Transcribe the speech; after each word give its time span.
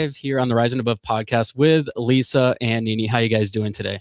live 0.00 0.16
here 0.16 0.40
on 0.40 0.48
the 0.48 0.54
Rising 0.54 0.80
Above 0.80 0.98
podcast 1.06 1.54
with 1.54 1.86
Lisa 1.94 2.56
and 2.62 2.86
Nini. 2.86 3.06
How 3.06 3.18
you 3.18 3.28
guys 3.28 3.50
doing 3.50 3.70
today? 3.70 4.00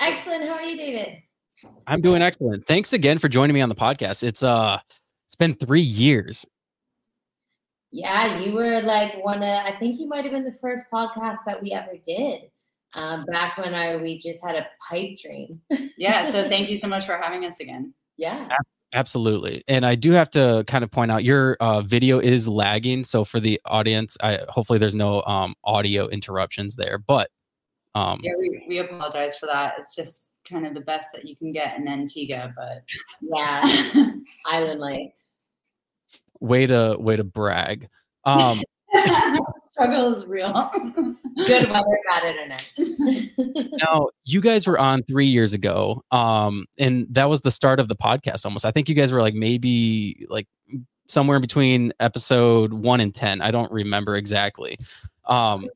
Excellent. 0.00 0.44
How 0.44 0.54
are 0.54 0.62
you, 0.62 0.74
David? 0.74 1.18
I'm 1.86 2.00
doing 2.00 2.22
excellent. 2.22 2.66
Thanks 2.66 2.94
again 2.94 3.18
for 3.18 3.28
joining 3.28 3.52
me 3.52 3.60
on 3.60 3.68
the 3.68 3.74
podcast. 3.74 4.22
It's 4.22 4.42
uh, 4.42 4.78
it's 5.26 5.34
been 5.34 5.54
three 5.54 5.82
years. 5.82 6.46
Yeah, 7.92 8.38
you 8.38 8.54
were 8.54 8.80
like 8.80 9.22
one 9.22 9.42
of, 9.42 9.66
I 9.66 9.72
think 9.72 10.00
you 10.00 10.08
might 10.08 10.24
have 10.24 10.32
been 10.32 10.44
the 10.44 10.56
first 10.62 10.84
podcast 10.90 11.38
that 11.44 11.60
we 11.60 11.72
ever 11.72 11.92
did. 12.06 12.44
Um, 12.94 13.26
back 13.26 13.58
when 13.58 13.74
I 13.74 13.96
we 13.96 14.16
just 14.16 14.42
had 14.42 14.56
a 14.56 14.66
pipe 14.88 15.18
dream. 15.22 15.60
Yeah. 15.98 16.30
So 16.30 16.42
thank 16.48 16.70
you 16.70 16.76
so 16.76 16.88
much 16.88 17.04
for 17.04 17.18
having 17.18 17.44
us 17.44 17.60
again. 17.60 17.92
yeah. 18.16 18.48
Absolutely, 18.92 19.62
and 19.68 19.86
I 19.86 19.94
do 19.94 20.10
have 20.12 20.30
to 20.30 20.64
kind 20.66 20.82
of 20.82 20.90
point 20.90 21.12
out 21.12 21.22
your 21.22 21.56
uh, 21.60 21.80
video 21.80 22.18
is 22.18 22.48
lagging. 22.48 23.04
So 23.04 23.24
for 23.24 23.38
the 23.38 23.60
audience, 23.64 24.16
I 24.20 24.40
hopefully 24.48 24.78
there's 24.78 24.96
no 24.96 25.22
um, 25.22 25.54
audio 25.62 26.08
interruptions 26.08 26.74
there. 26.74 26.98
But 26.98 27.30
um, 27.94 28.20
Yeah, 28.22 28.32
we, 28.38 28.64
we 28.68 28.78
apologize 28.78 29.36
for 29.36 29.46
that. 29.46 29.74
It's 29.78 29.94
just 29.94 30.36
kind 30.48 30.66
of 30.66 30.74
the 30.74 30.80
best 30.80 31.12
that 31.12 31.24
you 31.24 31.36
can 31.36 31.52
get 31.52 31.78
in 31.78 31.86
Antigua, 31.86 32.52
but 32.56 32.82
Yeah. 33.20 34.10
Island 34.46 34.80
life. 34.80 35.12
way 36.40 36.66
to 36.66 36.96
way 36.98 37.16
to 37.16 37.24
brag. 37.24 37.88
Um, 38.24 38.60
struggle 39.80 40.12
is 40.12 40.26
real. 40.26 40.52
Good 41.36 41.70
weather, 41.70 41.98
bad 42.08 42.24
internet. 42.24 42.70
now 43.82 44.08
you 44.24 44.40
guys 44.40 44.66
were 44.66 44.78
on 44.78 45.02
three 45.04 45.26
years 45.26 45.52
ago 45.52 46.02
um 46.10 46.66
and 46.78 47.06
that 47.10 47.28
was 47.28 47.40
the 47.42 47.50
start 47.50 47.80
of 47.80 47.88
the 47.88 47.96
podcast 47.96 48.44
almost 48.44 48.64
i 48.64 48.70
think 48.70 48.88
you 48.88 48.94
guys 48.94 49.12
were 49.12 49.20
like 49.22 49.34
maybe 49.34 50.26
like 50.28 50.46
somewhere 51.08 51.36
in 51.36 51.40
between 51.40 51.92
episode 52.00 52.72
one 52.72 53.00
and 53.00 53.14
10 53.14 53.40
i 53.42 53.50
don't 53.50 53.70
remember 53.72 54.16
exactly 54.16 54.76
um 55.26 55.68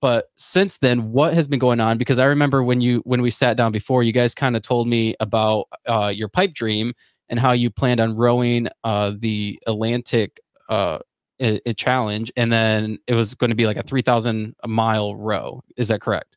but 0.00 0.30
since 0.36 0.78
then 0.78 1.10
what 1.12 1.34
has 1.34 1.48
been 1.48 1.58
going 1.58 1.80
on 1.80 1.98
because 1.98 2.18
i 2.18 2.24
remember 2.24 2.62
when 2.62 2.80
you 2.80 3.00
when 3.04 3.22
we 3.22 3.30
sat 3.30 3.56
down 3.56 3.72
before 3.72 4.02
you 4.02 4.12
guys 4.12 4.34
kind 4.34 4.56
of 4.56 4.62
told 4.62 4.88
me 4.88 5.14
about 5.20 5.66
uh 5.86 6.12
your 6.14 6.28
pipe 6.28 6.52
dream 6.54 6.92
and 7.28 7.38
how 7.38 7.52
you 7.52 7.70
planned 7.70 8.00
on 8.00 8.14
rowing 8.14 8.68
uh 8.84 9.12
the 9.18 9.58
atlantic 9.66 10.40
uh 10.68 10.98
a, 11.40 11.60
a 11.68 11.74
challenge 11.74 12.32
and 12.36 12.52
then 12.52 12.98
it 13.06 13.14
was 13.14 13.34
going 13.34 13.50
to 13.50 13.56
be 13.56 13.66
like 13.66 13.76
a 13.76 13.82
3000 13.82 14.54
mile 14.66 15.14
row 15.16 15.62
is 15.76 15.88
that 15.88 16.00
correct 16.00 16.36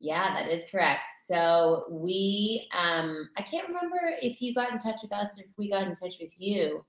Yeah, 0.00 0.32
that 0.34 0.50
is 0.50 0.64
correct. 0.70 1.10
So 1.26 1.84
we, 1.90 2.68
um, 2.72 3.28
I 3.36 3.42
can't 3.42 3.68
remember 3.68 3.98
if 4.22 4.40
you 4.40 4.54
got 4.54 4.72
in 4.72 4.78
touch 4.78 5.00
with 5.02 5.12
us 5.12 5.38
or 5.38 5.44
if 5.44 5.50
we 5.58 5.70
got 5.70 5.86
in 5.86 5.92
touch 5.92 6.16
with 6.20 6.34
you. 6.38 6.84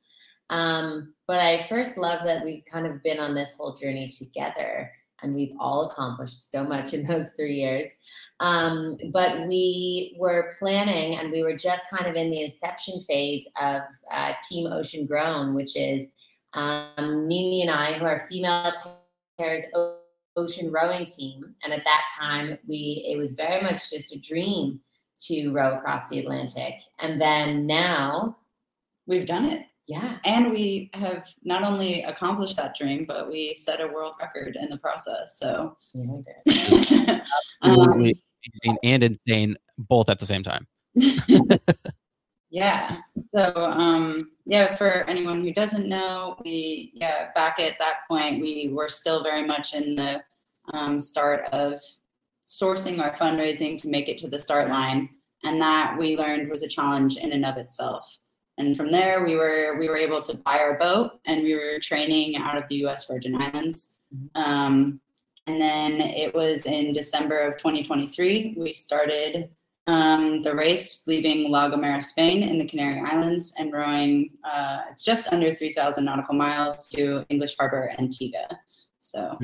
Um, 0.49 1.13
but 1.27 1.39
I 1.39 1.63
first 1.63 1.97
love 1.97 2.25
that 2.25 2.43
we've 2.43 2.63
kind 2.71 2.85
of 2.85 3.01
been 3.03 3.19
on 3.19 3.35
this 3.35 3.55
whole 3.57 3.73
journey 3.73 4.07
together 4.09 4.91
and 5.23 5.33
we've 5.33 5.53
all 5.59 5.89
accomplished 5.89 6.51
so 6.51 6.63
much 6.63 6.93
in 6.93 7.03
those 7.07 7.31
three 7.31 7.55
years. 7.55 7.97
Um, 8.39 8.97
but 9.13 9.47
we 9.47 10.15
were 10.19 10.51
planning 10.59 11.17
and 11.17 11.31
we 11.31 11.43
were 11.43 11.55
just 11.55 11.89
kind 11.89 12.07
of 12.07 12.15
in 12.15 12.29
the 12.31 12.43
inception 12.43 13.01
phase 13.07 13.47
of 13.61 13.81
uh, 14.11 14.33
Team 14.49 14.67
Ocean 14.71 15.05
Grown, 15.05 15.53
which 15.53 15.75
is 15.77 16.09
um, 16.53 17.27
Nini 17.27 17.61
and 17.61 17.71
I, 17.71 17.93
who 17.93 18.05
are 18.05 18.27
female 18.29 18.71
pairs 19.39 19.63
ocean 20.37 20.71
rowing 20.71 21.05
team 21.05 21.55
and 21.63 21.73
at 21.73 21.83
that 21.83 22.03
time 22.17 22.57
we 22.67 23.05
it 23.11 23.17
was 23.17 23.33
very 23.33 23.61
much 23.61 23.89
just 23.91 24.15
a 24.15 24.19
dream 24.19 24.79
to 25.17 25.51
row 25.51 25.75
across 25.75 26.07
the 26.07 26.19
atlantic 26.19 26.75
and 26.99 27.19
then 27.19 27.65
now 27.65 28.37
We've 29.07 29.25
done 29.25 29.45
it. 29.45 29.65
yeah 29.87 30.19
And 30.25 30.51
we 30.51 30.89
have 30.93 31.27
not 31.43 31.63
only 31.63 32.03
accomplished 32.03 32.55
that 32.57 32.75
dream, 32.75 33.05
but 33.05 33.29
we 33.29 33.53
set 33.53 33.81
a 33.81 33.87
world 33.87 34.13
record 34.21 34.57
in 34.59 34.69
the 34.69 34.77
process. 34.77 35.37
So, 35.37 35.75
um, 35.95 36.23
absolutely 37.63 38.23
amazing 38.45 38.77
and 38.83 39.03
insane 39.03 39.57
both 39.77 40.09
at 40.09 40.19
the 40.19 40.25
same 40.25 40.43
time. 40.43 40.67
Yeah. 42.51 42.97
So, 43.33 43.53
um, 43.55 44.19
yeah, 44.45 44.75
for 44.75 45.09
anyone 45.09 45.41
who 45.41 45.53
doesn't 45.53 45.87
know, 45.87 46.35
we, 46.43 46.91
yeah, 46.93 47.31
back 47.33 47.59
at 47.59 47.79
that 47.79 47.99
point, 48.09 48.41
we 48.41 48.69
were 48.71 48.89
still 48.89 49.23
very 49.23 49.43
much 49.43 49.73
in 49.73 49.95
the 49.95 50.21
um, 50.73 50.99
start 50.99 51.47
of 51.53 51.79
sourcing 52.43 53.01
our 53.01 53.15
fundraising 53.15 53.81
to 53.81 53.89
make 53.89 54.09
it 54.09 54.17
to 54.19 54.27
the 54.27 54.37
start 54.37 54.69
line. 54.69 55.09
And 55.43 55.61
that 55.61 55.97
we 55.97 56.17
learned 56.17 56.49
was 56.49 56.61
a 56.61 56.67
challenge 56.67 57.15
in 57.17 57.31
and 57.31 57.45
of 57.45 57.57
itself. 57.57 58.17
And 58.57 58.75
from 58.75 58.91
there, 58.91 59.23
we 59.23 59.37
were 59.37 59.77
we 59.79 59.87
were 59.87 59.97
able 59.97 60.21
to 60.21 60.37
buy 60.37 60.59
our 60.59 60.77
boat, 60.77 61.13
and 61.25 61.41
we 61.41 61.55
were 61.55 61.79
training 61.81 62.35
out 62.35 62.57
of 62.57 62.65
the 62.69 62.75
U.S. 62.77 63.07
Virgin 63.07 63.41
Islands. 63.41 63.97
Um, 64.35 64.99
and 65.47 65.59
then 65.59 66.01
it 66.01 66.35
was 66.35 66.65
in 66.65 66.93
December 66.93 67.39
of 67.39 67.57
2023 67.57 68.55
we 68.57 68.73
started 68.73 69.49
um, 69.87 70.41
the 70.41 70.55
race, 70.55 71.03
leaving 71.07 71.49
La 71.49 71.69
Gomera, 71.69 72.03
Spain, 72.03 72.43
in 72.43 72.57
the 72.59 72.65
Canary 72.65 73.01
Islands, 73.01 73.53
and 73.57 73.73
rowing. 73.73 74.31
Uh, 74.43 74.81
it's 74.89 75.03
just 75.03 75.31
under 75.33 75.53
3,000 75.53 76.05
nautical 76.05 76.35
miles 76.35 76.89
to 76.89 77.25
English 77.29 77.55
Harbor, 77.57 77.91
Antigua. 77.97 78.47
So 78.99 79.37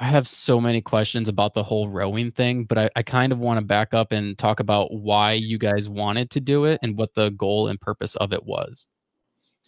I 0.00 0.04
have 0.04 0.26
so 0.28 0.60
many 0.60 0.80
questions 0.80 1.28
about 1.28 1.54
the 1.54 1.62
whole 1.62 1.88
rowing 1.88 2.30
thing, 2.30 2.64
but 2.64 2.78
I, 2.78 2.90
I 2.96 3.02
kind 3.02 3.32
of 3.32 3.38
want 3.38 3.58
to 3.58 3.64
back 3.64 3.94
up 3.94 4.12
and 4.12 4.36
talk 4.36 4.60
about 4.60 4.92
why 4.92 5.32
you 5.32 5.58
guys 5.58 5.88
wanted 5.88 6.30
to 6.30 6.40
do 6.40 6.64
it 6.64 6.80
and 6.82 6.96
what 6.96 7.14
the 7.14 7.30
goal 7.30 7.68
and 7.68 7.80
purpose 7.80 8.16
of 8.16 8.32
it 8.32 8.44
was. 8.44 8.88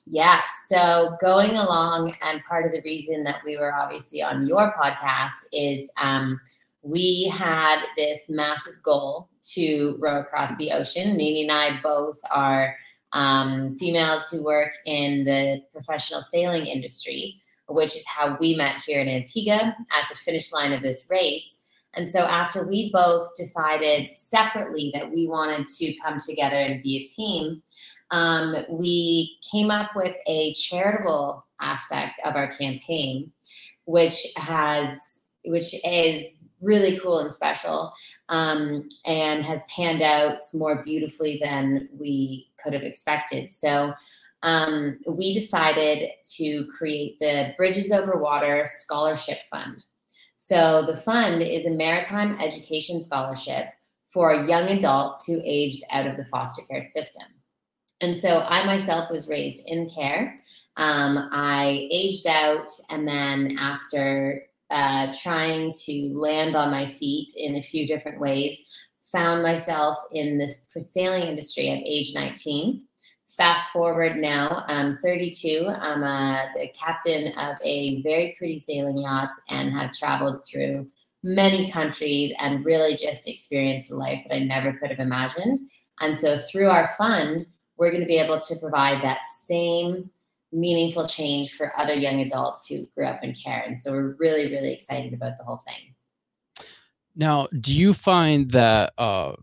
yeah 0.07 0.41
so 0.67 1.17
going 1.21 1.51
along 1.51 2.15
and 2.23 2.43
part 2.45 2.65
of 2.65 2.73
the 2.73 2.81
reason 2.83 3.23
that 3.23 3.43
we 3.45 3.59
were 3.59 3.75
obviously 3.75 4.23
on 4.23 4.47
your 4.47 4.73
podcast 4.73 5.45
is 5.53 5.91
um, 6.01 6.41
we 6.83 7.29
had 7.33 7.85
this 7.97 8.31
massive 8.31 8.83
goal 8.83 9.29
to 9.43 9.97
row 10.01 10.21
across 10.21 10.57
the 10.57 10.73
ocean 10.73 11.17
nini 11.17 11.43
and 11.43 11.53
i 11.53 11.81
both 11.83 12.19
are 12.31 12.75
um, 13.13 13.77
females 13.77 14.29
who 14.29 14.45
work 14.45 14.73
in 14.87 15.25
the 15.25 15.61
professional 15.73 16.21
sailing 16.21 16.67
industry 16.67 17.41
which 17.71 17.97
is 17.97 18.07
how 18.07 18.37
we 18.41 18.55
met 18.55 18.83
here 18.83 19.01
in 19.01 19.09
Antigua 19.09 19.55
at 19.55 20.09
the 20.09 20.17
finish 20.17 20.53
line 20.53 20.73
of 20.73 20.83
this 20.83 21.07
race. 21.09 21.63
And 21.95 22.09
so, 22.09 22.21
after 22.21 22.67
we 22.69 22.91
both 22.93 23.35
decided 23.37 24.09
separately 24.09 24.91
that 24.95 25.11
we 25.11 25.27
wanted 25.27 25.67
to 25.67 25.95
come 25.97 26.19
together 26.19 26.57
and 26.57 26.83
be 26.83 26.99
a 26.99 27.05
team, 27.05 27.63
um, 28.11 28.55
we 28.71 29.39
came 29.51 29.71
up 29.71 29.91
with 29.97 30.17
a 30.27 30.53
charitable 30.55 31.45
aspect 31.61 32.21
of 32.25 32.37
our 32.37 32.49
campaign, 32.49 33.33
which 33.87 34.27
has, 34.37 35.23
which 35.45 35.75
is 35.85 36.37
really 36.61 36.99
cool 37.01 37.19
and 37.21 37.33
special, 37.33 37.93
um, 38.29 38.89
and 39.07 39.45
has 39.45 39.63
panned 39.75 40.03
out 40.03 40.41
more 40.55 40.83
beautifully 40.83 41.41
than 41.43 41.89
we 41.99 42.51
could 42.63 42.73
have 42.73 42.83
expected. 42.83 43.51
So, 43.51 43.93
um, 44.43 44.99
we 45.07 45.35
decided 45.35 46.11
to 46.37 46.67
create 46.67 47.19
the 47.19 47.53
Bridges 47.57 47.93
Over 47.93 48.17
Water 48.17 48.65
Scholarship 48.67 49.41
Fund. 49.51 49.85
So 50.37 50.87
the 50.87 50.97
fund 50.97 51.43
is 51.43 51.67
a 51.67 51.71
maritime 51.71 52.39
education 52.41 53.03
scholarship 53.03 53.67
for 54.09 54.33
young 54.33 54.69
adults 54.69 55.25
who 55.27 55.43
aged 55.45 55.85
out 55.91 56.07
of 56.07 56.17
the 56.17 56.25
foster 56.25 56.63
care 56.71 56.81
system. 56.81 57.27
And 58.01 58.17
so 58.17 58.47
I 58.49 58.65
myself 58.65 59.11
was 59.11 59.29
raised 59.29 59.63
in 59.67 59.89
care. 59.91 60.41
Um, 60.79 61.29
I 61.31 61.87
aged 61.91 62.27
out, 62.27 62.71
and 62.89 63.07
then 63.07 63.59
after 63.61 64.43
uh, 64.71 65.13
trying 65.23 65.73
to 65.85 66.13
land 66.15 66.57
on 66.57 66.71
my 66.71 66.87
feet 66.87 67.33
in 67.37 67.57
a 67.57 67.63
few 67.63 67.87
different 67.87 68.21
ways, 68.21 68.63
found 69.11 69.43
myself 69.43 69.99
in 70.13 70.39
this 70.39 70.67
sailing 70.79 71.27
industry 71.27 71.69
at 71.69 71.83
age 71.87 72.13
19 72.15 72.83
fast 73.41 73.73
forward 73.73 74.19
now, 74.19 74.65
I'm 74.67 74.93
32. 74.93 75.67
I'm 75.67 76.03
uh, 76.03 76.45
the 76.55 76.69
captain 76.79 77.33
of 77.39 77.57
a 77.63 78.03
very 78.03 78.35
pretty 78.37 78.59
sailing 78.59 78.99
yacht 78.99 79.31
and 79.49 79.73
have 79.73 79.93
traveled 79.93 80.43
through 80.45 80.87
many 81.23 81.71
countries 81.71 82.35
and 82.39 82.65
really 82.67 82.97
just 82.97 83.27
experienced 83.27 83.93
a 83.93 83.97
life 83.97 84.23
that 84.29 84.35
I 84.35 84.41
never 84.41 84.75
could 84.75 84.91
have 84.91 84.99
imagined. 84.99 85.59
And 86.01 86.15
so 86.15 86.37
through 86.37 86.69
our 86.69 86.89
fund, 86.99 87.47
we're 87.79 87.91
going 87.91 88.03
to 88.03 88.07
be 88.07 88.19
able 88.19 88.41
to 88.41 88.57
provide 88.57 89.03
that 89.03 89.25
same 89.25 90.11
meaningful 90.53 91.07
change 91.07 91.53
for 91.53 91.73
other 91.79 91.95
young 91.95 92.21
adults 92.21 92.67
who 92.67 92.87
grew 92.95 93.07
up 93.07 93.23
in 93.23 93.35
care. 93.35 93.63
And 93.67 93.79
so 93.79 93.93
we're 93.93 94.15
really, 94.19 94.51
really 94.51 94.73
excited 94.73 95.15
about 95.15 95.39
the 95.39 95.45
whole 95.45 95.63
thing. 95.67 95.95
Now, 97.17 97.49
do 97.59 97.77
you 97.77 97.93
find 97.93 98.51
that 98.53 98.93
uh, 98.99 99.35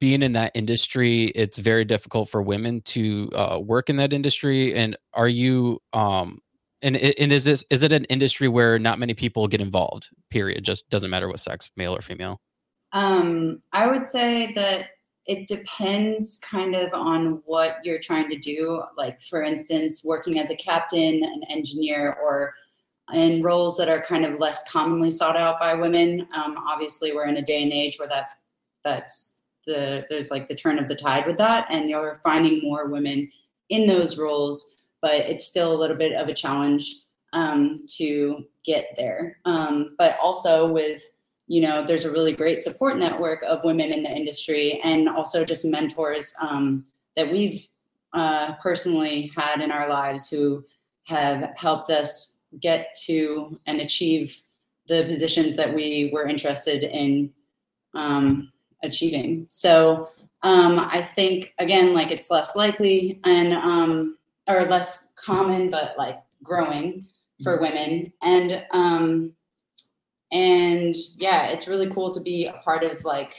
being 0.00 0.22
in 0.22 0.32
that 0.34 0.52
industry, 0.54 1.24
it's 1.26 1.58
very 1.58 1.84
difficult 1.84 2.28
for 2.28 2.42
women 2.42 2.82
to 2.82 3.30
uh, 3.34 3.60
work 3.62 3.88
in 3.88 3.96
that 3.96 4.12
industry? 4.12 4.74
And 4.74 4.96
are 5.14 5.28
you, 5.28 5.80
um, 5.92 6.40
and 6.82 6.96
and 6.96 7.32
is 7.32 7.44
this 7.44 7.64
is 7.70 7.82
it 7.82 7.92
an 7.92 8.04
industry 8.04 8.46
where 8.46 8.78
not 8.78 8.98
many 8.98 9.14
people 9.14 9.48
get 9.48 9.60
involved? 9.60 10.10
Period. 10.30 10.64
Just 10.64 10.88
doesn't 10.90 11.10
matter 11.10 11.26
what 11.26 11.40
sex, 11.40 11.70
male 11.76 11.96
or 11.96 12.00
female. 12.00 12.40
Um, 12.92 13.62
I 13.72 13.86
would 13.86 14.04
say 14.04 14.52
that 14.52 14.90
it 15.28 15.46
depends 15.46 16.40
kind 16.40 16.74
of 16.74 16.92
on 16.94 17.42
what 17.44 17.76
you're 17.84 18.00
trying 18.00 18.30
to 18.30 18.38
do. 18.38 18.82
Like, 18.96 19.20
for 19.20 19.42
instance, 19.42 20.02
working 20.02 20.38
as 20.38 20.50
a 20.50 20.56
captain, 20.56 21.22
an 21.22 21.42
engineer, 21.50 22.16
or 22.22 22.54
in 23.12 23.42
roles 23.42 23.76
that 23.76 23.90
are 23.90 24.02
kind 24.02 24.24
of 24.24 24.40
less 24.40 24.68
commonly 24.70 25.10
sought 25.10 25.36
out 25.36 25.60
by 25.60 25.74
women. 25.74 26.26
Um, 26.34 26.56
obviously, 26.66 27.12
we're 27.12 27.26
in 27.26 27.36
a 27.36 27.42
day 27.42 27.62
and 27.62 27.72
age 27.72 27.98
where 27.98 28.08
that's 28.08 28.42
that's 28.84 29.40
the 29.66 30.06
there's 30.08 30.30
like 30.30 30.48
the 30.48 30.54
turn 30.54 30.78
of 30.78 30.88
the 30.88 30.94
tide 30.94 31.26
with 31.26 31.36
that, 31.36 31.66
and 31.70 31.90
you're 31.90 32.20
finding 32.24 32.62
more 32.62 32.88
women 32.88 33.30
in 33.68 33.86
those 33.86 34.16
roles, 34.16 34.76
but 35.02 35.14
it's 35.14 35.46
still 35.46 35.74
a 35.74 35.78
little 35.78 35.96
bit 35.96 36.14
of 36.14 36.28
a 36.28 36.34
challenge 36.34 37.02
um, 37.34 37.84
to 37.98 38.46
get 38.64 38.94
there. 38.96 39.36
Um, 39.44 39.94
but 39.98 40.18
also 40.22 40.72
with 40.72 41.02
you 41.48 41.62
know, 41.62 41.84
there's 41.84 42.04
a 42.04 42.12
really 42.12 42.32
great 42.32 42.62
support 42.62 42.98
network 42.98 43.42
of 43.42 43.64
women 43.64 43.90
in 43.90 44.02
the 44.02 44.14
industry 44.14 44.80
and 44.84 45.08
also 45.08 45.44
just 45.44 45.64
mentors 45.64 46.34
um, 46.40 46.84
that 47.16 47.30
we've 47.30 47.66
uh, 48.12 48.52
personally 48.62 49.32
had 49.36 49.60
in 49.60 49.70
our 49.70 49.88
lives 49.88 50.28
who 50.28 50.64
have 51.04 51.50
helped 51.56 51.90
us 51.90 52.36
get 52.60 52.94
to 53.06 53.58
and 53.66 53.80
achieve 53.80 54.40
the 54.88 55.04
positions 55.04 55.56
that 55.56 55.74
we 55.74 56.10
were 56.12 56.26
interested 56.26 56.82
in 56.84 57.30
um, 57.94 58.52
achieving. 58.82 59.46
So 59.48 60.10
um, 60.42 60.78
I 60.78 61.02
think 61.02 61.54
again, 61.58 61.94
like 61.94 62.10
it's 62.10 62.30
less 62.30 62.56
likely 62.56 63.20
and 63.24 63.54
um, 63.54 64.18
or 64.46 64.64
less 64.64 65.08
common, 65.16 65.70
but 65.70 65.94
like 65.98 66.20
growing 66.42 67.06
for 67.42 67.54
mm-hmm. 67.54 67.64
women. 67.64 68.12
And 68.22 68.64
um, 68.72 69.32
and 70.32 70.94
yeah 71.16 71.46
it's 71.46 71.68
really 71.68 71.88
cool 71.88 72.12
to 72.12 72.20
be 72.20 72.46
a 72.46 72.52
part 72.64 72.84
of 72.84 73.04
like 73.04 73.34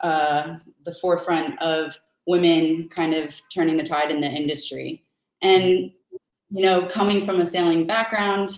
uh, 0.00 0.56
the 0.84 0.92
forefront 0.92 1.60
of 1.60 1.98
women 2.26 2.88
kind 2.88 3.12
of 3.12 3.38
turning 3.52 3.76
the 3.76 3.82
tide 3.82 4.10
in 4.10 4.20
the 4.20 4.26
industry. 4.28 5.04
And 5.42 5.90
you 6.50 6.62
know 6.62 6.86
coming 6.86 7.24
from 7.24 7.40
a 7.40 7.46
sailing 7.46 7.86
background 7.86 8.50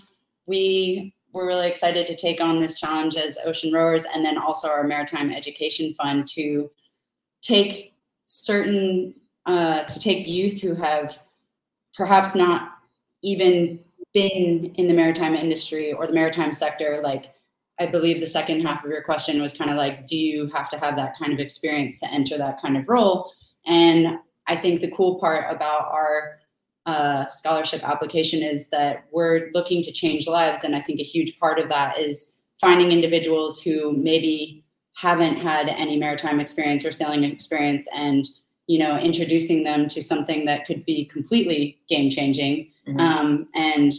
we 0.45 1.13
were 1.31 1.47
really 1.47 1.67
excited 1.67 2.05
to 2.07 2.15
take 2.15 2.41
on 2.41 2.59
this 2.59 2.79
challenge 2.79 3.15
as 3.15 3.37
ocean 3.45 3.71
rowers 3.71 4.05
and 4.13 4.25
then 4.25 4.37
also 4.37 4.67
our 4.67 4.83
maritime 4.83 5.31
education 5.31 5.93
fund 5.95 6.27
to 6.27 6.69
take 7.41 7.93
certain 8.27 9.13
uh, 9.45 9.83
to 9.83 9.99
take 9.99 10.27
youth 10.27 10.61
who 10.61 10.73
have 10.73 11.21
perhaps 11.95 12.33
not 12.33 12.71
even 13.23 13.79
been 14.13 14.73
in 14.75 14.87
the 14.87 14.93
maritime 14.93 15.35
industry 15.35 15.93
or 15.93 16.07
the 16.07 16.13
maritime 16.13 16.51
sector 16.51 16.99
like 17.03 17.32
I 17.79 17.87
believe 17.87 18.19
the 18.19 18.27
second 18.27 18.61
half 18.61 18.83
of 18.83 18.91
your 18.91 19.01
question 19.01 19.41
was 19.41 19.57
kind 19.57 19.71
of 19.71 19.77
like, 19.77 20.05
do 20.05 20.15
you 20.15 20.47
have 20.53 20.69
to 20.69 20.77
have 20.77 20.95
that 20.95 21.17
kind 21.17 21.33
of 21.33 21.39
experience 21.39 21.99
to 22.01 22.11
enter 22.11 22.37
that 22.37 22.61
kind 22.61 22.77
of 22.77 22.87
role? 22.87 23.31
And 23.65 24.19
I 24.47 24.55
think 24.55 24.81
the 24.81 24.91
cool 24.91 25.19
part 25.19 25.45
about 25.53 25.91
our 25.91 26.39
uh, 26.85 27.27
scholarship 27.27 27.83
application 27.83 28.43
is 28.43 28.69
that 28.69 29.05
we're 29.11 29.49
looking 29.53 29.81
to 29.83 29.91
change 29.91 30.27
lives. 30.27 30.63
And 30.63 30.75
I 30.75 30.81
think 30.81 30.99
a 30.99 31.03
huge 31.03 31.39
part 31.39 31.57
of 31.57 31.69
that 31.69 31.97
is 31.97 32.35
finding 32.59 32.91
individuals 32.91 33.61
who 33.61 33.93
maybe 33.93 34.63
haven't 34.95 35.37
had 35.37 35.69
any 35.69 35.97
maritime 35.97 36.39
experience 36.39 36.85
or 36.85 36.91
sailing 36.91 37.23
experience 37.23 37.87
and 37.95 38.25
you 38.67 38.79
know 38.79 38.97
introducing 38.97 39.63
them 39.63 39.87
to 39.87 40.01
something 40.01 40.45
that 40.45 40.65
could 40.65 40.85
be 40.85 41.05
completely 41.05 41.77
game 41.89 42.09
changing 42.09 42.69
mm-hmm. 42.87 42.99
um, 42.99 43.47
and 43.55 43.93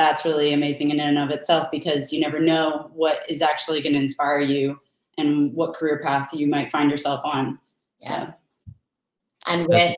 that's 0.00 0.24
really 0.24 0.54
amazing 0.54 0.90
in 0.90 0.98
and 0.98 1.18
of 1.18 1.28
itself 1.28 1.70
because 1.70 2.10
you 2.10 2.20
never 2.20 2.40
know 2.40 2.90
what 2.94 3.20
is 3.28 3.42
actually 3.42 3.82
going 3.82 3.92
to 3.92 3.98
inspire 3.98 4.40
you 4.40 4.80
and 5.18 5.52
what 5.52 5.74
career 5.74 6.00
path 6.02 6.32
you 6.32 6.46
might 6.46 6.72
find 6.72 6.90
yourself 6.90 7.20
on. 7.22 7.58
Yeah. 8.00 8.08
So. 8.08 8.34
And 9.46 9.66
with, 9.68 9.94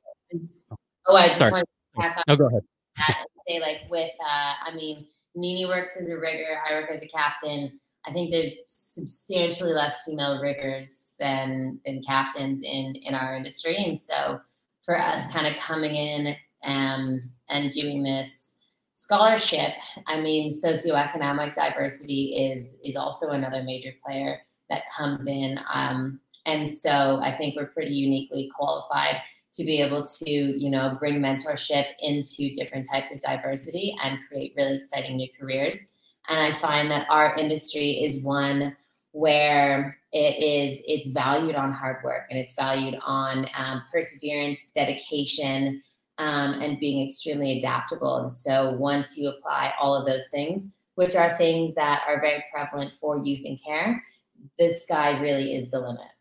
oh, 1.06 1.14
I 1.14 1.28
just 1.28 1.38
Sorry. 1.38 1.52
want 1.52 1.68
to 1.94 2.00
back 2.00 2.16
on 2.16 2.22
no, 2.26 2.36
go 2.36 2.46
ahead. 2.46 2.62
that 2.96 3.26
say, 3.48 3.60
like, 3.60 3.82
with, 3.90 4.10
uh, 4.20 4.54
I 4.64 4.74
mean, 4.74 5.06
Nini 5.36 5.66
works 5.66 5.96
as 5.96 6.10
a 6.10 6.18
rigger, 6.18 6.58
I 6.68 6.74
work 6.74 6.90
as 6.90 7.02
a 7.02 7.08
captain. 7.08 7.78
I 8.04 8.12
think 8.12 8.32
there's 8.32 8.50
substantially 8.66 9.72
less 9.72 10.02
female 10.02 10.42
riggers 10.42 11.12
than 11.20 11.78
than 11.86 12.02
captains 12.02 12.62
in 12.64 12.96
in 12.96 13.14
our 13.14 13.36
industry, 13.36 13.76
and 13.78 13.96
so 13.96 14.40
for 14.84 14.98
us, 14.98 15.32
kind 15.32 15.46
of 15.46 15.54
coming 15.62 15.94
in 15.94 16.34
um, 16.64 17.30
and 17.48 17.70
doing 17.70 18.02
this 18.02 18.51
scholarship, 19.02 19.72
I 20.06 20.20
mean, 20.20 20.52
socioeconomic 20.52 21.56
diversity 21.56 22.36
is 22.36 22.78
is 22.84 22.94
also 22.94 23.30
another 23.30 23.62
major 23.64 23.90
player 24.04 24.40
that 24.70 24.84
comes 24.96 25.26
in. 25.26 25.58
Um, 25.72 26.20
and 26.46 26.68
so 26.68 27.18
I 27.20 27.36
think 27.36 27.56
we're 27.56 27.66
pretty 27.66 27.94
uniquely 27.94 28.48
qualified 28.54 29.16
to 29.54 29.64
be 29.64 29.82
able 29.82 30.04
to, 30.04 30.30
you 30.30 30.70
know, 30.70 30.96
bring 31.00 31.20
mentorship 31.20 31.86
into 31.98 32.50
different 32.52 32.88
types 32.88 33.10
of 33.10 33.20
diversity 33.20 33.96
and 34.02 34.18
create 34.28 34.54
really 34.56 34.76
exciting 34.76 35.16
new 35.16 35.28
careers. 35.38 35.78
And 36.28 36.38
I 36.40 36.56
find 36.58 36.88
that 36.92 37.06
our 37.10 37.34
industry 37.36 38.04
is 38.04 38.22
one 38.22 38.76
where 39.10 39.98
it 40.12 40.42
is 40.42 40.80
it's 40.86 41.08
valued 41.08 41.56
on 41.56 41.72
hard 41.72 42.02
work 42.04 42.26
and 42.30 42.38
it's 42.38 42.54
valued 42.54 42.96
on 43.02 43.46
um, 43.56 43.82
perseverance, 43.92 44.70
dedication, 44.74 45.82
um, 46.22 46.60
and 46.62 46.78
being 46.78 47.04
extremely 47.04 47.58
adaptable. 47.58 48.18
And 48.18 48.30
so 48.30 48.76
once 48.78 49.18
you 49.18 49.28
apply 49.28 49.72
all 49.78 49.94
of 49.94 50.06
those 50.06 50.28
things, 50.30 50.76
which 50.94 51.16
are 51.16 51.36
things 51.36 51.74
that 51.74 52.02
are 52.06 52.20
very 52.20 52.44
prevalent 52.52 52.94
for 53.00 53.18
youth 53.18 53.40
in 53.44 53.58
care, 53.58 54.02
the 54.56 54.70
sky 54.70 55.18
really 55.20 55.56
is 55.56 55.70
the 55.70 55.80
limit. 55.80 56.12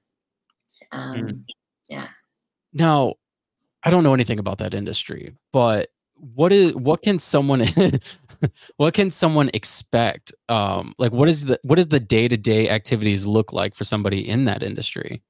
Um, 0.92 1.16
mm. 1.16 1.44
Yeah. 1.88 2.08
Now, 2.74 3.14
I 3.84 3.92
don't 3.92 4.04
know 4.04 4.16
anything 4.16 4.40
about 4.40 4.58
that 4.58 4.74
industry, 4.74 5.36
but 5.54 5.90
what 6.16 6.52
is 6.52 6.74
what 6.76 7.02
can 7.02 7.20
someone 7.20 7.66
what 8.78 8.94
can 8.94 9.12
someone 9.12 9.50
expect? 9.54 10.34
Um, 10.50 10.96
like 10.98 11.12
what 11.12 11.30
is 11.30 11.46
the 11.46 11.60
what 11.64 11.76
does 11.76 11.90
the 11.90 12.00
day 12.00 12.28
to 12.28 12.38
day 12.38 12.70
activities 12.70 13.26
look 13.26 13.54
like 13.54 13.76
for 13.76 13.84
somebody 13.84 14.28
in 14.28 14.46
that 14.46 14.64
industry? 14.64 15.22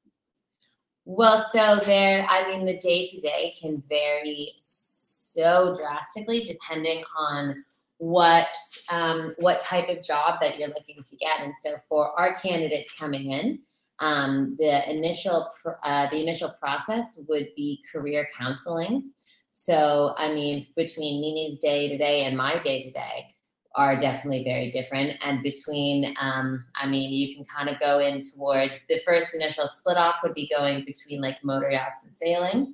Well, 1.13 1.39
so 1.39 1.82
there, 1.84 2.25
I 2.30 2.48
mean, 2.48 2.63
the 2.63 2.77
day 2.77 3.06
to 3.06 3.20
day 3.20 3.53
can 3.60 3.84
vary 3.89 4.53
so 4.60 5.75
drastically 5.75 6.46
depending 6.46 7.03
on 7.18 7.65
what 7.98 8.48
um, 8.89 9.36
what 9.39 9.60
type 9.60 9.89
of 9.89 10.01
job 10.01 10.39
that 10.39 10.58
you're 10.58 10.70
looking 10.70 11.03
to 11.03 11.15
get. 11.18 11.41
And 11.41 11.53
so, 11.53 11.75
for 11.89 12.18
our 12.18 12.36
candidates 12.36 12.98
coming 12.98 13.32
in, 13.32 13.60
um, 14.00 14.56
the 14.58 14.89
initial 14.89 15.50
pr- 15.62 15.72
uh, 15.84 16.10
the 16.10 16.22
initial 16.22 16.56
process 16.62 17.20
would 17.27 17.50
be 17.58 17.84
career 17.91 18.25
counseling. 18.39 19.12
So, 19.51 20.15
I 20.18 20.34
mean, 20.34 20.65
between 20.77 21.20
Nini's 21.20 21.58
day 21.60 21.89
to 21.89 21.98
day 21.98 22.24
and 22.24 22.38
my 22.38 22.58
day 22.60 22.82
to 22.84 22.89
day, 22.89 23.31
are 23.75 23.98
definitely 23.98 24.44
very 24.44 24.70
different. 24.70 25.18
And 25.24 25.42
between, 25.44 26.13
um, 26.22 26.66
I 26.75 26.88
mean, 26.88 27.13
you 27.13 27.36
can 27.36 27.46
kind 27.46 27.70
of 27.70 27.80
go 27.80 28.00
in 28.00 28.20
towards 28.22 28.86
the 28.86 29.00
first 29.06 29.34
initial 29.34 29.68
split 29.68 29.98
off 29.98 30.18
would 30.24 30.34
be 30.34 30.50
going 30.54 30.84
between 30.86 31.22
like 31.22 31.44
motor 31.44 31.70
yachts 31.70 32.04
and 32.04 32.13
sailing. 32.13 32.74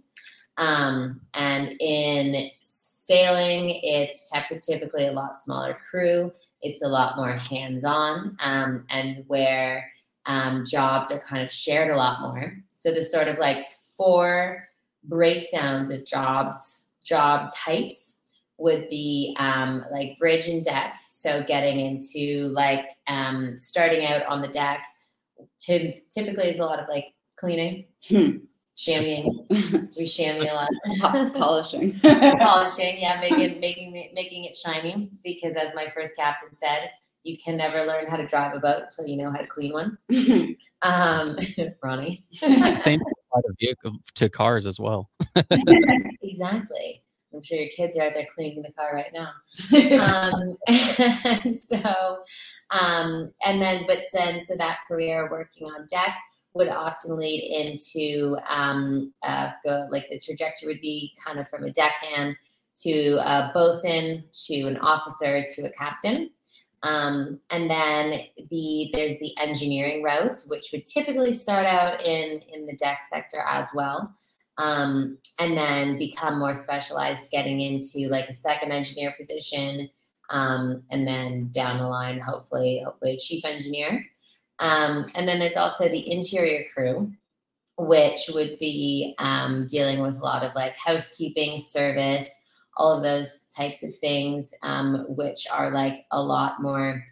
Um, 0.58 1.22
and 1.36 1.75
in 1.80 2.50
sailing, 2.60 3.80
it's 3.84 4.30
typically 4.63 5.08
a 5.08 5.12
lot 5.12 5.38
smaller 5.38 5.77
crew. 5.89 6.34
It's 6.62 6.82
a 6.82 6.88
lot 6.88 7.16
more 7.16 7.34
hands 7.34 7.86
on, 7.86 8.36
um, 8.39 8.86
and 8.89 9.24
where 9.27 9.89
um, 10.25 10.66
jobs 10.66 11.12
are 11.12 11.20
kind 11.20 11.44
of 11.44 11.51
shared 11.51 11.92
a 11.92 11.96
lot 11.96 12.22
more. 12.22 12.58
So 12.72 12.92
the 12.92 13.04
sort 13.04 13.27
of 13.27 13.38
like 13.38 13.66
four 13.96 14.68
breakdowns 15.04 15.92
of 15.92 16.06
jobs, 16.06 16.86
job 17.04 17.51
types 17.54 18.17
would 18.58 18.90
be 18.90 19.36
um, 19.40 19.86
like 19.92 20.18
bridge 20.18 20.48
and 20.48 20.64
deck. 20.64 21.00
So 21.06 21.44
getting 21.44 21.80
into 21.80 22.50
like 22.54 22.86
um, 23.08 23.58
starting 23.58 24.06
out 24.06 24.26
on 24.26 24.42
the 24.42 24.48
deck. 24.48 24.86
T- 25.60 26.02
typically, 26.10 26.46
is 26.46 26.60
a 26.60 26.66
lot 26.66 26.80
of 26.80 26.90
like 26.90 27.14
cleaning, 27.36 27.86
hmm. 28.08 28.38
chamoising. 28.76 29.46
we 29.50 30.08
chamois 30.08 30.52
a 30.52 30.56
lot. 30.56 31.34
polishing. 31.36 32.00
polishing, 32.00 32.98
yeah, 33.00 33.20
making 33.22 33.60
making 33.60 33.96
it 33.96 34.14
making 34.14 34.46
it 34.46 34.56
shiny. 34.56 35.12
Because 35.24 35.56
as 35.56 35.76
my 35.76 35.92
first 35.94 36.16
captain 36.16 36.58
said, 36.58 36.90
you 37.24 37.38
can 37.38 37.58
never 37.58 37.86
learn 37.86 38.08
how 38.08 38.18
to 38.18 38.26
drive 38.26 38.56
a 38.56 38.60
boat 38.60 38.84
until 38.84 39.06
you 39.06 39.18
know 39.18 39.32
how 39.32 39.38
to 39.38 39.48
clean 39.48 39.74
one. 39.74 39.98
um, 40.82 41.38
Ronnie. 41.84 42.26
Same 42.76 43.00
vehicle 43.60 43.98
to 44.16 44.30
cars 44.30 44.66
as 44.66 44.80
well. 44.80 45.12
exactly. 46.22 47.04
I'm 47.38 47.44
sure 47.44 47.58
your 47.58 47.70
kids 47.70 47.98
are 47.98 48.01
out 48.01 48.13
there 48.15 48.27
cleaning 48.34 48.63
the 48.63 48.74
car 48.74 48.91
right 48.94 49.13
now. 49.13 49.32
um, 50.03 50.58
and 51.44 51.58
so, 51.58 51.77
um, 52.72 53.32
and 53.46 53.62
then, 53.62 53.86
but 53.88 54.00
then, 54.13 54.39
so 54.39 54.56
that 54.58 54.79
career 54.88 55.29
working 55.32 55.67
on 55.67 55.86
deck 55.89 56.17
would 56.56 56.70
often 56.70 57.15
lead 57.15 57.44
into 57.44 58.36
um, 58.50 59.13
uh, 59.24 59.51
go 59.63 59.88
like 59.91 60.08
the 60.10 60.20
trajectory 60.20 60.67
would 60.67 60.82
be 60.82 61.13
kind 61.24 61.39
of 61.39 61.48
from 61.48 61.63
a 61.63 61.72
deckhand 61.72 62.36
to 62.77 63.17
a 63.17 63.51
bosun 63.53 64.24
to 64.46 64.63
an 64.63 64.77
officer 64.77 65.46
to 65.56 65.65
a 65.65 65.72
captain. 65.72 66.32
Um, 66.84 67.39
and 67.50 67.70
then 67.70 68.22
the 68.50 68.89
there's 68.94 69.17
the 69.20 69.36
engineering 69.39 70.03
route, 70.03 70.38
which 70.48 70.70
would 70.72 70.86
typically 70.86 71.34
start 71.34 71.65
out 71.65 72.03
in 72.06 72.39
in 72.51 72.65
the 72.65 72.75
deck 72.75 73.01
sector 73.01 73.44
as 73.48 73.70
well, 73.74 74.13
um, 74.58 75.18
and 75.40 75.58
then 75.58 75.98
become 75.98 76.40
more 76.40 76.54
specialized, 76.54 77.32
getting 77.32 77.62
into 77.62 78.10
like 78.10 78.28
a 78.28 78.34
second 78.34 78.72
engineer 78.72 79.14
position, 79.18 79.90
um, 80.30 80.84
and 80.92 81.08
then 81.08 81.50
down 81.52 81.78
the 81.78 81.88
line, 81.88 82.20
hopefully, 82.20 82.82
hopefully 82.84 83.14
a 83.14 83.18
chief 83.18 83.46
engineer. 83.46 84.06
Um, 84.60 85.06
and 85.16 85.28
then 85.28 85.40
there's 85.40 85.58
also 85.58 85.88
the 85.88 86.12
interior 86.12 86.66
crew, 86.74 87.12
which 87.78 88.30
would 88.34 88.58
be 88.60 89.16
um, 89.20 89.68
dealing 89.68 90.02
with 90.02 90.16
a 90.16 90.24
lot 90.24 90.44
of 90.44 90.56
like 90.56 90.76
housekeeping, 90.76 91.60
service, 91.60 92.34
all 92.76 92.98
of 92.98 93.04
those 93.04 93.46
types 93.56 93.84
of 93.84 93.96
things, 93.96 94.54
um, 94.64 95.06
which 95.10 95.46
are 95.52 95.72
like 95.72 96.06
a 96.12 96.22
lot 96.22 96.62
more 96.62 97.04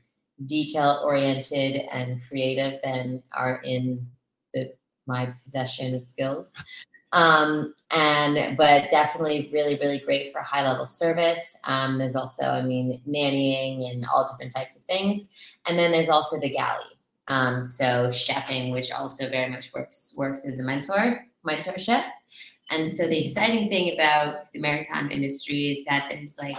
detail 0.45 1.01
oriented 1.03 1.83
and 1.91 2.19
creative 2.27 2.79
than 2.83 3.21
are 3.35 3.61
in 3.63 4.05
the, 4.53 4.73
my 5.07 5.27
possession 5.43 5.95
of 5.95 6.03
skills. 6.03 6.57
Um, 7.15 7.73
and 7.91 8.57
but 8.57 8.89
definitely 8.89 9.49
really 9.53 9.79
really 9.79 10.01
great 10.05 10.33
for 10.33 10.41
high 10.41 10.63
level 10.63 10.85
service. 10.85 11.57
Um, 11.63 11.97
there's 11.97 12.15
also 12.15 12.43
I 12.43 12.61
mean 12.61 13.01
nannying 13.07 13.89
and 13.89 14.05
all 14.05 14.27
different 14.29 14.53
types 14.53 14.75
of 14.77 14.83
things, 14.83 15.29
and 15.65 15.79
then 15.79 15.91
there's 15.91 16.09
also 16.09 16.39
the 16.39 16.49
galley. 16.49 16.83
Um, 17.27 17.61
so 17.61 18.09
chefing, 18.09 18.71
which 18.71 18.91
also 18.91 19.29
very 19.29 19.49
much 19.49 19.73
works 19.73 20.13
works 20.17 20.45
as 20.45 20.59
a 20.59 20.63
mentor 20.63 21.25
mentorship. 21.47 22.03
And 22.69 22.89
so 22.89 23.07
the 23.07 23.23
exciting 23.23 23.69
thing 23.69 23.93
about 23.93 24.41
the 24.53 24.59
maritime 24.59 25.09
industry 25.09 25.71
is 25.71 25.85
that 25.85 26.07
there's 26.09 26.37
like 26.37 26.57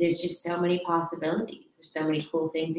there's 0.00 0.20
just 0.20 0.42
so 0.42 0.58
many 0.58 0.78
possibilities. 0.86 1.76
There's 1.76 1.92
so 1.92 2.04
many 2.04 2.26
cool 2.30 2.48
things, 2.48 2.76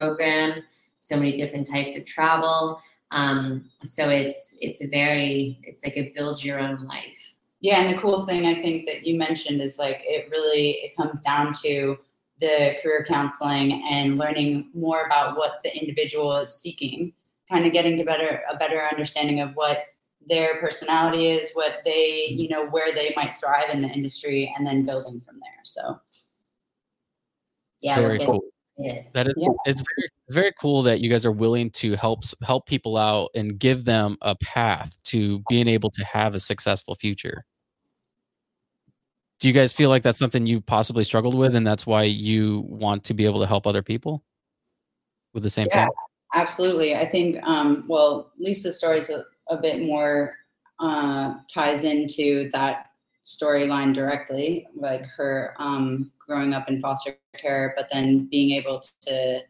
programs, 0.00 0.62
so 0.98 1.16
many 1.16 1.36
different 1.36 1.68
types 1.68 1.96
of 1.96 2.04
travel. 2.04 2.80
Um, 3.10 3.70
so 3.82 4.08
it's 4.08 4.56
it's 4.60 4.82
a 4.82 4.88
very 4.88 5.58
it's 5.62 5.84
like 5.84 5.96
a 5.96 6.12
build 6.14 6.44
your 6.44 6.58
own 6.58 6.84
life. 6.86 7.34
Yeah, 7.60 7.80
and 7.80 7.94
the 7.94 8.00
cool 8.00 8.26
thing 8.26 8.46
I 8.46 8.60
think 8.60 8.86
that 8.86 9.06
you 9.06 9.16
mentioned 9.16 9.60
is 9.60 9.78
like 9.78 10.00
it 10.04 10.28
really 10.30 10.72
it 10.82 10.96
comes 10.96 11.20
down 11.20 11.52
to 11.64 11.96
the 12.40 12.76
career 12.82 13.04
counseling 13.08 13.82
and 13.88 14.18
learning 14.18 14.70
more 14.74 15.04
about 15.04 15.38
what 15.38 15.60
the 15.64 15.74
individual 15.74 16.36
is 16.36 16.54
seeking, 16.54 17.12
kind 17.50 17.64
of 17.64 17.72
getting 17.72 17.96
to 17.96 18.04
better 18.04 18.42
a 18.50 18.56
better 18.56 18.82
understanding 18.90 19.40
of 19.40 19.54
what 19.54 19.84
their 20.28 20.60
personality 20.60 21.28
is, 21.28 21.52
what 21.54 21.82
they, 21.84 22.26
you 22.30 22.48
know, 22.48 22.66
where 22.66 22.92
they 22.92 23.12
might 23.16 23.36
thrive 23.36 23.70
in 23.72 23.82
the 23.82 23.88
industry, 23.88 24.52
and 24.56 24.66
then 24.66 24.84
building 24.84 25.22
from 25.24 25.38
there. 25.40 25.60
So, 25.64 26.00
yeah, 27.80 28.00
Very 28.00 28.24
cool. 28.24 28.42
That 29.12 29.28
is, 29.28 29.34
Yeah. 29.36 29.48
it's 29.64 29.80
very, 29.80 30.10
it's 30.26 30.34
very 30.34 30.52
cool 30.60 30.82
that 30.82 31.00
you 31.00 31.08
guys 31.08 31.24
are 31.24 31.32
willing 31.32 31.70
to 31.70 31.96
help 31.96 32.24
help 32.42 32.66
people 32.66 32.96
out 32.96 33.30
and 33.34 33.58
give 33.58 33.84
them 33.84 34.18
a 34.20 34.36
path 34.36 34.92
to 35.04 35.42
being 35.48 35.68
able 35.68 35.90
to 35.90 36.04
have 36.04 36.34
a 36.34 36.40
successful 36.40 36.94
future. 36.94 37.44
Do 39.40 39.48
you 39.48 39.54
guys 39.54 39.72
feel 39.72 39.90
like 39.90 40.02
that's 40.02 40.18
something 40.18 40.46
you 40.46 40.60
possibly 40.60 41.04
struggled 41.04 41.34
with, 41.34 41.54
and 41.54 41.66
that's 41.66 41.86
why 41.86 42.02
you 42.02 42.64
want 42.68 43.04
to 43.04 43.14
be 43.14 43.24
able 43.24 43.40
to 43.40 43.46
help 43.46 43.66
other 43.66 43.82
people 43.82 44.22
with 45.32 45.42
the 45.42 45.50
same 45.50 45.68
Yeah. 45.70 45.84
thing? 45.84 45.94
absolutely. 46.34 46.94
I 46.94 47.08
think, 47.08 47.36
um, 47.44 47.84
well, 47.88 48.32
Lisa's 48.38 48.76
story 48.76 48.98
is 48.98 49.10
a, 49.10 49.24
a 49.48 49.56
bit 49.56 49.82
more 49.82 50.36
uh, 50.80 51.36
ties 51.50 51.84
into 51.84 52.50
that 52.52 52.90
storyline 53.24 53.94
directly, 53.94 54.66
like 54.74 55.06
her 55.06 55.54
um, 55.58 56.12
growing 56.26 56.52
up 56.52 56.68
in 56.68 56.80
foster 56.80 57.14
care, 57.34 57.74
but 57.76 57.88
then 57.92 58.26
being 58.30 58.52
able 58.52 58.80
to 59.02 59.40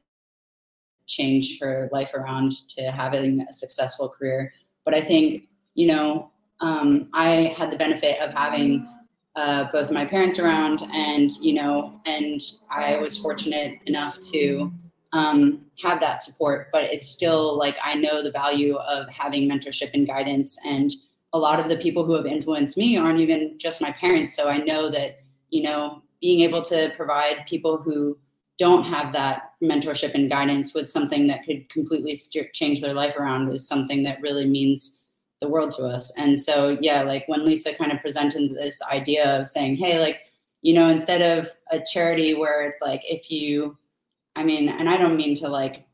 change 1.07 1.59
her 1.61 1.89
life 1.93 2.13
around 2.15 2.53
to 2.69 2.91
having 2.91 3.47
a 3.49 3.53
successful 3.53 4.09
career. 4.09 4.53
But 4.85 4.95
I 4.95 5.01
think, 5.01 5.45
you 5.75 5.87
know, 5.87 6.31
um, 6.61 7.09
I 7.13 7.55
had 7.57 7.71
the 7.71 7.77
benefit 7.77 8.21
of 8.21 8.33
having 8.35 8.89
uh, 9.37 9.65
both 9.71 9.91
my 9.91 10.05
parents 10.05 10.39
around, 10.39 10.83
and 10.95 11.31
you 11.43 11.53
know, 11.53 12.01
and 12.07 12.41
I 12.71 12.97
was 12.97 13.19
fortunate 13.19 13.79
enough 13.85 14.19
to 14.33 14.73
um, 15.13 15.67
have 15.83 16.01
that 16.01 16.23
support. 16.23 16.69
But 16.73 16.85
it's 16.85 17.07
still 17.07 17.59
like 17.59 17.77
I 17.85 17.95
know 17.95 18.23
the 18.23 18.31
value 18.31 18.77
of 18.77 19.09
having 19.11 19.49
mentorship 19.49 19.91
and 19.93 20.07
guidance, 20.07 20.59
and 20.65 20.91
a 21.35 21.39
lot 21.39 21.61
of 21.61 21.69
the 21.69 21.77
people 21.77 22.05
who 22.05 22.15
have 22.15 22.25
influenced 22.25 22.79
me 22.79 22.97
aren't 22.97 23.21
even 23.21 23.59
just 23.59 23.83
my 23.83 23.93
parents. 23.93 24.35
So 24.35 24.49
I 24.49 24.59
know 24.59 24.89
that 24.89 25.21
you 25.51 25.63
know, 25.63 26.03
being 26.21 26.41
able 26.41 26.63
to 26.63 26.93
provide 26.97 27.47
people 27.47 27.79
who 27.79 28.19
don't 28.59 28.85
have 28.85 29.13
that 29.13 29.53
mentorship 29.63 30.15
and 30.15 30.31
guidance 30.31 30.73
with 30.75 30.89
something 30.89 31.27
that 31.27 31.45
could 31.45 31.69
completely 31.69 32.15
steer, 32.15 32.49
change 32.53 32.81
their 32.81 32.95
life 32.95 33.15
around 33.17 33.53
is 33.53 33.69
something 33.69 34.03
that 34.03 34.21
really 34.23 34.47
means 34.47 35.03
the 35.41 35.49
world 35.49 35.71
to 35.73 35.85
us. 35.87 36.17
And 36.19 36.39
so, 36.39 36.79
yeah, 36.81 37.03
like 37.03 37.25
when 37.27 37.45
Lisa 37.45 37.75
kind 37.75 37.93
of 37.93 38.01
presented 38.01 38.55
this 38.55 38.81
idea 38.91 39.39
of 39.39 39.49
saying, 39.49 39.77
hey, 39.77 40.01
like, 40.01 40.21
you 40.63 40.73
know, 40.73 40.89
instead 40.89 41.21
of 41.21 41.49
a 41.71 41.81
charity 41.81 42.35
where 42.35 42.67
it's 42.67 42.81
like, 42.81 43.03
if 43.05 43.31
you, 43.31 43.77
I 44.35 44.43
mean, 44.43 44.71
and 44.71 44.89
I 44.89 44.97
don't 44.97 45.17
mean 45.17 45.35
to 45.37 45.49
like 45.49 45.87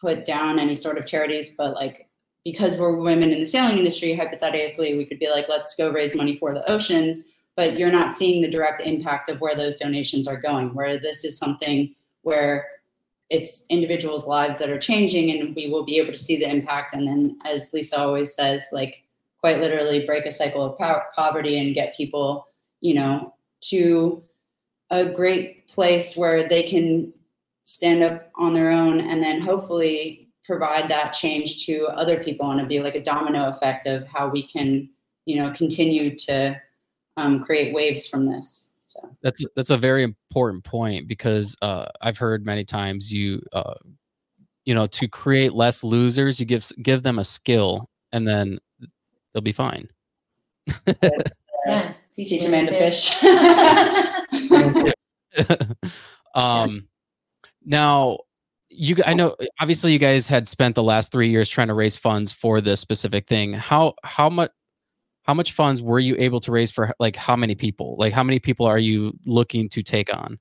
put 0.00 0.24
down 0.24 0.60
any 0.60 0.76
sort 0.76 0.98
of 0.98 1.06
charities, 1.06 1.56
but 1.56 1.74
like, 1.74 2.08
because 2.44 2.76
we're 2.76 2.96
women 2.96 3.32
in 3.32 3.40
the 3.40 3.46
sailing 3.46 3.78
industry, 3.78 4.14
hypothetically, 4.14 4.96
we 4.96 5.04
could 5.04 5.18
be 5.18 5.28
like, 5.28 5.48
let's 5.48 5.74
go 5.74 5.90
raise 5.90 6.14
money 6.14 6.36
for 6.36 6.54
the 6.54 6.70
oceans, 6.70 7.24
but 7.58 7.76
you're 7.76 7.90
not 7.90 8.14
seeing 8.14 8.40
the 8.40 8.46
direct 8.46 8.78
impact 8.78 9.28
of 9.28 9.40
where 9.40 9.56
those 9.56 9.74
donations 9.74 10.28
are 10.28 10.40
going, 10.40 10.72
where 10.74 10.96
this 10.96 11.24
is 11.24 11.36
something 11.36 11.92
where 12.22 12.68
it's 13.30 13.66
individuals' 13.68 14.28
lives 14.28 14.60
that 14.60 14.70
are 14.70 14.78
changing 14.78 15.32
and 15.32 15.56
we 15.56 15.68
will 15.68 15.84
be 15.84 15.98
able 15.98 16.12
to 16.12 16.16
see 16.16 16.36
the 16.36 16.48
impact. 16.48 16.94
And 16.94 17.04
then, 17.04 17.36
as 17.44 17.72
Lisa 17.74 17.98
always 17.98 18.32
says, 18.32 18.68
like 18.72 19.02
quite 19.40 19.58
literally 19.58 20.06
break 20.06 20.24
a 20.24 20.30
cycle 20.30 20.64
of 20.64 20.78
po- 20.78 21.02
poverty 21.16 21.58
and 21.58 21.74
get 21.74 21.96
people, 21.96 22.46
you 22.80 22.94
know, 22.94 23.34
to 23.62 24.22
a 24.90 25.04
great 25.04 25.66
place 25.66 26.16
where 26.16 26.48
they 26.48 26.62
can 26.62 27.12
stand 27.64 28.04
up 28.04 28.30
on 28.36 28.54
their 28.54 28.70
own 28.70 29.00
and 29.00 29.20
then 29.20 29.40
hopefully 29.40 30.28
provide 30.44 30.88
that 30.88 31.12
change 31.12 31.66
to 31.66 31.88
other 31.88 32.22
people 32.22 32.52
and 32.52 32.60
it'd 32.60 32.68
be 32.68 32.78
like 32.78 32.94
a 32.94 33.02
domino 33.02 33.48
effect 33.48 33.84
of 33.86 34.06
how 34.06 34.28
we 34.28 34.44
can, 34.44 34.88
you 35.24 35.42
know, 35.42 35.52
continue 35.54 36.16
to 36.16 36.56
um, 37.18 37.42
create 37.42 37.74
waves 37.74 38.06
from 38.06 38.26
this. 38.26 38.72
So. 38.84 39.00
That's 39.22 39.44
that's 39.54 39.70
a 39.70 39.76
very 39.76 40.02
important 40.02 40.64
point 40.64 41.08
because 41.08 41.54
uh, 41.60 41.86
I've 42.00 42.16
heard 42.16 42.46
many 42.46 42.64
times 42.64 43.12
you 43.12 43.42
uh, 43.52 43.74
you 44.64 44.74
know 44.74 44.86
to 44.86 45.08
create 45.08 45.52
less 45.52 45.84
losers, 45.84 46.40
you 46.40 46.46
give 46.46 46.66
give 46.82 47.02
them 47.02 47.18
a 47.18 47.24
skill 47.24 47.90
and 48.12 48.26
then 48.26 48.58
they'll 49.32 49.42
be 49.42 49.52
fine. 49.52 49.88
Yeah, 51.66 51.92
Teach 52.12 52.42
a 52.42 52.48
man 52.48 52.66
to 52.66 52.72
fish. 52.72 53.22
um 56.34 56.88
now 57.64 58.18
you 58.70 58.96
i 59.06 59.14
know 59.14 59.36
obviously 59.60 59.92
you 59.92 59.98
guys 59.98 60.26
had 60.26 60.48
spent 60.48 60.74
the 60.74 60.82
last 60.82 61.12
three 61.12 61.28
years 61.28 61.48
trying 61.48 61.68
to 61.68 61.74
raise 61.74 61.96
funds 61.96 62.32
for 62.32 62.60
this 62.60 62.80
specific 62.80 63.26
thing 63.26 63.52
how 63.52 63.94
how 64.02 64.28
much 64.28 64.50
how 65.28 65.34
much 65.34 65.52
funds 65.52 65.82
were 65.82 66.00
you 66.00 66.16
able 66.18 66.40
to 66.40 66.50
raise 66.50 66.72
for 66.72 66.92
like 66.98 67.14
how 67.14 67.36
many 67.36 67.54
people 67.54 67.94
like 67.98 68.12
how 68.12 68.24
many 68.24 68.40
people 68.40 68.66
are 68.66 68.78
you 68.78 69.16
looking 69.26 69.68
to 69.68 69.82
take 69.82 70.12
on 70.12 70.38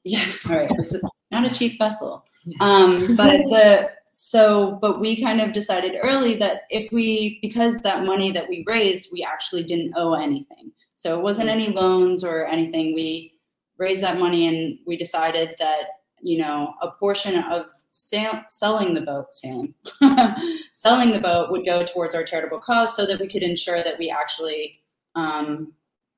yeah, 0.03 0.25
all 0.49 0.57
right. 0.57 0.71
It's 0.79 0.97
not 1.31 1.45
a 1.45 1.53
cheap 1.53 1.77
vessel. 1.79 2.25
Um, 2.61 3.15
but 3.17 3.41
the, 3.49 3.89
so, 4.19 4.79
but 4.81 4.99
we 4.99 5.21
kind 5.21 5.41
of 5.41 5.51
decided 5.51 5.99
early 6.01 6.33
that 6.37 6.61
if 6.71 6.91
we, 6.91 7.37
because 7.43 7.81
that 7.81 8.03
money 8.03 8.31
that 8.31 8.49
we 8.49 8.63
raised, 8.65 9.09
we 9.13 9.21
actually 9.23 9.63
didn't 9.63 9.93
owe 9.95 10.13
anything. 10.13 10.71
So 10.95 11.19
it 11.19 11.21
wasn't 11.21 11.49
any 11.49 11.69
loans 11.69 12.23
or 12.23 12.47
anything. 12.47 12.95
We 12.95 13.33
raised 13.77 14.01
that 14.01 14.17
money 14.17 14.47
and 14.47 14.79
we 14.87 14.97
decided 14.97 15.53
that 15.59 15.81
you 16.21 16.39
know, 16.39 16.73
a 16.81 16.89
portion 16.89 17.43
of 17.43 17.67
selling 17.91 18.93
the 18.95 19.01
boat, 19.01 19.31
sailing, 19.31 19.73
selling 20.73 21.11
the 21.11 21.19
boat 21.19 21.51
would 21.51 21.63
go 21.63 21.83
towards 21.83 22.15
our 22.15 22.23
charitable 22.23 22.59
cause, 22.59 22.95
so 22.95 23.05
that 23.05 23.19
we 23.19 23.27
could 23.27 23.43
ensure 23.43 23.83
that 23.83 23.99
we 23.99 24.09
actually 24.09 24.81
um, 25.15 25.73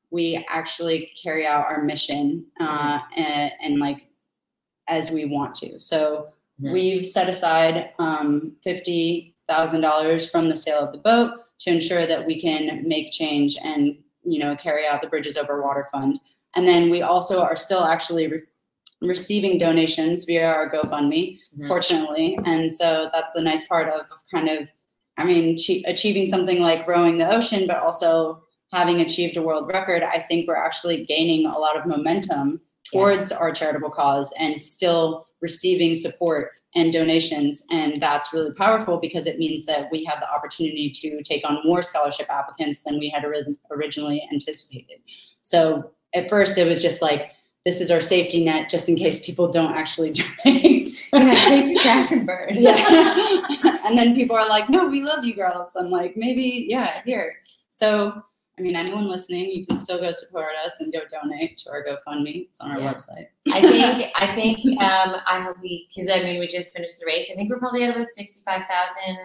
we 0.10 0.46
actually 0.50 1.12
carry 1.22 1.46
out 1.46 1.66
our 1.66 1.84
mission 1.84 2.46
uh, 2.62 3.00
and, 3.16 3.52
and 3.62 3.80
like 3.80 4.08
as 4.88 5.12
we 5.12 5.26
want 5.26 5.54
to. 5.56 5.78
So 5.80 6.30
Mhm. 6.62 6.74
we've 6.74 7.06
set 7.08 7.30
aside 7.30 7.92
um, 8.00 8.54
fifty 8.64 9.36
thousand 9.48 9.82
dollars 9.82 10.30
from 10.30 10.50
the 10.50 10.56
sale 10.56 10.80
of 10.80 10.92
the 10.92 10.98
boat 11.00 11.32
to 11.60 11.72
ensure 11.72 12.06
that 12.06 12.26
we 12.26 12.40
can 12.40 12.88
make 12.88 13.12
change 13.12 13.58
and 13.64 13.98
you 14.24 14.40
know 14.40 14.56
carry 14.56 14.86
out 14.88 15.02
the 15.02 15.08
Bridges 15.08 15.38
Over 15.38 15.62
Water 15.62 15.88
Fund. 15.92 16.20
And 16.56 16.68
then 16.68 16.90
we 16.90 17.02
also 17.02 17.42
are 17.42 17.56
still 17.56 17.84
actually 17.84 18.28
re- 18.28 18.42
receiving 19.02 19.58
donations 19.58 20.26
via 20.26 20.46
our 20.46 20.70
GoFundMe, 20.70 21.40
Mhm. 21.58 21.68
fortunately. 21.68 22.38
And 22.46 22.72
so 22.72 23.10
that's 23.14 23.32
the 23.34 23.42
nice 23.42 23.68
part 23.68 23.88
of 23.90 24.06
kind 24.34 24.50
of, 24.50 24.68
I 25.18 25.24
mean, 25.26 25.58
che- 25.58 25.84
achieving 25.88 26.26
something 26.26 26.60
like 26.60 26.88
rowing 26.88 27.18
the 27.18 27.32
ocean, 27.34 27.66
but 27.68 27.78
also 27.78 28.44
having 28.74 29.00
achieved 29.02 29.38
a 29.38 29.42
world 29.42 29.68
record. 29.72 30.04
I 30.04 30.20
think 30.20 30.48
we're 30.48 30.56
actually 30.56 31.06
gaining 31.06 31.46
a 31.46 31.58
lot 31.58 31.78
of 31.78 31.86
momentum 31.86 32.60
Yeah. 32.92 33.00
towards 33.00 33.32
our 33.32 33.52
charitable 33.52 33.92
cause 33.92 34.34
and 34.40 34.60
still 34.60 35.28
receiving 35.42 35.96
support 35.96 36.52
and 36.76 36.94
donations. 36.94 37.66
And 37.72 38.00
that's 38.00 38.34
really 38.34 38.54
powerful 38.54 38.98
because 38.98 39.26
it 39.26 39.40
means 39.40 39.66
that 39.66 39.90
we 39.92 40.04
have 40.06 40.20
the 40.20 40.32
opportunity 40.32 40.92
to 40.92 41.24
take 41.24 41.48
on 41.50 41.60
more 41.66 41.82
scholarship 41.82 42.28
applicants 42.30 42.84
than 42.84 43.00
we 43.00 43.10
had 43.10 43.26
originally 43.72 44.28
anticipated. 44.32 45.00
So 45.42 45.92
at 46.14 46.30
first, 46.30 46.58
it 46.58 46.68
was 46.68 46.82
just 46.82 47.02
like, 47.02 47.32
this 47.66 47.82
is 47.82 47.92
our 47.92 48.02
safety 48.02 48.44
net 48.44 48.70
just 48.70 48.88
in 48.88 48.96
case 48.96 49.26
people 49.26 49.52
don't 49.52 49.74
actually 49.74 50.12
donate. 50.46 50.90
Yeah, 51.14 51.20
in 51.20 51.32
case 51.32 51.68
we 51.68 51.80
crash 51.80 52.12
and 52.12 52.26
burn. 52.26 52.50
Yeah. 52.54 53.76
and 53.86 53.98
then 53.98 54.16
people 54.16 54.36
are 54.36 54.48
like, 54.48 54.70
no, 54.70 54.88
we 54.88 55.04
love 55.04 55.26
you 55.26 55.34
girls. 55.34 55.76
I'm 55.76 55.90
like, 55.90 56.16
maybe, 56.16 56.68
yeah, 56.70 57.02
here. 57.04 57.36
So, 57.70 58.24
I 58.60 58.62
mean, 58.62 58.76
anyone 58.76 59.08
listening, 59.08 59.50
you 59.52 59.66
can 59.66 59.78
still 59.78 60.00
go 60.00 60.12
support 60.12 60.50
us 60.66 60.82
and 60.82 60.92
go 60.92 61.00
donate 61.10 61.58
to 61.60 61.70
our 61.72 61.86
GoFundMe. 61.86 62.48
It's 62.48 62.60
on 62.60 62.72
our 62.72 62.80
Yeah. 62.80 62.94
website. 62.94 63.28
I 63.54 63.62
think 63.62 64.12
I 64.16 64.36
think 64.36 64.58
um, 64.82 65.16
I 65.26 65.40
have 65.40 65.56
we 65.62 65.88
because 65.88 66.12
I 66.12 66.24
mean 66.24 66.40
we 66.40 66.48
just 66.48 66.74
finished 66.74 67.00
the 67.00 67.06
race. 67.06 67.30
I 67.32 67.36
think 67.36 67.50
we're 67.50 67.60
probably 67.60 67.84
at 67.84 67.96
about 67.96 68.10
sixty 68.10 68.42
five 68.46 68.66
thousand 68.66 69.18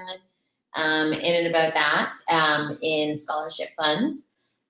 um, 0.75 1.13
in 1.13 1.35
and 1.35 1.49
about 1.49 1.75
that 1.75 2.13
um, 2.31 2.79
in 2.81 3.17
scholarship 3.17 3.71
funds, 3.77 4.27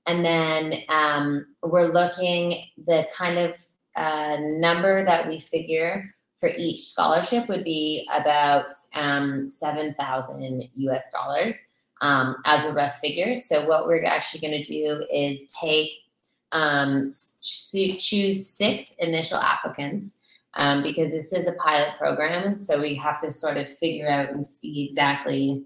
and 0.07 0.25
then 0.25 0.75
um, 0.89 1.47
we're 1.63 1.89
looking 1.93 2.65
the 2.87 3.07
kind 3.15 3.39
of 3.39 3.63
uh, 3.97 4.39
number 4.41 5.05
that 5.05 5.29
we 5.29 5.39
figure 5.41 6.11
for 6.41 6.49
each 6.57 6.81
scholarship 6.87 7.49
would 7.49 7.65
be 7.65 8.09
about 8.15 8.73
um, 8.95 9.47
seven 9.47 9.93
thousand 9.95 10.63
US 10.73 11.13
dollars 11.13 11.69
um, 12.01 12.37
as 12.45 12.65
a 12.67 12.73
rough 12.73 12.99
figure. 12.99 13.35
So 13.35 13.67
what 13.67 13.87
we're 13.87 14.05
actually 14.05 14.41
going 14.41 14.63
to 14.63 14.71
do 14.71 15.05
is 15.13 15.47
take 15.61 15.91
um, 16.53 17.11
choose 17.43 18.49
six 18.49 18.95
initial 18.99 19.39
applicants 19.39 20.21
um, 20.55 20.83
because 20.83 21.13
this 21.13 21.33
is 21.33 21.47
a 21.47 21.53
pilot 21.53 21.95
program. 21.99 22.55
So 22.55 22.81
we 22.81 22.95
have 22.97 23.21
to 23.23 23.33
sort 23.33 23.57
of 23.57 23.69
figure 23.79 24.09
out 24.09 24.31
and 24.31 24.45
see 24.45 24.87
exactly 24.87 25.65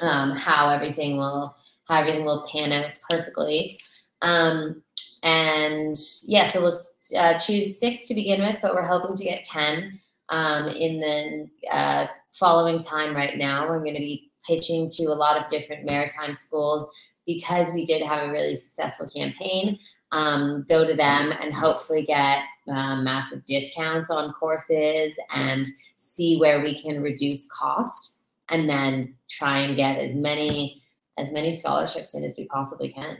um, 0.00 0.32
how 0.32 0.68
everything 0.68 1.16
will 1.16 1.56
how 1.88 2.00
everything 2.00 2.24
will 2.24 2.48
pan 2.50 2.72
out 2.72 2.90
perfectly. 3.08 3.78
Um, 4.22 4.82
and 5.22 5.96
yeah, 6.22 6.48
so 6.48 6.62
we'll 6.62 6.80
uh, 7.16 7.38
choose 7.38 7.78
six 7.78 8.06
to 8.08 8.14
begin 8.14 8.40
with, 8.40 8.56
but 8.62 8.74
we're 8.74 8.86
hoping 8.86 9.16
to 9.16 9.24
get 9.24 9.44
ten 9.44 10.00
um, 10.30 10.68
in 10.68 11.00
the 11.00 11.48
uh, 11.70 12.06
following 12.32 12.78
time. 12.78 13.14
Right 13.14 13.36
now, 13.36 13.68
we're 13.68 13.80
going 13.80 13.94
to 13.94 14.00
be 14.00 14.30
pitching 14.46 14.88
to 14.88 15.04
a 15.04 15.14
lot 15.14 15.36
of 15.36 15.48
different 15.48 15.84
maritime 15.84 16.34
schools 16.34 16.86
because 17.26 17.72
we 17.72 17.84
did 17.84 18.02
have 18.02 18.28
a 18.28 18.32
really 18.32 18.54
successful 18.54 19.08
campaign 19.08 19.78
um, 20.12 20.64
go 20.68 20.86
to 20.86 20.94
them 20.94 21.32
and 21.40 21.52
hopefully 21.52 22.04
get 22.04 22.44
um, 22.68 23.04
massive 23.04 23.44
discounts 23.44 24.10
on 24.10 24.32
courses 24.32 25.18
and 25.34 25.66
see 25.96 26.38
where 26.38 26.62
we 26.62 26.80
can 26.80 27.02
reduce 27.02 27.50
cost 27.50 28.18
and 28.50 28.68
then 28.68 29.14
try 29.28 29.58
and 29.58 29.76
get 29.76 29.98
as 29.98 30.14
many 30.14 30.82
as 31.16 31.32
many 31.32 31.50
scholarships 31.50 32.14
in 32.14 32.24
as 32.24 32.34
we 32.36 32.46
possibly 32.46 32.90
can 32.90 33.18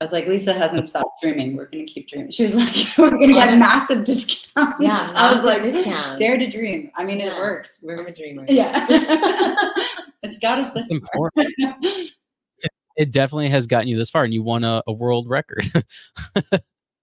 I 0.00 0.04
was 0.04 0.12
like, 0.12 0.26
Lisa 0.26 0.52
hasn't 0.52 0.86
stopped 0.86 1.22
dreaming. 1.22 1.56
We're 1.56 1.66
going 1.66 1.86
to 1.86 1.92
keep 1.92 2.08
dreaming. 2.08 2.32
She 2.32 2.44
was 2.44 2.54
like, 2.54 2.74
we're 2.98 3.16
going 3.16 3.28
to 3.28 3.34
get 3.34 3.58
massive 3.58 4.04
discounts. 4.04 4.80
yeah 4.80 5.12
I 5.14 5.34
was 5.34 5.44
massive 5.44 5.62
like, 5.62 5.72
discounts. 5.72 6.20
dare 6.20 6.38
to 6.38 6.50
dream. 6.50 6.90
I 6.96 7.04
mean, 7.04 7.20
it 7.20 7.32
works. 7.34 7.80
We're 7.82 7.98
I'm 7.98 8.06
a 8.06 8.14
dreamer. 8.14 8.44
Yeah. 8.48 8.86
it's 10.22 10.38
got 10.38 10.58
us 10.58 10.72
this 10.72 10.90
It's 10.90 10.92
important. 10.92 11.48
It 12.96 13.10
definitely 13.10 13.48
has 13.48 13.66
gotten 13.66 13.88
you 13.88 13.96
this 13.96 14.10
far, 14.10 14.22
and 14.22 14.32
you 14.32 14.42
won 14.42 14.62
a, 14.62 14.80
a 14.86 14.92
world 14.92 15.28
record. 15.28 15.66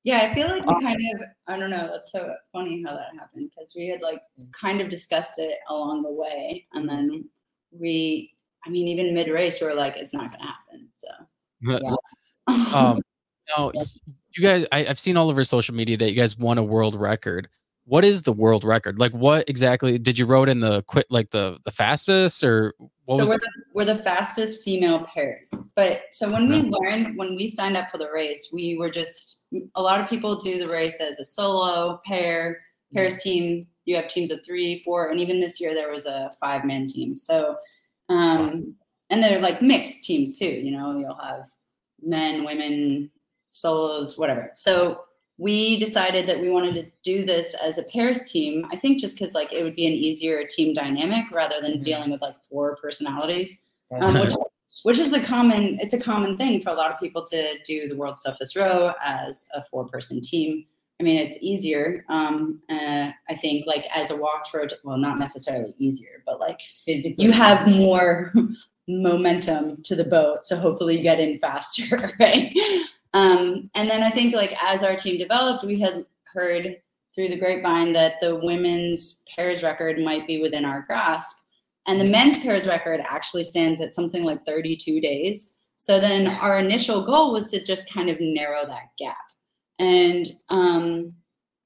Yeah, 0.04 0.18
I 0.18 0.34
feel 0.34 0.48
like 0.48 0.66
we 0.66 0.82
kind 0.82 1.00
of, 1.14 1.22
I 1.48 1.60
don't 1.60 1.70
know, 1.70 1.90
that's 1.92 2.12
so 2.12 2.34
funny 2.52 2.84
how 2.84 2.96
that 2.96 3.14
happened 3.20 3.52
because 3.54 3.74
we 3.76 3.88
had 3.88 4.02
like 4.02 4.22
mm. 4.40 4.52
kind 4.52 4.82
of 4.82 4.90
discussed 4.90 5.38
it 5.38 5.60
along 5.70 6.02
the 6.02 6.12
way. 6.12 6.66
And 6.74 6.90
then 6.90 7.10
mm-hmm. 7.10 7.80
we, 7.80 8.34
I 8.66 8.70
mean, 8.70 8.88
even 8.88 9.14
mid 9.14 9.28
race, 9.28 9.62
we 9.62 9.68
were 9.68 9.76
like, 9.76 9.98
it's 9.98 10.14
not 10.14 10.32
going 10.32 10.42
to 10.42 10.48
happen. 10.48 10.90
So, 10.98 11.08
Yeah. 11.62 11.96
Um, 12.48 13.02
now, 13.58 13.72
you 14.36 14.44
guys, 14.44 14.66
I, 14.72 14.86
I've 14.86 15.00
seen 15.00 15.18
all 15.18 15.30
over 15.30 15.44
social 15.44 15.76
media 15.76 15.98
that 15.98 16.10
you 16.10 16.16
guys 16.16 16.38
won 16.38 16.58
a 16.58 16.64
world 16.64 16.96
record. 16.96 17.50
What 17.86 18.06
is 18.06 18.22
the 18.22 18.32
world 18.32 18.64
record? 18.64 19.00
Like, 19.00 19.12
what 19.12 19.50
exactly 19.50 19.98
did 19.98 20.18
you 20.18 20.26
wrote 20.26 20.50
in 20.50 20.60
the 20.60 20.84
quit, 20.84 21.08
like 21.10 21.32
the 21.32 21.58
the 21.66 21.72
fastest, 21.72 22.44
or 22.44 22.74
what 23.06 23.18
so 23.18 23.24
was? 23.24 23.30
we're 23.30 23.38
the, 23.38 23.52
we're 23.74 23.86
the 23.86 23.96
fastest 23.96 24.64
female 24.64 25.06
pairs. 25.14 25.52
But 25.76 26.04
so 26.12 26.32
when 26.32 26.48
we 26.48 26.62
learned, 26.62 27.18
when 27.18 27.36
we 27.36 27.50
signed 27.50 27.76
up 27.76 27.90
for 27.90 27.98
the 27.98 28.10
race, 28.12 28.50
we 28.54 28.78
were 28.78 28.90
just, 28.90 29.48
a 29.76 29.82
lot 29.82 30.00
of 30.00 30.10
people 30.10 30.40
do 30.40 30.60
the 30.60 30.70
race 30.70 31.02
as 31.02 31.20
a 31.20 31.26
solo, 31.26 32.00
pair, 32.06 32.62
pairs 32.94 33.22
team. 33.24 33.68
You 33.86 33.96
have 33.96 34.08
teams 34.08 34.32
of 34.32 34.46
three, 34.46 34.82
four, 34.84 35.10
and 35.10 35.20
even 35.20 35.40
this 35.40 35.60
year 35.60 35.74
there 35.74 35.92
was 35.92 36.06
a 36.06 36.32
five 36.40 36.64
man 36.64 36.88
team. 36.88 37.18
So, 37.18 37.58
um, 38.10 38.76
and 39.10 39.22
they're 39.22 39.42
like 39.42 39.62
mixed 39.62 40.04
teams 40.04 40.38
too, 40.38 40.46
you 40.46 40.72
know, 40.72 40.98
you'll 40.98 41.16
have 41.16 41.50
men, 42.02 42.44
women, 42.44 43.10
solos, 43.50 44.18
whatever. 44.18 44.52
So 44.54 45.02
we 45.38 45.80
decided 45.80 46.28
that 46.28 46.40
we 46.40 46.50
wanted 46.50 46.76
to 46.76 46.92
do 47.04 47.26
this 47.26 47.56
as 47.64 47.78
a 47.78 47.84
pairs 47.84 48.32
team. 48.32 48.66
I 48.72 48.76
think 48.76 49.00
just 49.02 49.18
because 49.18 49.34
like 49.34 49.52
it 49.52 49.64
would 49.64 49.76
be 49.76 49.88
an 49.88 49.94
easier 49.94 50.44
team 50.46 50.74
dynamic 50.74 51.26
rather 51.32 51.60
than 51.62 51.80
Mhm. 51.80 51.84
dealing 51.84 52.12
with 52.12 52.22
like 52.22 52.36
four 52.50 52.76
personalities, 52.78 53.64
um, 54.00 54.14
which 54.14 54.34
which 54.84 55.00
is 55.00 55.12
the 55.12 55.20
common. 55.20 55.80
It's 55.82 55.94
a 55.94 56.00
common 56.00 56.38
thing 56.38 56.62
for 56.62 56.70
a 56.70 56.74
lot 56.74 56.92
of 56.92 57.00
people 57.00 57.26
to 57.26 57.60
do 57.66 57.88
the 57.88 57.96
World's 57.96 58.22
Toughest 58.22 58.56
Row 58.56 58.94
as 59.04 59.50
a 59.54 59.64
four 59.66 59.88
person 59.88 60.22
team. 60.22 60.66
I 61.00 61.04
mean, 61.04 61.18
it's 61.18 61.42
easier. 61.42 62.06
Um, 62.10 62.62
uh, 62.70 63.10
I 63.28 63.36
think 63.36 63.66
like 63.66 63.88
as 63.92 64.12
a 64.12 64.16
walk 64.16 64.46
row, 64.54 64.68
well, 64.84 64.98
not 64.98 65.18
necessarily 65.18 65.74
easier, 65.80 66.22
but 66.28 66.40
like 66.40 66.60
physically 66.86 67.26
you 67.26 67.32
have 67.32 67.68
more 67.68 68.32
momentum 68.92 69.82
to 69.84 69.96
the 69.96 70.04
boat. 70.04 70.44
So 70.44 70.56
hopefully 70.58 70.98
you 70.98 71.04
get 71.04 71.20
in 71.20 71.40
faster 71.40 72.14
right? 72.20 72.56
Um, 73.14 73.70
and 73.76 73.90
then 73.90 74.04
i 74.04 74.10
think 74.10 74.34
like 74.34 74.56
as 74.64 74.84
our 74.84 74.96
team 74.96 75.18
developed 75.18 75.66
we 75.66 75.78
had 75.78 76.06
heard 76.34 76.78
through 77.14 77.28
the 77.28 77.38
grapevine 77.38 77.92
that 77.94 78.20
the 78.22 78.36
women's 78.38 79.24
pairs 79.36 79.64
record 79.64 80.00
might 80.00 80.28
be 80.28 80.42
within 80.42 80.66
our 80.66 80.82
grasp. 80.84 81.46
And 81.88 82.00
the 82.00 82.06
men's 82.06 82.38
pairs 82.38 82.68
record 82.68 83.02
actually 83.02 83.44
stands 83.44 83.82
at 83.82 83.94
something 83.94 84.24
like 84.24 84.46
32 84.46 85.02
days. 85.02 85.58
So 85.78 86.00
then 86.00 86.28
our 86.28 86.60
initial 86.60 87.04
goal 87.04 87.32
was 87.32 87.50
to 87.52 87.64
just 87.64 87.92
kind 87.92 88.10
of 88.10 88.18
narrow 88.20 88.66
that 88.66 88.92
gap. 89.00 89.18
And 89.80 90.28
um, 90.50 91.14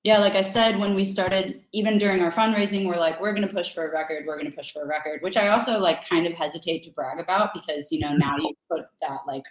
yeah, 0.06 0.20
like 0.20 0.34
I 0.34 0.44
said, 0.44 0.78
when 0.78 0.94
we 0.94 1.04
started, 1.04 1.64
even 1.72 1.98
during 1.98 2.22
our 2.22 2.32
fundraising, 2.32 2.86
we're 2.86 2.94
like, 2.94 3.20
we're 3.20 3.34
going 3.34 3.48
to 3.48 3.52
push 3.52 3.74
for 3.74 3.88
a 3.88 3.92
record. 3.92 4.26
We're 4.28 4.38
going 4.38 4.52
to 4.52 4.56
push 4.56 4.72
for 4.72 4.84
a 4.84 4.88
record, 4.88 5.24
which 5.24 5.36
I 5.36 5.48
also 5.48 5.80
like 5.80 6.08
kind 6.08 6.28
of 6.28 6.34
hesitate 6.34 6.84
to 6.84 6.92
brag 6.92 7.20
about 7.20 7.56
because, 7.56 7.92
you 7.92 8.00
know, 8.02 8.16
now 8.16 8.38
you 8.38 8.54
put 8.70 8.86
that 9.02 9.22
like 9.26 9.42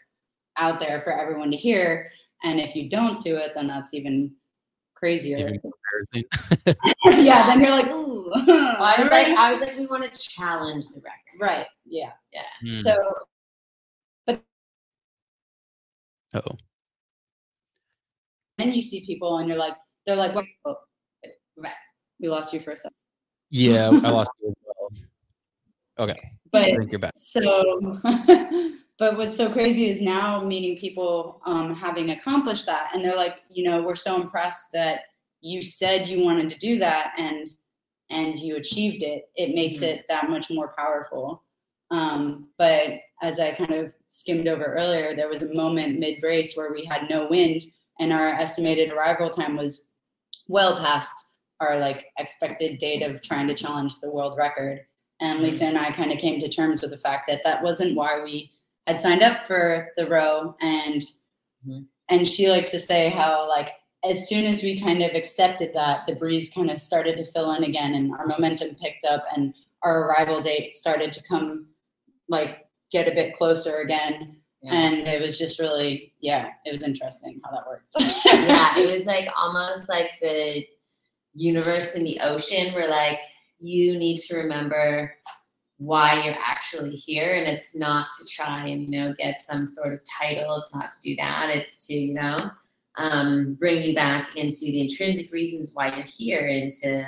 out 0.57 0.79
there 0.79 1.01
for 1.01 1.13
everyone 1.13 1.51
to 1.51 1.57
hear. 1.57 2.09
And 2.45 2.61
if 2.61 2.77
you 2.77 2.89
don't 2.89 3.21
do 3.21 3.37
it, 3.37 3.51
then 3.57 3.67
that's 3.67 3.93
even 3.95 4.31
crazier. 4.95 5.39
Even 5.39 5.61
embarrassing. 6.15 6.77
yeah, 7.25 7.49
then 7.49 7.61
you're 7.61 7.71
like, 7.71 7.91
ooh. 7.91 8.31
Well, 8.47 8.77
I 8.81 8.95
was 8.97 9.11
like, 9.11 9.27
I 9.37 9.53
was 9.53 9.61
like, 9.61 9.77
we 9.77 9.89
want 9.89 10.05
to 10.05 10.17
challenge 10.17 10.87
the 10.91 11.01
record. 11.01 11.41
right. 11.41 11.67
Yeah. 11.85 12.13
Hmm. 12.63 12.81
So 12.81 12.97
but. 14.25 14.41
Oh. 16.33 16.59
then 18.59 18.73
you 18.73 18.83
see 18.83 19.05
people 19.05 19.39
and 19.39 19.49
you're 19.49 19.59
like, 19.59 19.75
they're 20.07 20.17
like, 20.17 20.35
wait, 20.35 20.49
oh, 20.65 20.77
we 22.21 22.29
lost 22.29 22.53
you 22.53 22.61
for 22.61 22.73
a 22.73 22.77
second. 22.77 22.95
Yeah, 23.51 23.89
I 23.89 23.91
lost 24.11 24.31
you 24.43 24.49
as 24.49 24.55
well. 24.65 26.09
Okay, 26.09 26.33
But 26.51 26.63
I 26.63 26.77
think 26.77 26.91
you're 26.91 26.99
back. 26.99 27.13
So, 27.17 28.01
but 28.99 29.17
what's 29.17 29.37
so 29.37 29.51
crazy 29.51 29.87
is 29.87 30.01
now 30.01 30.43
meeting 30.43 30.77
people 30.77 31.41
um, 31.47 31.75
having 31.75 32.11
accomplished 32.11 32.67
that, 32.67 32.91
and 32.95 33.05
they're 33.05 33.17
like, 33.17 33.43
you 33.51 33.65
know, 33.69 33.83
we're 33.83 33.95
so 33.95 34.21
impressed 34.21 34.73
that 34.73 35.03
you 35.41 35.63
said 35.63 36.09
you 36.09 36.25
wanted 36.25 36.49
to 36.51 36.59
do 36.59 36.79
that, 36.79 37.15
and 37.19 37.51
and 38.11 38.39
you 38.39 38.57
achieved 38.57 39.03
it, 39.03 39.31
it 39.35 39.55
makes 39.55 39.79
Mhm. 39.79 39.83
it 39.85 40.05
that 40.09 40.29
much 40.29 40.51
more 40.51 40.75
powerful. 40.77 41.43
Um, 41.91 42.49
but 42.59 43.01
as 43.23 43.41
I 43.41 43.53
kind 43.53 43.73
of 43.73 43.93
skimmed 44.09 44.47
over 44.49 44.65
earlier, 44.65 45.15
there 45.15 45.29
was 45.29 45.43
a 45.43 45.53
moment 45.55 45.99
mid 45.99 46.23
race 46.23 46.57
where 46.57 46.73
we 46.73 46.85
had 46.85 47.09
no 47.09 47.27
wind 47.29 47.63
and 48.01 48.13
our 48.13 48.29
estimated 48.31 48.91
arrival 48.93 49.31
time 49.31 49.57
was 49.57 49.89
well 50.49 50.77
past 50.79 51.15
our 51.61 51.79
like 51.79 52.07
expected 52.19 52.79
date 52.79 53.03
of 53.03 53.23
trying 53.23 53.47
to 53.49 53.55
challenge 53.55 54.01
the 54.01 54.11
world 54.11 54.37
record. 54.37 54.81
And 55.21 55.41
Lisa 55.41 55.67
and 55.67 55.79
I 55.79 55.93
kind 55.93 56.13
of 56.13 56.19
came 56.19 56.41
to 56.41 56.49
terms 56.49 56.83
with 56.83 56.91
the 56.91 56.99
fact 56.99 57.29
that 57.29 57.43
that 57.45 57.63
wasn't 57.63 57.97
why 57.97 58.23
we 58.23 58.53
had 58.87 58.99
signed 58.99 59.23
up 59.23 59.45
for 59.45 59.91
the 59.97 60.09
row. 60.09 60.57
And 60.61 61.03
Mhm. 61.67 61.87
and 62.11 62.29
she 62.29 62.51
likes 62.51 62.71
to 62.73 62.79
say 62.79 63.09
how 63.09 63.49
like 63.49 63.71
as 64.05 64.29
soon 64.29 64.45
as 64.45 64.63
we 64.63 64.79
kind 64.79 65.03
of 65.03 65.15
accepted 65.15 65.73
that, 65.73 66.07
the 66.07 66.15
breeze 66.15 66.53
kind 66.53 66.71
of 66.71 66.79
started 66.79 67.17
to 67.17 67.25
fill 67.25 67.53
in 67.53 67.65
again, 67.65 67.95
and 67.95 68.13
our 68.13 68.27
momentum 68.27 68.75
picked 68.75 69.05
up, 69.07 69.25
and 69.35 69.55
our 69.83 70.05
arrival 70.09 70.43
date 70.43 70.75
started 70.75 71.11
to 71.13 71.23
come 71.27 71.69
like 72.29 72.67
get 72.91 73.09
a 73.09 73.15
bit 73.15 73.35
closer 73.35 73.77
again. 73.79 74.37
Yeah. 74.65 74.73
And 74.73 75.07
it 75.07 75.21
was 75.21 75.39
just 75.39 75.61
really, 75.61 76.15
yeah, 76.21 76.49
it 76.65 76.73
was 76.73 76.83
interesting 76.83 77.39
how 77.45 77.51
that 77.51 77.67
worked. 77.67 77.85
yeah, 78.25 78.79
it 78.79 78.91
was 78.97 79.05
like 79.05 79.29
almost 79.37 79.91
like 79.91 80.09
the 80.23 80.67
universe 81.35 81.95
and 81.95 82.07
the 82.07 82.19
ocean 82.21 82.73
were 82.73 82.89
like, 82.89 83.19
you 83.59 83.99
need 83.99 84.17
to 84.17 84.37
remember 84.37 85.15
why 85.77 86.25
you're 86.25 86.39
actually 86.43 86.93
here. 86.93 87.35
And 87.35 87.47
it's 87.47 87.75
not 87.75 88.09
to 88.19 88.25
try 88.25 88.69
and, 88.69 88.83
you 88.83 88.91
know, 88.91 89.15
get 89.19 89.43
some 89.43 89.67
sort 89.67 89.93
of 89.93 90.01
title. 90.19 90.57
It's 90.57 90.75
not 90.75 90.91
to 90.93 91.01
do 91.03 91.15
that. 91.17 91.51
It's 91.51 91.87
to, 91.89 91.95
you 91.95 92.15
know, 92.15 92.51
um, 92.97 93.59
bring 93.61 93.83
you 93.83 93.95
back 93.95 94.35
into 94.35 94.61
the 94.61 94.81
intrinsic 94.81 95.31
reasons 95.31 95.73
why 95.75 95.95
you're 95.95 96.07
here 96.07 96.47
and 96.47 96.73
to 96.83 97.07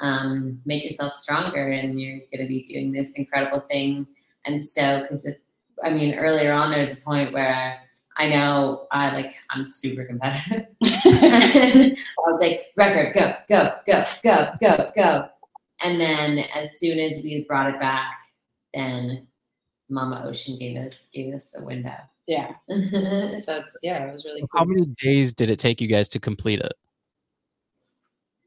um, 0.00 0.60
make 0.66 0.84
yourself 0.84 1.12
stronger. 1.12 1.70
And 1.70 1.98
you're 1.98 2.18
going 2.30 2.42
to 2.42 2.46
be 2.46 2.60
doing 2.60 2.92
this 2.92 3.14
incredible 3.14 3.60
thing. 3.70 4.06
And 4.44 4.62
so, 4.62 5.00
because 5.00 5.22
the, 5.22 5.38
I 5.82 5.90
mean, 5.90 6.14
earlier 6.14 6.52
on, 6.52 6.70
there's 6.70 6.92
a 6.92 6.96
point 6.96 7.32
where 7.32 7.78
I 8.16 8.28
know 8.28 8.86
I 8.90 9.12
like 9.12 9.34
I'm 9.50 9.64
super 9.64 10.04
competitive. 10.04 10.66
I 10.82 11.96
was 12.26 12.40
like, 12.40 12.66
record, 12.76 13.14
go, 13.14 13.32
go, 13.48 13.72
go, 13.86 14.04
go, 14.22 14.52
go, 14.60 14.90
go. 14.94 15.28
And 15.82 16.00
then 16.00 16.40
as 16.54 16.78
soon 16.78 16.98
as 16.98 17.22
we 17.24 17.44
brought 17.48 17.72
it 17.72 17.80
back, 17.80 18.20
then 18.74 19.26
Mama 19.88 20.22
Ocean 20.26 20.58
gave 20.58 20.76
us 20.76 21.08
gave 21.12 21.32
us 21.34 21.54
a 21.56 21.62
window. 21.62 21.96
yeah. 22.26 22.52
yeah, 22.68 23.30
So 23.38 23.56
it's 23.56 23.78
yeah, 23.82 24.06
it 24.06 24.12
was 24.12 24.24
really 24.24 24.44
How 24.54 24.64
many 24.64 24.86
days 25.02 25.32
did 25.32 25.50
it 25.50 25.58
take 25.58 25.80
you 25.80 25.88
guys 25.88 26.08
to 26.08 26.20
complete 26.20 26.60
it? 26.60 26.74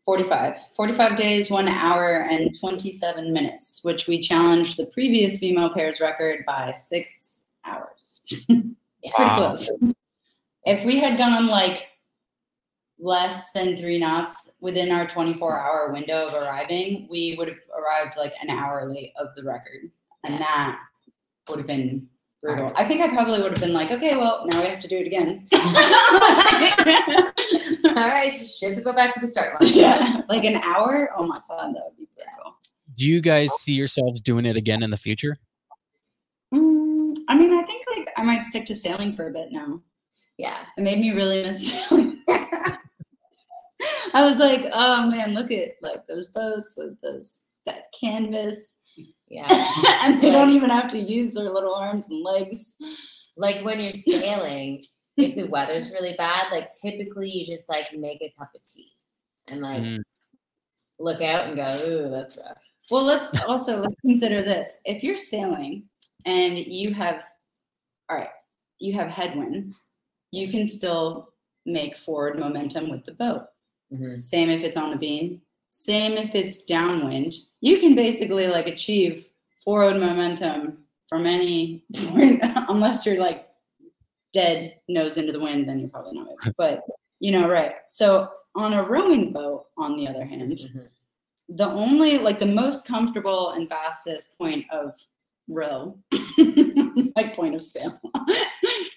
45. 0.06 0.58
45 0.76 1.18
days, 1.18 1.50
one 1.50 1.68
hour, 1.68 2.28
and 2.30 2.58
27 2.60 3.32
minutes, 3.32 3.84
which 3.84 4.08
we 4.08 4.20
challenged 4.20 4.78
the 4.78 4.86
previous 4.88 5.40
female 5.40 5.74
pairs 5.74 6.02
record 6.02 6.44
by 6.46 6.72
six 6.72 7.46
hours. 7.66 8.26
it's 8.30 8.46
pretty 8.50 8.76
Wow. 9.18 9.38
close. 9.38 9.72
If 10.66 10.86
we 10.86 11.00
had 11.00 11.18
gone 11.18 11.48
like 11.48 11.88
less 13.00 13.52
than 13.52 13.76
three 13.78 14.00
knots 14.00 14.52
within 14.62 14.92
our 14.92 15.08
24 15.08 15.60
hour 15.60 15.92
window 15.92 16.26
of 16.26 16.34
arriving, 16.34 17.08
we 17.10 17.36
would 17.38 17.48
have 17.50 17.58
arrived 17.78 18.16
like 18.18 18.34
an 18.42 18.50
hour 18.50 18.90
late 18.90 19.14
of 19.18 19.28
the 19.36 19.44
record. 19.44 19.92
And 20.24 20.40
that 20.40 20.80
would 21.50 21.58
have 21.58 21.68
been 21.68 22.08
brutal. 22.44 22.72
I 22.76 22.84
think 22.84 23.02
I 23.02 23.08
probably 23.08 23.42
would 23.42 23.52
have 23.52 23.62
been 23.62 23.74
like, 23.74 23.90
okay, 23.90 24.18
well, 24.18 24.46
now 24.52 24.62
we 24.62 24.68
have 24.68 24.82
to 24.82 24.88
do 24.88 24.98
it 24.98 25.08
again. 25.08 25.46
All 27.98 28.10
right, 28.10 28.32
just 28.32 28.60
shift 28.60 28.76
to 28.76 28.82
go 28.82 28.94
back 28.94 29.12
to 29.14 29.20
the 29.20 29.28
start 29.28 29.60
line. 29.60 29.74
yeah, 29.74 30.22
like 30.30 30.44
an 30.44 30.58
hour. 30.58 31.10
Oh 31.18 31.26
my 31.26 31.40
god, 31.50 31.74
that 31.74 31.82
would 31.86 31.98
be 31.98 32.08
brutal. 32.16 32.58
Do 32.96 33.06
you 33.06 33.22
guys 33.22 33.52
see 33.54 33.74
yourselves 33.74 34.22
doing 34.22 34.46
it 34.46 34.58
again 34.58 34.84
in 34.84 34.92
the 34.92 34.98
future? 34.98 35.38
Mm, 36.54 37.16
I 37.30 37.36
mean, 37.36 37.54
I 37.54 37.64
think 37.64 37.86
like 37.96 38.10
I 38.18 38.24
might 38.24 38.44
stick 38.44 38.66
to 38.66 38.76
sailing 38.76 39.16
for 39.16 39.30
a 39.30 39.32
bit 39.32 39.52
now. 39.52 39.82
Yeah. 40.38 40.58
It 40.78 40.82
made 40.82 41.00
me 41.00 41.12
really 41.12 41.44
miss 41.44 41.72
sailing. 41.72 42.22
I 44.16 44.24
was 44.24 44.38
like, 44.38 44.66
oh 44.72 45.10
man, 45.10 45.34
look 45.34 45.52
at 45.52 45.72
like 45.82 46.06
those 46.08 46.28
boats 46.28 46.76
with 46.78 47.00
those 47.02 47.44
that 47.66 47.86
canvas, 48.00 48.73
Yeah. 49.34 49.48
and 50.04 50.22
they 50.22 50.30
don't 50.30 50.52
even 50.52 50.70
have 50.70 50.90
to 50.92 51.00
use 51.00 51.34
their 51.34 51.50
little 51.50 51.74
arms 51.74 52.08
and 52.10 52.22
legs. 52.24 52.76
Like 53.36 53.66
when 53.66 53.80
you're 53.80 53.92
sailing, 53.94 54.84
if 55.18 55.36
the 55.36 55.48
weather's 55.48 55.90
really 55.92 56.14
bad, 56.18 56.52
like 56.52 56.70
typically 56.84 57.30
you 57.30 57.46
just 57.46 57.68
like 57.68 57.88
make 57.94 58.22
a 58.22 58.32
cup 58.38 58.52
of 58.56 58.62
tea 58.64 58.92
and 59.48 59.62
like 59.62 59.82
Mm. 59.82 60.04
look 61.00 61.22
out 61.22 61.48
and 61.48 61.56
go, 61.56 61.68
ooh, 61.88 62.10
that's 62.12 62.38
rough. 62.38 62.62
Well, 62.92 63.04
let's 63.06 63.34
also 63.44 63.78
let's 63.82 64.00
consider 64.02 64.42
this. 64.42 64.80
If 64.86 65.04
you're 65.04 65.16
sailing 65.18 65.84
and 66.26 66.58
you 66.58 66.94
have, 66.94 67.24
all 68.10 68.18
right, 68.18 68.30
you 68.80 68.94
have 68.94 69.10
headwinds, 69.10 69.88
you 70.32 70.50
can 70.50 70.68
still 70.68 71.30
make 71.66 71.98
forward 71.98 72.38
momentum 72.40 72.90
with 72.90 73.04
the 73.06 73.14
boat. 73.14 73.46
Mhm. 73.92 74.18
Same 74.18 74.50
if 74.50 74.64
it's 74.64 74.78
on 74.78 74.92
the 74.92 74.98
beam. 74.98 75.42
Same 75.78 76.14
if 76.14 76.36
it's 76.36 76.66
downwind. 76.66 77.34
You 77.62 77.80
can 77.80 77.96
basically 77.96 78.46
like 78.48 78.68
achieve 78.68 79.28
forward 79.64 80.00
momentum 80.00 80.78
from 81.10 81.26
any 81.26 81.84
point, 82.10 82.42
unless 82.70 83.06
you're 83.08 83.20
like 83.20 83.50
dead 84.34 84.76
nose 84.88 85.18
into 85.18 85.32
the 85.32 85.40
wind, 85.40 85.68
then 85.68 85.80
you're 85.80 85.90
probably 85.90 86.14
not. 86.14 86.28
But 86.58 86.84
you 87.20 87.32
know, 87.32 87.50
right. 87.50 87.74
So 87.88 88.30
on 88.56 88.74
a 88.74 88.84
rowing 88.84 89.34
boat, 89.34 89.66
on 89.78 89.98
the 89.98 90.08
other 90.08 90.24
hand, 90.26 90.52
Mhm. 90.52 90.88
the 91.50 91.70
only 91.70 92.20
like 92.20 92.40
the 92.40 92.46
most 92.46 92.86
comfortable 92.88 93.50
and 93.52 93.68
fastest 93.68 94.38
point 94.38 94.66
of 94.72 94.94
row 95.50 95.98
like 97.18 97.36
point 97.36 97.54
of 97.54 97.62
sail 97.62 98.00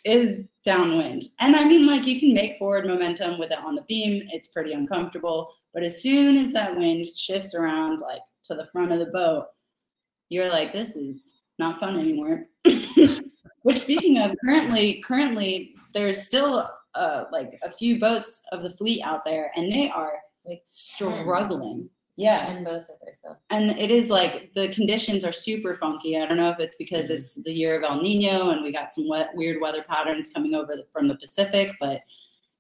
is 0.05 0.45
downwind 0.65 1.25
and 1.41 1.57
i 1.57 1.65
mean 1.65 1.85
like 1.87 2.07
you 2.07 2.21
can 2.21 2.33
make 2.33 2.57
forward 2.57 2.87
momentum 2.87 3.37
with 3.41 3.51
it 3.51 3.59
on 3.59 3.75
the 3.75 3.83
beam 3.89 4.23
it's 4.31 4.47
pretty 4.47 4.73
uncomfortable 4.73 5.53
but 5.77 5.85
as 5.85 6.01
soon 6.01 6.39
as 6.39 6.55
that 6.55 6.75
wind 6.75 7.07
shifts 7.11 7.55
around 7.55 8.01
like 8.01 8.23
to 8.45 8.55
the 8.55 8.67
front 8.73 8.91
of 8.93 8.99
the 8.99 9.13
boat 9.21 9.45
you're 10.31 10.49
like 10.49 10.73
this 10.73 10.97
is 10.97 11.37
not 11.59 11.79
fun 11.79 11.99
anymore 12.01 12.47
which 13.63 13.77
speaking 13.77 14.19
of 14.19 14.35
currently 14.45 15.03
currently 15.07 15.75
there's 15.93 16.27
still 16.27 16.69
uh, 16.95 17.25
like 17.31 17.59
a 17.63 17.71
few 17.71 18.01
boats 18.01 18.43
of 18.53 18.63
the 18.63 18.71
fleet 18.79 19.03
out 19.03 19.23
there 19.25 19.53
and 19.57 19.71
they 19.71 19.91
are 19.91 20.15
Like 20.47 20.63
struggling 20.65 21.91
yeah 22.17 22.51
And 22.51 22.65
both 22.65 22.89
of 22.89 22.97
their 23.05 23.13
stuff. 23.13 23.37
and 23.51 23.71
it 23.79 23.91
is 23.91 24.09
like 24.09 24.55
the 24.55 24.69
conditions 24.69 25.23
are 25.23 25.33
super 25.33 25.75
funky. 25.75 26.17
I 26.19 26.25
don't 26.25 26.39
know 26.39 26.49
if 26.49 26.59
it's 26.61 26.77
because 26.77 27.09
Mhm. 27.11 27.17
it's 27.17 27.35
the 27.43 27.53
year 27.53 27.77
of 27.77 27.83
El 27.83 28.01
Nino 28.01 28.49
and 28.53 28.63
we 28.65 28.73
got 28.73 28.95
some 28.95 29.07
wet, 29.07 29.29
weird 29.35 29.61
weather 29.61 29.83
patterns 29.83 30.31
coming 30.31 30.55
over 30.55 30.75
the, 30.77 30.87
from 30.95 31.09
the 31.09 31.17
Pacific, 31.17 31.69
but 31.79 32.01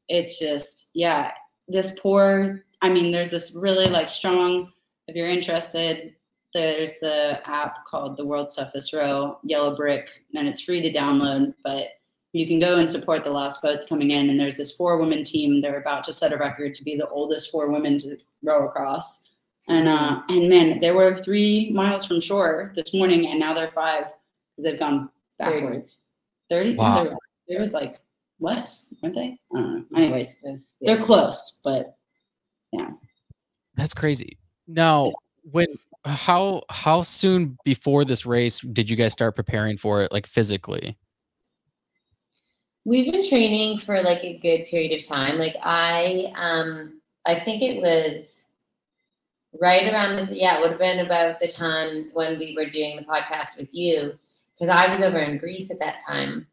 it's 0.09 0.39
just 0.39 0.91
yeah. 0.93 1.31
This 1.69 1.99
poor. 1.99 2.66
I 2.83 2.89
mean, 2.91 3.11
there's 3.11 3.31
this 3.31 3.55
really 3.55 3.87
like 3.89 4.09
strong. 4.09 4.73
If 5.09 5.17
you're 5.17 5.29
interested, 5.29 6.15
there's 6.53 6.99
the 7.01 7.41
app 7.49 7.85
called 7.87 8.17
the 8.17 8.25
World's 8.25 8.55
Toughest 8.57 8.93
Row, 8.93 9.39
Yellow 9.45 9.77
Brick, 9.77 10.09
and 10.35 10.49
it's 10.49 10.61
free 10.61 10.81
to 10.83 10.93
download. 10.93 11.55
But 11.65 11.89
you 12.33 12.47
can 12.47 12.59
go 12.59 12.79
and 12.79 12.89
support 12.89 13.25
the 13.25 13.31
last 13.31 13.63
boats 13.63 13.87
coming 13.87 14.11
in. 14.11 14.29
And 14.31 14.39
there's 14.39 14.57
this 14.57 14.73
four 14.73 14.99
woman 14.99 15.25
team. 15.25 15.61
They're 15.61 15.81
about 15.81 16.05
to 16.05 16.13
set 16.13 16.33
a 16.33 16.37
record 16.37 16.75
to 16.75 16.85
be 16.85 16.97
the 16.97 17.09
oldest 17.09 17.51
four 17.51 17.71
women 17.71 17.99
to 17.99 18.17
row 18.43 18.67
across. 18.67 19.25
And 19.69 19.89
uh, 19.89 20.21
and 20.29 20.49
man, 20.49 20.81
they 20.81 20.93
were 20.93 21.19
three 21.19 21.71
miles 21.73 22.05
from 22.05 22.21
shore 22.21 22.73
this 22.75 22.95
morning, 22.95 23.29
and 23.29 23.41
now 23.41 23.53
they're 23.55 23.73
five 23.73 24.05
because 24.57 24.71
they've 24.71 24.79
gone 24.79 25.09
Thirty. 25.41 25.61
backwards. 25.61 26.05
Thirty. 26.49 26.77
Wow. 26.77 27.03
They 27.05 27.11
were, 27.11 27.17
they 27.49 27.57
were 27.59 27.67
like 27.67 28.01
less, 28.39 28.95
weren't 29.03 29.15
they? 29.15 29.39
I 29.55 29.61
don't 29.61 29.91
know. 29.91 29.99
Anyways, 29.99 30.41
Yeah. 30.45 30.57
they're 30.83 31.03
close, 31.05 31.61
but 31.65 31.96
That's 33.75 33.95
crazy. 33.95 34.39
Now, 34.67 35.13
when 35.51 35.67
how 36.05 36.63
how 36.71 37.03
soon 37.03 37.59
before 37.65 38.05
this 38.05 38.25
race 38.27 38.61
did 38.61 38.89
you 38.89 38.97
guys 38.97 39.13
start 39.13 39.37
preparing 39.37 39.77
for 39.77 40.03
it, 40.03 40.13
like 40.13 40.27
physically? 40.27 40.97
We've 42.85 43.11
been 43.11 43.29
training 43.29 43.79
for 43.79 44.01
like 44.03 44.23
a 44.23 44.39
good 44.39 44.67
period 44.67 44.93
of 44.93 45.07
time. 45.07 45.39
Like 45.39 45.57
I 45.63 46.27
um 46.37 47.01
I 47.27 47.41
think 47.41 47.63
it 47.63 47.81
was 47.81 48.47
right 49.61 49.93
around 49.93 50.17
the 50.17 50.37
yeah, 50.37 50.57
it 50.57 50.61
would 50.61 50.71
have 50.71 50.79
been 50.79 51.05
about 51.05 51.41
the 51.41 51.49
time 51.49 52.11
when 52.13 52.39
we 52.39 52.55
were 52.57 52.69
doing 52.69 52.97
the 52.97 53.03
podcast 53.03 53.59
with 53.59 53.75
you. 53.75 54.13
Because 54.59 54.75
I 54.75 54.91
was 54.91 55.03
over 55.03 55.19
in 55.19 55.37
Greece 55.39 55.71
at 55.71 55.81
that 55.81 56.01
time, 56.07 56.47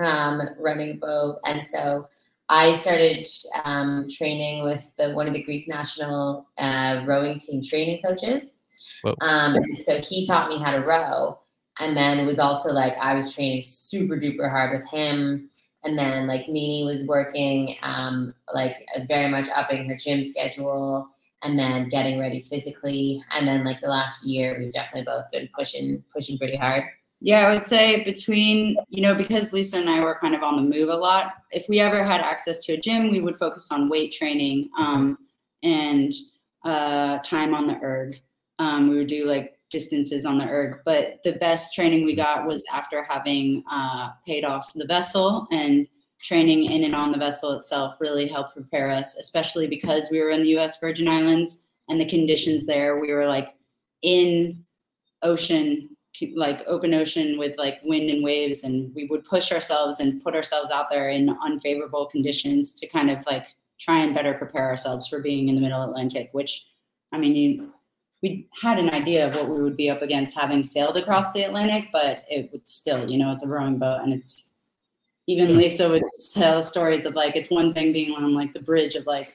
um, 0.00 0.40
running 0.58 0.92
a 0.92 0.94
boat. 0.94 1.38
And 1.44 1.62
so 1.62 2.08
I 2.48 2.74
started 2.74 3.26
um, 3.64 4.06
training 4.08 4.62
with 4.62 4.84
the 4.98 5.12
one 5.12 5.26
of 5.26 5.34
the 5.34 5.42
Greek 5.42 5.66
national 5.68 6.46
uh, 6.58 7.02
rowing 7.06 7.38
team 7.38 7.62
training 7.62 8.00
coaches. 8.02 8.62
Um, 9.20 9.56
so 9.76 10.00
he 10.00 10.26
taught 10.26 10.48
me 10.48 10.58
how 10.58 10.70
to 10.70 10.80
row. 10.80 11.40
And 11.78 11.96
then 11.96 12.18
it 12.18 12.24
was 12.24 12.38
also 12.38 12.70
like 12.70 12.94
I 13.00 13.14
was 13.14 13.34
training 13.34 13.62
super 13.64 14.16
duper 14.16 14.48
hard 14.48 14.78
with 14.80 14.88
him. 14.90 15.50
And 15.84 15.98
then 15.98 16.26
like 16.26 16.48
Nini 16.48 16.84
was 16.84 17.06
working 17.06 17.76
um, 17.82 18.34
like 18.54 18.76
very 19.08 19.28
much 19.28 19.48
upping 19.54 19.88
her 19.88 19.96
gym 19.96 20.22
schedule. 20.22 21.08
and 21.42 21.58
then 21.58 21.88
getting 21.88 22.18
ready 22.18 22.42
physically. 22.48 23.22
And 23.32 23.46
then 23.46 23.64
like 23.64 23.80
the 23.80 23.88
last 23.88 24.24
year, 24.26 24.56
we've 24.58 24.72
definitely 24.72 25.04
both 25.04 25.30
been 25.30 25.48
pushing 25.56 26.02
pushing 26.12 26.38
pretty 26.38 26.56
hard. 26.56 26.84
Yeah, 27.20 27.46
I 27.46 27.54
would 27.54 27.62
say 27.62 28.04
between, 28.04 28.76
you 28.88 29.00
know, 29.00 29.14
because 29.14 29.52
Lisa 29.52 29.78
and 29.78 29.88
I 29.88 30.00
were 30.00 30.18
kind 30.20 30.34
of 30.34 30.42
on 30.42 30.56
the 30.56 30.62
move 30.62 30.88
a 30.88 30.96
lot, 30.96 31.34
if 31.50 31.66
we 31.68 31.80
ever 31.80 32.04
had 32.04 32.20
access 32.20 32.64
to 32.66 32.74
a 32.74 32.76
gym, 32.76 33.10
we 33.10 33.20
would 33.20 33.38
focus 33.38 33.72
on 33.72 33.88
weight 33.88 34.12
training 34.12 34.68
um, 34.78 35.18
and 35.62 36.12
uh, 36.64 37.18
time 37.18 37.54
on 37.54 37.66
the 37.66 37.80
erg. 37.82 38.20
Um, 38.58 38.88
we 38.88 38.98
would 38.98 39.06
do 39.06 39.26
like 39.26 39.58
distances 39.70 40.26
on 40.26 40.38
the 40.38 40.44
erg, 40.44 40.80
but 40.84 41.20
the 41.24 41.32
best 41.32 41.74
training 41.74 42.04
we 42.04 42.14
got 42.14 42.46
was 42.46 42.64
after 42.72 43.02
having 43.02 43.64
uh, 43.70 44.10
paid 44.26 44.44
off 44.44 44.72
the 44.74 44.86
vessel 44.86 45.46
and 45.50 45.88
training 46.20 46.70
in 46.70 46.84
and 46.84 46.94
on 46.94 47.12
the 47.12 47.18
vessel 47.18 47.52
itself 47.52 47.96
really 47.98 48.28
helped 48.28 48.54
prepare 48.54 48.90
us, 48.90 49.16
especially 49.18 49.66
because 49.66 50.10
we 50.10 50.20
were 50.20 50.30
in 50.30 50.42
the 50.42 50.56
US 50.58 50.80
Virgin 50.80 51.08
Islands 51.08 51.66
and 51.88 52.00
the 52.00 52.06
conditions 52.06 52.66
there, 52.66 52.98
we 52.98 53.12
were 53.12 53.26
like 53.26 53.54
in 54.02 54.62
ocean 55.22 55.95
like 56.34 56.62
open 56.66 56.94
ocean 56.94 57.38
with 57.38 57.56
like 57.58 57.80
wind 57.84 58.10
and 58.10 58.22
waves 58.22 58.64
and 58.64 58.94
we 58.94 59.06
would 59.06 59.24
push 59.24 59.52
ourselves 59.52 60.00
and 60.00 60.22
put 60.22 60.34
ourselves 60.34 60.70
out 60.70 60.88
there 60.88 61.10
in 61.10 61.36
unfavorable 61.44 62.06
conditions 62.06 62.72
to 62.72 62.86
kind 62.86 63.10
of 63.10 63.24
like 63.26 63.46
try 63.78 64.00
and 64.00 64.14
better 64.14 64.34
prepare 64.34 64.68
ourselves 64.68 65.06
for 65.08 65.20
being 65.20 65.48
in 65.48 65.54
the 65.54 65.60
middle 65.60 65.82
atlantic 65.82 66.28
which 66.32 66.66
i 67.12 67.18
mean 67.18 67.36
you, 67.36 67.72
we 68.22 68.48
had 68.62 68.78
an 68.78 68.90
idea 68.90 69.28
of 69.28 69.34
what 69.34 69.48
we 69.48 69.62
would 69.62 69.76
be 69.76 69.90
up 69.90 70.02
against 70.02 70.38
having 70.38 70.62
sailed 70.62 70.96
across 70.96 71.32
the 71.32 71.42
atlantic 71.42 71.88
but 71.92 72.24
it 72.30 72.50
would 72.52 72.66
still 72.66 73.10
you 73.10 73.18
know 73.18 73.32
it's 73.32 73.42
a 73.42 73.48
rowing 73.48 73.78
boat 73.78 74.00
and 74.02 74.12
it's 74.12 74.52
even 75.26 75.56
lisa 75.56 75.88
would 75.88 76.02
tell 76.32 76.62
stories 76.62 77.04
of 77.04 77.14
like 77.14 77.36
it's 77.36 77.50
one 77.50 77.72
thing 77.72 77.92
being 77.92 78.14
on 78.14 78.32
like 78.32 78.52
the 78.52 78.60
bridge 78.60 78.94
of 78.94 79.06
like 79.06 79.34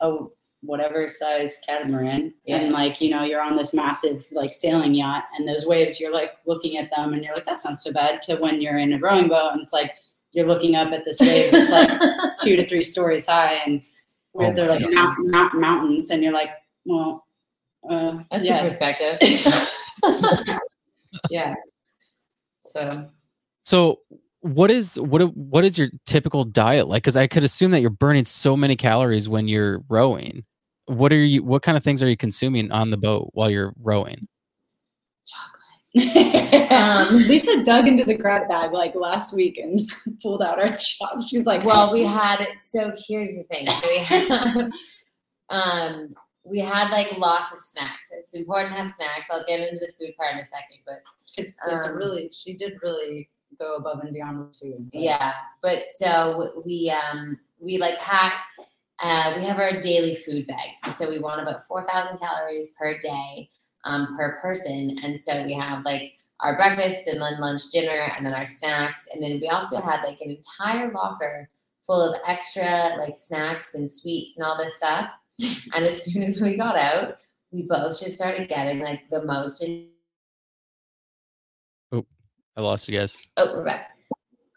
a 0.00 0.18
whatever 0.62 1.08
size 1.08 1.58
catamaran 1.64 2.34
Yeah. 2.44 2.56
and 2.56 2.72
like 2.72 3.00
you 3.00 3.10
know 3.10 3.22
you're 3.22 3.40
on 3.40 3.54
this 3.54 3.72
massive 3.72 4.26
like 4.32 4.52
sailing 4.52 4.94
yacht 4.94 5.24
and 5.36 5.46
those 5.48 5.66
waves 5.66 6.00
you're 6.00 6.12
like 6.12 6.32
looking 6.46 6.76
at 6.78 6.90
them 6.94 7.12
and 7.14 7.22
you're 7.24 7.34
like 7.34 7.46
that's 7.46 7.64
not 7.64 7.80
so 7.80 7.92
bad 7.92 8.20
to 8.22 8.36
when 8.36 8.60
you're 8.60 8.78
in 8.78 8.92
a 8.92 8.98
rowing 8.98 9.28
boat 9.28 9.50
and 9.52 9.60
it's 9.60 9.72
like 9.72 9.92
you're 10.32 10.46
looking 10.48 10.74
up 10.74 10.92
at 10.92 11.04
this 11.04 11.20
wave 11.20 11.52
that's 11.52 11.70
like 11.70 12.36
two 12.42 12.56
to 12.56 12.66
three 12.66 12.82
stories 12.82 13.26
high 13.26 13.54
and 13.66 13.84
where 14.32 14.48
Oh 14.48 14.52
they're 14.52 14.68
like 14.68 14.80
God. 14.82 14.92
mount, 14.92 15.18
mount, 15.28 15.54
mountains 15.54 16.10
and 16.10 16.22
you're 16.24 16.32
like 16.32 16.50
well 16.84 17.24
uh 17.88 18.18
That's 18.30 18.44
yeah 18.46 18.58
a 18.58 18.64
perspective. 18.64 19.18
yeah 21.30 21.54
so 22.60 23.08
So 23.62 24.00
what 24.40 24.70
is 24.70 24.98
what 25.00 25.20
what 25.36 25.64
is 25.64 25.78
your 25.78 25.88
typical 26.06 26.44
diet 26.44 26.88
like? 26.88 27.02
Because 27.02 27.16
I 27.16 27.26
could 27.26 27.44
assume 27.44 27.70
that 27.72 27.80
you're 27.80 27.90
burning 27.90 28.24
so 28.24 28.56
many 28.56 28.76
calories 28.76 29.28
when 29.28 29.48
you're 29.48 29.80
rowing. 29.88 30.44
What 30.86 31.12
are 31.12 31.16
you? 31.16 31.42
What 31.42 31.62
kind 31.62 31.76
of 31.76 31.84
things 31.84 32.02
are 32.02 32.08
you 32.08 32.16
consuming 32.16 32.70
on 32.70 32.90
the 32.90 32.96
boat 32.96 33.30
while 33.32 33.50
you're 33.50 33.74
rowing? 33.82 34.28
Um, 36.70 37.16
Lisa 37.16 37.64
dug 37.64 37.88
into 37.88 38.04
the 38.04 38.14
grab 38.14 38.48
bag 38.48 38.72
like 38.72 38.94
last 38.94 39.34
week 39.34 39.58
and 39.58 39.90
pulled 40.22 40.42
out 40.42 40.60
our 40.60 40.76
chop. 40.76 41.26
She's 41.26 41.46
like, 41.46 41.64
well, 41.64 41.92
we 41.92 42.04
had 42.04 42.44
so 42.56 42.92
here's 43.08 43.30
the 43.30 43.42
thing. 43.44 43.68
So 43.68 43.88
we 43.88 43.98
had 43.98 44.70
um 45.48 46.14
we 46.44 46.60
had 46.60 46.90
like 46.90 47.08
lots 47.16 47.52
of 47.52 47.58
snacks. 47.58 48.08
It's 48.12 48.34
important 48.34 48.74
to 48.74 48.80
have 48.82 48.90
snacks. 48.90 49.26
I'll 49.30 49.44
get 49.46 49.60
into 49.60 49.80
the 49.84 49.92
food 49.98 50.14
part 50.16 50.34
in 50.34 50.40
a 50.40 50.44
second, 50.44 50.78
but 50.86 50.96
It's, 51.36 51.56
it's 51.66 51.88
Um, 51.88 51.96
really, 51.96 52.30
she 52.32 52.54
did 52.54 52.74
really 52.82 53.28
go 53.58 53.76
above 53.76 54.00
and 54.00 54.12
beyond 54.12 54.38
with 54.38 54.56
food. 54.56 54.90
but- 54.92 55.00
yeah. 55.00 55.32
But 55.62 55.84
so 55.96 56.62
we 56.64 56.90
um 56.90 57.38
we 57.60 57.78
like 57.78 57.98
pack 57.98 58.44
uh 59.00 59.34
we 59.36 59.44
have 59.44 59.58
our 59.58 59.80
daily 59.80 60.14
food 60.14 60.46
bags. 60.46 60.78
So 60.96 61.08
we 61.08 61.18
want 61.20 61.40
about 61.40 61.66
four 61.66 61.82
thousand 61.84 62.18
calories 62.18 62.74
per 62.78 62.98
day 62.98 63.50
um 63.84 64.16
per 64.16 64.38
person. 64.40 64.96
And 65.02 65.18
so 65.18 65.42
we 65.44 65.52
have 65.54 65.84
like 65.84 66.14
our 66.40 66.56
breakfast 66.56 67.08
and 67.08 67.20
then 67.20 67.40
lunch, 67.40 67.62
dinner, 67.72 68.12
and 68.16 68.24
then 68.24 68.32
our 68.34 68.46
snacks. 68.46 69.08
And 69.12 69.22
then 69.22 69.40
we 69.40 69.48
also 69.48 69.80
had 69.80 70.02
like 70.02 70.20
an 70.20 70.30
entire 70.30 70.92
locker 70.92 71.48
full 71.84 72.00
of 72.00 72.20
extra 72.26 72.94
like 72.98 73.16
snacks 73.16 73.74
and 73.74 73.90
sweets 73.90 74.36
and 74.36 74.46
all 74.46 74.56
this 74.56 74.76
stuff. 74.76 75.08
And 75.74 75.84
as 75.84 76.04
soon 76.04 76.22
as 76.22 76.40
we 76.40 76.56
got 76.56 76.76
out, 76.76 77.18
we 77.52 77.62
both 77.62 77.98
just 78.00 78.16
started 78.16 78.48
getting 78.48 78.80
like 78.80 79.08
the 79.10 79.24
most. 79.24 79.62
In- 79.62 79.88
I 82.58 82.60
lost 82.60 82.88
you 82.88 82.98
guys. 82.98 83.16
oh, 83.36 83.56
we're 83.56 83.64
back. 83.64 83.90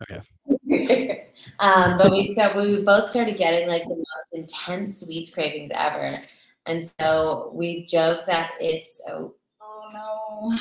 Okay. 0.02 0.20
um, 1.60 2.00
but 2.00 2.12
we 2.12 2.34
so 2.34 2.58
we 2.58 2.82
both 2.82 3.08
started 3.12 3.38
getting 3.38 3.70
like 3.70 3.84
the 3.84 3.90
most 3.96 4.34
intense 4.34 5.02
sweets 5.02 5.30
cravings 5.30 5.70
ever, 5.76 6.10
and 6.66 6.82
so 7.00 7.52
we 7.54 7.86
joke 7.86 8.22
that 8.26 8.54
it's 8.60 9.00
oh, 9.08 9.36
Oh 9.62 10.50
no. 10.52 10.58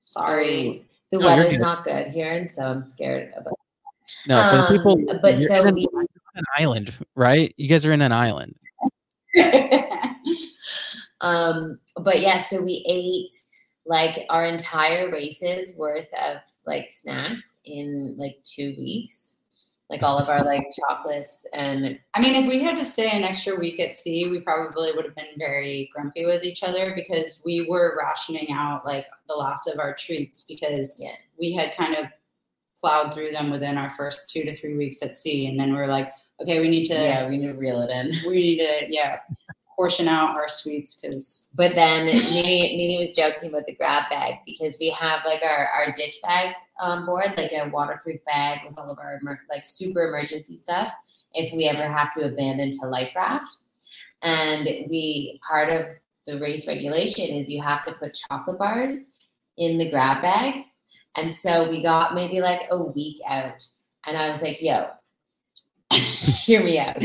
Sorry. 0.00 0.86
the 1.10 1.18
No, 1.18 1.26
weather's 1.26 1.52
good. 1.52 1.60
not 1.60 1.84
good 1.84 2.06
here, 2.06 2.32
and 2.32 2.48
so 2.48 2.62
I'm 2.64 2.80
scared 2.80 3.34
about. 3.36 3.52
No, 4.26 4.42
for 4.50 4.56
the 4.56 4.62
Um, 4.62 4.96
people. 4.96 5.18
but 5.20 5.38
so 5.38 5.60
in 5.60 5.68
an, 5.68 5.74
we 5.74 5.86
an 6.34 6.44
island, 6.58 6.94
right? 7.14 7.52
You 7.58 7.68
guys 7.68 7.84
are 7.84 7.92
in 7.92 8.00
an 8.00 8.12
island. 8.12 8.54
Um, 11.20 11.80
but 11.96 12.20
yeah, 12.20 12.38
so 12.38 12.62
we 12.62 12.84
ate 12.88 13.32
like 13.88 14.26
our 14.28 14.44
entire 14.44 15.10
races 15.10 15.74
worth 15.76 16.12
of 16.12 16.36
like 16.66 16.90
snacks 16.90 17.58
in 17.64 18.14
like 18.18 18.36
two 18.44 18.74
weeks. 18.78 19.36
Like 19.90 20.02
all 20.02 20.18
of 20.18 20.28
our 20.28 20.44
like 20.44 20.66
chocolates 20.88 21.46
and 21.54 21.98
I 22.12 22.20
mean, 22.20 22.34
if 22.34 22.46
we 22.46 22.62
had 22.62 22.76
to 22.76 22.84
stay 22.84 23.08
an 23.10 23.24
extra 23.24 23.56
week 23.56 23.80
at 23.80 23.96
sea, 23.96 24.28
we 24.28 24.40
probably 24.40 24.92
would 24.94 25.06
have 25.06 25.16
been 25.16 25.24
very 25.38 25.88
grumpy 25.94 26.26
with 26.26 26.44
each 26.44 26.62
other 26.62 26.92
because 26.94 27.40
we 27.46 27.66
were 27.66 27.96
rationing 27.98 28.48
out 28.52 28.84
like 28.84 29.06
the 29.28 29.34
last 29.34 29.66
of 29.66 29.78
our 29.80 29.94
treats 29.94 30.44
because 30.44 31.00
Yeah. 31.02 31.16
we 31.38 31.54
had 31.54 31.74
kind 31.74 31.94
of 31.94 32.04
plowed 32.78 33.14
through 33.14 33.30
them 33.32 33.50
within 33.50 33.78
our 33.78 33.88
first 33.90 34.28
two 34.28 34.42
to 34.44 34.52
three 34.54 34.76
weeks 34.76 35.02
at 35.02 35.16
sea. 35.16 35.46
And 35.46 35.58
then 35.58 35.72
we're 35.72 35.86
like, 35.86 36.12
okay, 36.42 36.60
we 36.60 36.68
need 36.68 36.84
to, 36.84 36.94
yeah, 36.94 37.26
we 37.26 37.38
need 37.38 37.46
to 37.46 37.54
reel 37.54 37.80
it 37.80 37.90
in. 37.90 38.12
we 38.28 38.34
need 38.36 38.58
to, 38.58 38.86
yeah, 38.94 39.20
portion 39.78 40.08
out 40.08 40.34
our 40.34 40.48
sweets 40.48 40.96
because 41.00 41.50
But 41.54 41.76
then 41.76 42.06
Nini, 42.06 42.76
Nini 42.76 42.98
was 42.98 43.12
joking 43.12 43.50
about 43.50 43.66
the 43.66 43.76
grab 43.76 44.10
bag 44.10 44.40
because 44.44 44.76
we 44.80 44.90
have 44.90 45.20
like 45.24 45.40
our, 45.44 45.68
our 45.68 45.92
ditch 45.92 46.16
bag 46.20 46.52
on 46.80 47.06
board, 47.06 47.34
like 47.36 47.52
a 47.52 47.70
waterproof 47.72 48.18
bag 48.26 48.58
with 48.66 48.76
all 48.76 48.90
of 48.90 48.98
our 48.98 49.20
emer- 49.22 49.46
like 49.48 49.62
super 49.64 50.08
emergency 50.08 50.56
stuff 50.56 50.92
if 51.32 51.54
we 51.54 51.68
ever 51.68 51.86
have 51.86 52.12
to 52.14 52.24
abandon 52.24 52.72
to 52.72 52.88
life 52.88 53.12
raft. 53.14 53.58
And 54.22 54.64
we 54.90 55.40
part 55.46 55.70
of 55.70 55.86
the 56.26 56.40
race 56.40 56.66
regulation 56.66 57.26
is 57.28 57.48
you 57.48 57.62
have 57.62 57.84
to 57.84 57.92
put 57.92 58.18
chocolate 58.28 58.58
bars 58.58 59.12
in 59.58 59.78
the 59.78 59.90
grab 59.90 60.22
bag. 60.22 60.64
And 61.14 61.32
so 61.32 61.70
we 61.70 61.84
got 61.84 62.16
maybe 62.16 62.40
like 62.40 62.62
a 62.72 62.82
week 62.82 63.20
out. 63.28 63.64
And 64.06 64.16
I 64.16 64.28
was 64.28 64.42
like, 64.42 64.60
yo, 64.60 64.88
hear 65.92 66.64
me 66.64 66.80
out. 66.80 66.96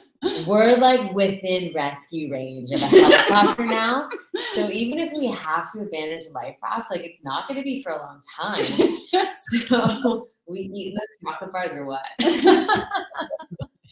We're 0.46 0.76
like 0.76 1.12
within 1.14 1.72
rescue 1.74 2.30
range 2.30 2.70
of 2.70 2.82
a 2.82 2.86
helicopter 2.86 3.66
now. 3.66 4.08
So 4.54 4.70
even 4.70 4.98
if 4.98 5.12
we 5.12 5.26
have 5.26 5.72
to 5.72 5.80
abandon 5.80 6.20
life 6.32 6.56
rafts, 6.62 6.90
like 6.90 7.02
it's 7.02 7.24
not 7.24 7.48
going 7.48 7.58
to 7.58 7.64
be 7.64 7.82
for 7.82 7.92
a 7.92 7.98
long 7.98 8.20
time. 8.36 8.64
So 9.66 10.28
we 10.46 10.60
eat 10.60 10.94
those 10.94 11.32
chocolate 11.32 11.52
bars 11.52 11.76
or 11.76 11.86
what? 11.86 12.02
it 12.18 12.86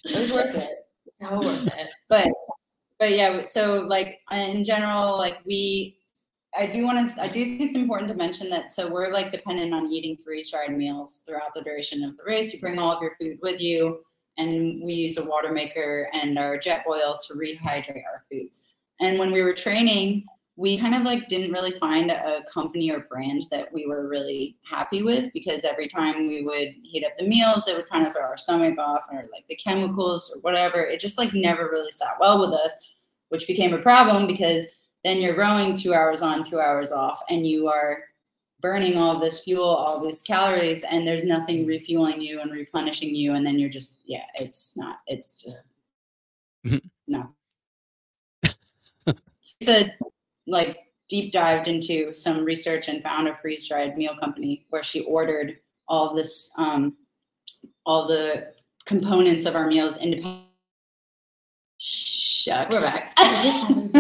was 0.05 0.33
worth 0.33 0.57
it. 0.57 0.87
So 1.21 1.39
worth 1.39 1.67
it. 1.67 1.91
but 2.09 2.29
but 3.01 3.11
yeah 3.11 3.43
so 3.43 3.81
like 3.89 4.21
in 4.31 4.63
general 4.63 5.17
like 5.17 5.39
we 5.45 5.99
i 6.57 6.67
do 6.67 6.85
want 6.85 7.15
to 7.15 7.23
i 7.23 7.27
do 7.27 7.45
think 7.45 7.61
it's 7.61 7.75
important 7.75 8.09
to 8.09 8.15
mention 8.15 8.49
that 8.51 8.71
so 8.71 8.89
we're 8.89 9.13
like 9.13 9.31
dependent 9.31 9.75
on 9.75 9.91
eating 9.91 10.17
freeze 10.17 10.51
dried 10.51 10.77
meals 10.77 11.23
throughout 11.27 11.53
the 11.55 11.63
duration 11.63 12.05
of 12.05 12.17
the 12.17 12.23
race 12.25 12.53
you 12.53 12.61
bring 12.61 12.79
all 12.79 12.93
of 12.93 13.03
your 13.03 13.17
food 13.21 13.39
with 13.43 13.61
you 13.61 14.01
and 14.39 14.83
we 14.83 14.95
use 14.95 15.19
a 15.19 15.25
water 15.25 15.53
maker 15.53 16.09
and 16.13 16.39
our 16.39 16.59
Jetboil 16.59 17.19
to 17.27 17.35
rehydrate 17.35 18.05
our 18.05 18.25
foods. 18.31 18.69
And 19.01 19.19
when 19.19 19.33
we 19.33 19.43
were 19.43 19.53
training 19.53 20.25
we 20.61 20.77
kind 20.77 20.95
of 20.95 21.05
like 21.05 21.27
didn't 21.27 21.53
really 21.53 21.71
find 21.79 22.11
a 22.11 22.45
company 22.53 22.91
or 22.91 23.07
brand 23.09 23.45
that 23.51 23.73
we 23.73 23.87
were 23.87 24.07
really 24.07 24.59
happy 24.63 25.03
with 25.03 25.33
because 25.33 25.65
every 25.65 25.89
time 25.89 26.27
we 26.27 26.43
would 26.43 26.75
heat 26.83 27.03
up 27.03 27.17
the 27.17 27.27
meals 27.27 27.67
it 27.67 27.75
would 27.75 27.89
kind 27.89 28.07
of 28.07 28.13
throw 28.13 28.21
our 28.21 28.37
stomach 28.37 28.79
off 28.79 29.05
or 29.11 29.25
like 29.33 29.47
the 29.49 29.57
chemicals 29.57 30.31
or 30.37 30.41
whatever. 30.43 30.83
It 30.83 31.01
just 31.01 31.17
like 31.17 31.33
never 31.33 31.71
really 31.71 31.91
sat 31.91 32.19
well 32.21 32.39
with 32.39 32.51
us 32.51 32.77
which 33.31 33.47
became 33.47 33.73
a 33.73 33.79
problem 33.79 34.27
because 34.27 34.75
then 35.03 35.17
you're 35.17 35.37
rowing 35.37 35.75
two 35.75 35.95
hours 35.95 36.21
on 36.21 36.45
two 36.45 36.61
hours 36.61 36.93
off 36.93 37.23
and 37.31 37.47
you 37.47 37.67
are 37.67 38.03
burning 38.61 38.97
all 38.97 39.19
this 39.19 39.45
fuel 39.45 39.65
all 39.65 40.01
these 40.01 40.23
calories 40.23 40.85
and 40.85 41.07
there's 41.07 41.25
nothing 41.25 41.67
refueling 41.67 42.21
you 42.21 42.41
and 42.41 42.53
replenishing 42.53 43.15
you 43.15 43.35
and 43.35 43.45
then 43.45 43.59
you're 43.59 43.71
just 43.71 44.01
yeah 44.05 44.25
it's 44.37 44.77
not 44.77 45.01
it's 45.07 45.41
just 45.43 45.69
no 47.09 47.29
Lisa 49.61 49.91
like 50.47 50.79
deep 51.09 51.33
dived 51.33 51.69
into 51.69 52.13
some 52.13 52.45
research 52.45 52.89
and 52.89 53.03
found 53.03 53.29
a 53.29 53.37
freeze 53.37 53.67
dried 53.67 53.97
meal 53.97 54.15
company 54.17 54.67
where 54.71 54.85
she 54.85 55.01
ordered 55.03 55.59
all 55.89 56.15
this 56.15 56.53
um, 56.57 56.97
all 57.85 58.07
the 58.07 58.53
components 58.87 59.45
of 59.45 59.57
our 59.57 59.67
meals 59.67 59.99
independently 59.99 60.47
Shucks. 61.83 62.77
We're 62.77 62.83
back. 62.83 63.13
It 63.19 63.25
happens 63.25 63.93
when 63.93 63.93
we're 63.93 63.93
back. 63.93 64.00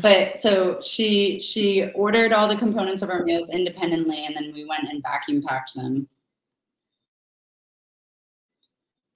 But 0.00 0.38
so 0.38 0.80
she 0.82 1.40
she 1.40 1.90
ordered 1.94 2.32
all 2.32 2.48
the 2.48 2.56
components 2.56 3.02
of 3.02 3.10
our 3.10 3.24
meals 3.24 3.50
independently 3.52 4.24
and 4.26 4.36
then 4.36 4.52
we 4.54 4.64
went 4.64 4.88
and 4.90 5.02
vacuum 5.02 5.42
packed 5.42 5.74
them 5.74 6.08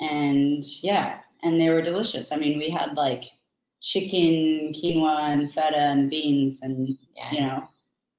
and 0.00 0.64
yeah 0.82 1.18
and 1.42 1.60
they 1.60 1.70
were 1.70 1.80
delicious 1.82 2.32
i 2.32 2.36
mean 2.36 2.58
we 2.58 2.68
had 2.68 2.94
like 2.96 3.24
chicken 3.80 4.72
quinoa 4.74 5.32
and 5.32 5.52
feta 5.52 5.76
and 5.78 6.10
beans 6.10 6.62
and 6.62 6.96
Yeah. 7.14 7.30
you 7.32 7.40
know 7.40 7.68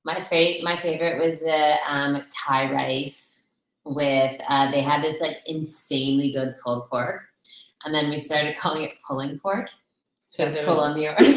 My 0.06 0.24
favorite, 0.30 0.64
my 0.64 0.78
favorite 0.82 1.20
was 1.20 1.40
the 1.40 1.78
um, 1.92 2.24
Thai 2.30 2.72
rice 2.72 3.42
with. 3.86 4.40
Uh, 4.48 4.70
they 4.72 4.82
had 4.82 5.02
this 5.04 5.20
like 5.20 5.38
insanely 5.48 6.32
good 6.32 6.54
pulled 6.64 6.88
pork, 6.92 7.24
and 7.84 7.92
then 7.96 8.12
we 8.12 8.20
started 8.20 8.56
calling 8.56 8.84
it 8.84 8.92
pulling 9.08 9.40
pork. 9.40 9.66
It's 10.24 10.36
Because 10.38 10.54
because 10.54 10.56
it 10.62 10.66
pull 10.68 10.78
was- 10.78 10.90
on 10.90 10.94
the 10.94 11.08
oars. 11.10 11.36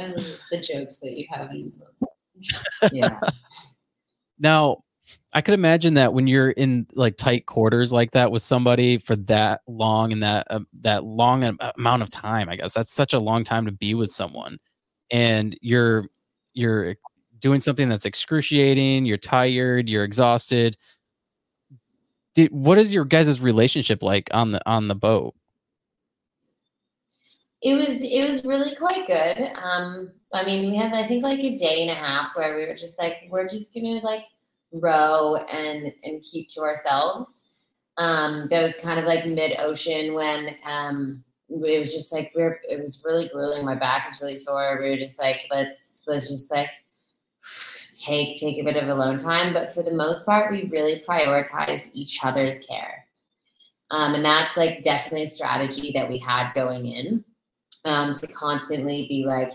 And 0.00 0.14
the 0.50 0.60
jokes 0.60 0.98
that 0.98 1.12
you 1.12 1.26
have 1.30 1.50
in 1.50 1.72
yeah, 2.92 3.20
Now, 4.38 4.78
I 5.34 5.42
could 5.42 5.54
imagine 5.54 5.94
that 5.94 6.14
when 6.14 6.26
you're 6.26 6.50
in 6.50 6.86
like 6.94 7.16
tight 7.16 7.46
quarters 7.46 7.92
like 7.92 8.12
that 8.12 8.32
with 8.32 8.42
somebody 8.42 8.96
for 8.98 9.16
that 9.16 9.60
long 9.66 10.12
and 10.12 10.22
that 10.22 10.46
uh, 10.50 10.60
that 10.80 11.04
long 11.04 11.58
amount 11.76 12.02
of 12.02 12.10
time, 12.10 12.48
I 12.48 12.56
guess 12.56 12.74
that's 12.74 12.92
such 12.92 13.12
a 13.12 13.18
long 13.18 13.44
time 13.44 13.66
to 13.66 13.72
be 13.72 13.94
with 13.94 14.10
someone, 14.10 14.58
and 15.10 15.56
you're 15.60 16.06
you're 16.54 16.96
doing 17.40 17.60
something 17.60 17.88
that's 17.88 18.06
excruciating. 18.06 19.04
You're 19.04 19.18
tired. 19.18 19.88
You're 19.88 20.04
exhausted. 20.04 20.76
Did, 22.34 22.50
what 22.52 22.78
is 22.78 22.94
your 22.94 23.04
guys' 23.04 23.40
relationship 23.40 24.02
like 24.02 24.30
on 24.32 24.52
the 24.52 24.62
on 24.68 24.88
the 24.88 24.94
boat? 24.94 25.34
It 27.62 27.74
was 27.74 28.02
it 28.02 28.26
was 28.26 28.44
really 28.44 28.74
quite 28.76 29.06
good. 29.06 29.50
Um, 29.62 30.12
I 30.32 30.44
mean, 30.44 30.70
we 30.70 30.76
had 30.76 30.92
I 30.92 31.06
think 31.06 31.22
like 31.22 31.40
a 31.40 31.56
day 31.56 31.82
and 31.82 31.90
a 31.90 31.94
half 31.94 32.34
where 32.34 32.56
we 32.56 32.66
were 32.66 32.74
just 32.74 32.98
like 32.98 33.28
we're 33.30 33.48
just 33.48 33.74
gonna 33.74 34.00
like 34.02 34.24
row 34.72 35.36
and 35.36 35.92
and 36.02 36.22
keep 36.22 36.48
to 36.50 36.60
ourselves. 36.60 37.48
Um, 37.98 38.48
that 38.50 38.62
was 38.62 38.76
kind 38.76 38.98
of 38.98 39.04
like 39.04 39.26
mid 39.26 39.58
ocean 39.58 40.14
when 40.14 40.56
um 40.64 41.22
it 41.50 41.78
was 41.78 41.92
just 41.92 42.12
like 42.12 42.32
we're 42.34 42.60
it 42.68 42.80
was 42.80 43.02
really 43.04 43.28
grueling. 43.28 43.64
My 43.64 43.74
back 43.74 44.08
was 44.08 44.20
really 44.20 44.36
sore. 44.36 44.78
We 44.80 44.90
were 44.90 44.96
just 44.96 45.18
like 45.18 45.46
let's 45.50 46.04
let's 46.06 46.28
just 46.28 46.50
like 46.50 46.70
take 47.96 48.38
take 48.40 48.58
a 48.58 48.64
bit 48.64 48.76
of 48.76 48.88
alone 48.88 49.18
time. 49.18 49.52
But 49.52 49.74
for 49.74 49.82
the 49.82 49.92
most 49.92 50.24
part, 50.24 50.50
we 50.50 50.70
really 50.72 51.02
prioritized 51.06 51.90
each 51.92 52.24
other's 52.24 52.60
care. 52.60 53.04
Um, 53.90 54.14
and 54.14 54.24
that's 54.24 54.56
like 54.56 54.82
definitely 54.82 55.24
a 55.24 55.26
strategy 55.26 55.90
that 55.94 56.08
we 56.08 56.16
had 56.16 56.52
going 56.54 56.86
in 56.86 57.24
um, 57.84 58.14
to 58.14 58.26
constantly 58.26 59.06
be 59.08 59.24
like 59.26 59.52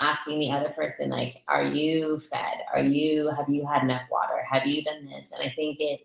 asking 0.00 0.38
the 0.38 0.50
other 0.50 0.70
person 0.70 1.10
like 1.10 1.42
are 1.48 1.64
you 1.64 2.18
fed? 2.18 2.58
Are 2.74 2.82
you 2.82 3.30
have 3.36 3.48
you 3.48 3.66
had 3.66 3.82
enough 3.82 4.02
water? 4.10 4.44
Have 4.50 4.66
you 4.66 4.82
done 4.82 5.04
this? 5.04 5.32
And 5.32 5.42
i 5.42 5.52
think 5.54 5.78
it 5.80 6.00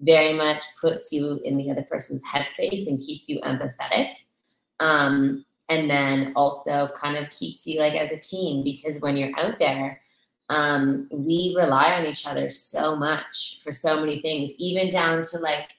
very 0.00 0.32
much 0.32 0.62
puts 0.80 1.12
you 1.12 1.40
in 1.44 1.56
the 1.56 1.70
other 1.70 1.82
person's 1.82 2.22
headspace 2.24 2.86
and 2.86 3.00
keeps 3.00 3.28
you 3.28 3.40
empathetic 3.40 4.12
um, 4.80 5.44
and 5.68 5.88
then 5.88 6.32
also 6.36 6.88
kind 7.00 7.16
of 7.16 7.30
keeps 7.30 7.66
you 7.66 7.78
like 7.78 7.94
as 7.94 8.12
a 8.12 8.18
team 8.18 8.62
because 8.64 9.00
when 9.00 9.16
you're 9.16 9.36
out 9.38 9.58
there 9.58 10.00
um, 10.50 11.08
we 11.10 11.54
rely 11.56 11.94
on 11.94 12.06
each 12.06 12.26
other 12.26 12.50
so 12.50 12.94
much 12.94 13.60
for 13.62 13.72
so 13.72 14.00
many 14.00 14.20
things 14.20 14.52
even 14.58 14.90
down 14.90 15.22
to 15.22 15.38
like 15.38 15.70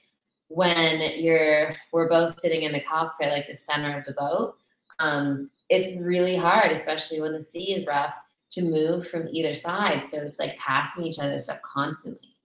when 0.47 1.01
you're 1.17 1.75
we're 1.91 2.09
both 2.09 2.39
sitting 2.39 2.63
in 2.63 2.71
the 2.71 2.81
cockpit 2.81 3.29
like 3.29 3.47
the 3.47 3.55
center 3.55 3.97
of 3.97 4.05
the 4.05 4.13
boat 4.13 4.55
um, 4.99 5.49
it's 5.69 5.99
really 5.99 6.35
hard, 6.35 6.71
especially 6.71 7.21
when 7.21 7.33
the 7.33 7.41
sea 7.41 7.73
is 7.73 7.85
rough, 7.85 8.15
to 8.51 8.61
move 8.61 9.07
from 9.07 9.27
either 9.31 9.55
side. 9.55 10.05
So 10.05 10.17
it's 10.21 10.39
like 10.39 10.57
passing 10.57 11.05
each 11.05 11.19
other 11.19 11.39
stuff 11.39 11.59
constantly. 11.61 12.35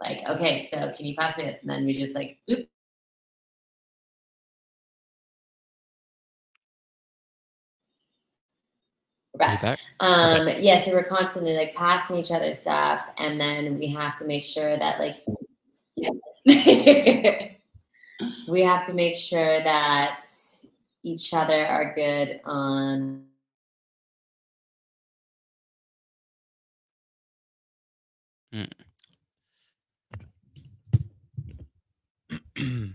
Like, 0.00 0.26
okay, 0.28 0.60
so 0.60 0.92
can 0.96 1.06
you 1.06 1.14
pass 1.16 1.38
me 1.38 1.44
this? 1.44 1.60
And 1.60 1.70
then 1.70 1.84
we 1.84 1.92
just 1.94 2.14
like, 2.14 2.38
oop. 2.50 2.66
We're 9.34 9.38
back. 9.38 9.62
back? 9.62 9.78
Um, 10.00 10.48
yeah, 10.58 10.80
so 10.80 10.92
we're 10.92 11.04
constantly 11.04 11.54
like 11.54 11.74
passing 11.74 12.18
each 12.18 12.32
other 12.32 12.52
stuff, 12.52 13.06
and 13.18 13.40
then 13.40 13.78
we 13.78 13.86
have 13.88 14.16
to 14.16 14.26
make 14.26 14.44
sure 14.44 14.76
that 14.76 15.00
like 15.00 15.24
we 18.48 18.60
have 18.60 18.86
to 18.86 18.92
make 18.92 19.16
sure 19.16 19.60
that 19.60 20.20
each 21.02 21.34
other 21.34 21.66
are 21.66 21.92
good 21.94 22.40
um, 22.44 23.24
hmm. 28.52 28.64
on 32.58 32.94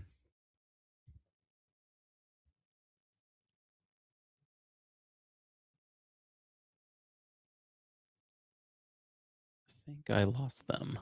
I 9.88 9.90
think 9.90 10.10
I 10.10 10.24
lost 10.24 10.66
them. 10.66 10.98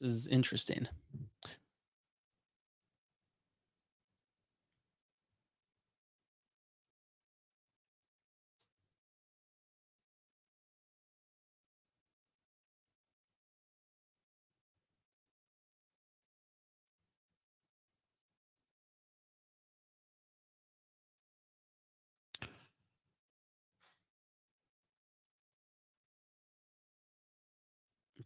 This 0.00 0.10
is 0.10 0.26
interesting. 0.26 0.88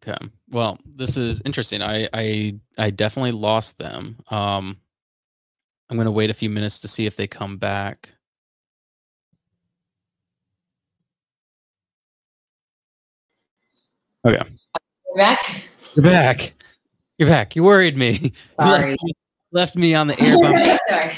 Okay. 0.07 0.17
Well, 0.49 0.79
this 0.87 1.17
is 1.17 1.43
interesting. 1.45 1.83
I 1.83 2.09
I 2.13 2.59
I 2.79 2.91
definitely 2.91 3.33
lost 3.33 3.79
them. 3.79 4.19
Um 4.31 4.79
I'm 5.91 5.97
going 5.97 6.05
to 6.07 6.13
wait 6.13 6.31
a 6.31 6.35
few 6.35 6.49
minutes 6.51 6.79
to 6.81 6.89
see 6.89 7.07
if 7.07 7.17
they 7.17 7.27
come 7.27 7.57
back. 7.59 8.11
Okay. 14.27 14.43
We're 15.11 15.17
back. 15.17 15.63
You're 15.95 16.03
back. 16.05 16.53
You're 17.19 17.29
back. 17.29 17.57
You 17.57 17.65
worried 17.65 17.97
me. 17.97 18.33
You 18.61 18.67
Sorry. 18.67 18.91
Left, 18.91 19.03
me- 19.03 19.13
left 19.53 19.77
me 19.77 19.95
on 19.95 20.07
the 20.09 20.21
air. 20.21 20.37
by 20.39 20.49
Okay, 20.51 20.79
sorry. 20.89 21.17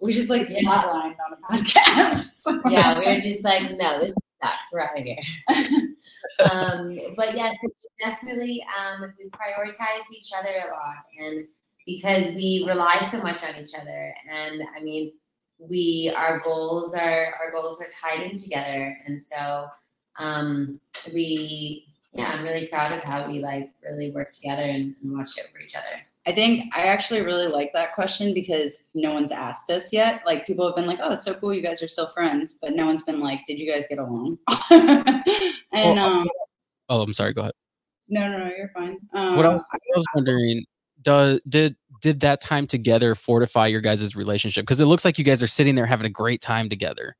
we 0.00 0.12
just 0.12 0.30
like 0.30 0.46
Yeah. 0.48 0.60
flatlined 0.62 1.16
on 1.26 1.32
a 1.32 1.56
podcast 1.58 2.42
Yeah, 2.70 2.98
we 2.98 3.06
were 3.06 3.20
just 3.20 3.42
like, 3.44 3.76
no, 3.76 3.98
this 4.00 4.14
of 4.44 5.04
here. 5.04 5.16
um, 6.50 6.98
but 7.16 7.34
yes, 7.36 7.56
definitely 7.98 8.64
um, 8.78 9.12
we 9.18 9.30
prioritized 9.30 10.10
each 10.12 10.30
other 10.38 10.50
a 10.50 10.72
lot, 10.72 10.96
and 11.20 11.46
because 11.86 12.34
we 12.34 12.64
rely 12.66 12.98
so 12.98 13.20
much 13.22 13.42
on 13.44 13.56
each 13.56 13.74
other, 13.78 14.14
and 14.30 14.62
I 14.76 14.80
mean, 14.82 15.12
we 15.58 16.12
our 16.16 16.40
goals 16.40 16.94
are 16.94 17.34
our 17.42 17.50
goals 17.52 17.80
are 17.80 17.88
tied 17.88 18.22
in 18.22 18.36
together, 18.36 18.96
and 19.06 19.18
so 19.20 19.66
um, 20.18 20.80
we 21.12 21.86
yeah, 22.12 22.32
I'm 22.32 22.44
really 22.44 22.68
proud 22.68 22.92
of 22.92 23.02
how 23.02 23.26
we 23.26 23.40
like 23.40 23.70
really 23.82 24.12
work 24.12 24.30
together 24.30 24.62
and, 24.62 24.94
and 25.02 25.16
watch 25.16 25.30
out 25.38 25.46
for 25.52 25.58
each 25.58 25.74
other. 25.74 26.00
I 26.26 26.32
think 26.32 26.74
I 26.74 26.84
actually 26.84 27.20
really 27.20 27.48
like 27.48 27.72
that 27.74 27.94
question 27.94 28.32
because 28.32 28.90
no 28.94 29.12
one's 29.12 29.30
asked 29.30 29.70
us 29.70 29.92
yet. 29.92 30.22
Like 30.24 30.46
people 30.46 30.66
have 30.66 30.74
been 30.74 30.86
like, 30.86 30.98
"Oh, 31.02 31.12
it's 31.12 31.24
so 31.24 31.34
cool, 31.34 31.52
you 31.52 31.60
guys 31.62 31.82
are 31.82 31.88
still 31.88 32.08
friends," 32.08 32.58
but 32.60 32.74
no 32.74 32.86
one's 32.86 33.02
been 33.02 33.20
like, 33.20 33.40
"Did 33.46 33.60
you 33.60 33.70
guys 33.70 33.86
get 33.88 33.98
along?" 33.98 34.38
and 34.70 35.22
Well, 35.72 35.98
um, 35.98 36.28
Oh, 36.88 37.02
I'm 37.02 37.12
sorry. 37.12 37.32
Go 37.32 37.42
ahead. 37.42 37.52
no, 38.08 38.28
no, 38.28 38.38
no, 38.38 38.50
you're 38.56 38.70
fine. 38.74 38.98
Um, 39.14 39.36
What 39.36 39.46
I 39.46 39.48
was, 39.50 39.66
I 39.72 39.78
was 39.96 40.06
wondering, 40.14 40.64
does 41.02 41.40
did 41.48 41.76
did 42.02 42.20
that 42.20 42.40
time 42.40 42.66
together 42.66 43.14
fortify 43.14 43.66
your 43.66 43.80
guys' 43.80 44.14
relationship? 44.16 44.62
Because 44.62 44.80
it 44.80 44.86
looks 44.86 45.04
like 45.04 45.18
you 45.18 45.24
guys 45.24 45.42
are 45.42 45.46
sitting 45.46 45.74
there 45.74 45.86
having 45.86 46.06
a 46.06 46.10
great 46.10 46.40
time 46.42 46.68
together. 46.68 47.16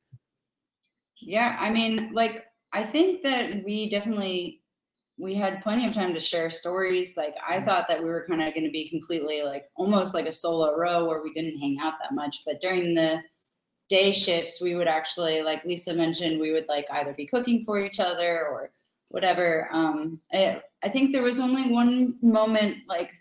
Yeah, 1.21 1.57
I 1.59 1.71
mean, 1.71 2.11
like 2.13 2.45
I 2.73 2.83
think 2.83 3.23
that 3.23 3.65
we 3.65 3.89
definitely 3.89 4.63
we 5.17 5.35
had 5.35 5.63
plenty 5.63 5.87
of 5.87 5.95
time 5.95 6.13
to 6.15 6.21
share 6.21 6.51
stories. 6.51 7.17
Like 7.17 7.35
I 7.47 7.61
thought 7.61 7.87
that 7.89 8.03
we 8.03 8.09
were 8.09 8.25
kind 8.29 8.43
of 8.43 8.53
going 8.55 8.65
to 8.65 8.71
be 8.71 8.89
completely 8.89 9.43
like 9.43 9.67
almost 9.77 10.15
like 10.15 10.27
a 10.27 10.33
solo 10.33 10.77
row 10.77 11.05
where 11.07 11.23
we 11.23 11.33
didn't 11.33 11.59
hang 11.59 11.79
out 11.81 11.95
that 12.01 12.15
much, 12.15 12.43
but 12.45 12.61
during 12.61 12.95
the 12.95 13.23
day 13.91 14.13
shifts 14.13 14.63
we 14.63 14.75
would 14.75 14.89
actually 14.89 15.43
like 15.43 15.65
Lisa 15.65 15.93
mentioned 15.93 16.41
we 16.41 16.53
would 16.53 16.67
like 16.69 16.87
either 16.91 17.13
be 17.13 17.27
cooking 17.27 17.63
for 17.63 17.79
each 17.79 18.01
other 18.01 18.47
or 18.47 18.71
whatever. 19.11 19.69
Um 19.73 20.21
I, 20.33 20.63
I 20.83 20.89
think 20.89 21.13
there 21.13 21.23
was 21.23 21.39
only 21.39 21.71
one 21.71 22.17
moment 22.23 22.79
like 22.89 23.13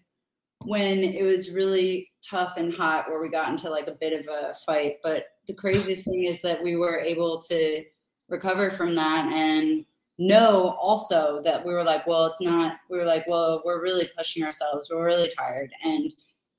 when 0.65 1.03
it 1.03 1.23
was 1.23 1.51
really 1.51 2.09
tough 2.27 2.55
and 2.55 2.73
hot 2.73 3.09
where 3.09 3.21
we 3.21 3.29
got 3.29 3.49
into 3.49 3.69
like 3.69 3.87
a 3.87 3.97
bit 3.99 4.17
of 4.17 4.25
a 4.27 4.53
fight. 4.65 4.95
But 5.03 5.25
the 5.47 5.53
craziest 5.53 6.05
thing 6.05 6.23
is 6.23 6.41
that 6.41 6.63
we 6.63 6.77
were 6.77 6.99
able 6.99 7.41
to 7.41 7.83
recover 8.29 8.71
from 8.71 8.93
that 8.93 9.31
and 9.33 9.85
know 10.20 10.78
also 10.80 11.41
that 11.43 11.66
we 11.66 11.74
were 11.74 11.84
like, 11.84 12.05
well, 12.05 12.26
it's 12.26 12.41
not, 12.41 12.78
we 12.89 12.97
were 12.97 13.05
like, 13.05 13.26
well, 13.28 13.61
we're 13.66 13.82
really 13.82 14.07
pushing 14.18 14.43
ourselves. 14.43 14.89
We're 14.91 15.05
really 15.05 15.30
tired. 15.38 15.72
And, 15.84 16.14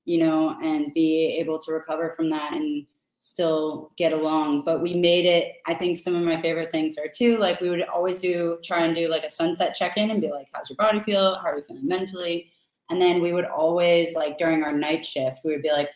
you 0.05 0.19
know, 0.19 0.57
and 0.63 0.93
be 0.93 1.37
able 1.39 1.59
to 1.61 1.73
recover 1.73 2.11
from 2.11 2.29
that 2.31 2.53
and 2.53 2.87
still 3.19 3.91
get 3.97 4.13
along. 4.13 4.65
But 4.65 4.83
we 4.83 4.95
made 4.95 5.25
it, 5.25 5.55
I 5.67 5.75
think 5.75 5.99
some 5.99 6.15
of 6.15 6.23
my 6.23 6.43
favorite 6.43 6.71
things 6.71 6.99
are 6.99 7.09
too, 7.09 7.39
like 7.39 7.61
we 7.61 7.71
would 7.71 7.83
always 7.83 8.19
do, 8.19 8.59
try 8.63 8.85
and 8.85 8.95
do 8.95 9.09
like 9.09 9.25
a 9.25 9.31
sunset 9.31 9.75
check 9.75 9.97
in 9.97 10.11
and 10.11 10.21
be 10.21 10.31
like, 10.31 10.49
how's 10.53 10.69
your 10.69 10.77
body 10.77 11.01
feel? 11.01 11.37
How 11.37 11.51
are 11.51 11.57
you 11.57 11.65
feeling 11.65 11.89
mentally? 11.89 12.51
And 12.91 13.01
then 13.01 13.23
we 13.23 13.33
would 13.33 13.47
always 13.47 14.15
like 14.15 14.37
during 14.37 14.63
our 14.63 14.77
night 14.77 15.07
shift, 15.07 15.41
we 15.43 15.53
would 15.53 15.63
be 15.63 15.71
like, 15.71 15.89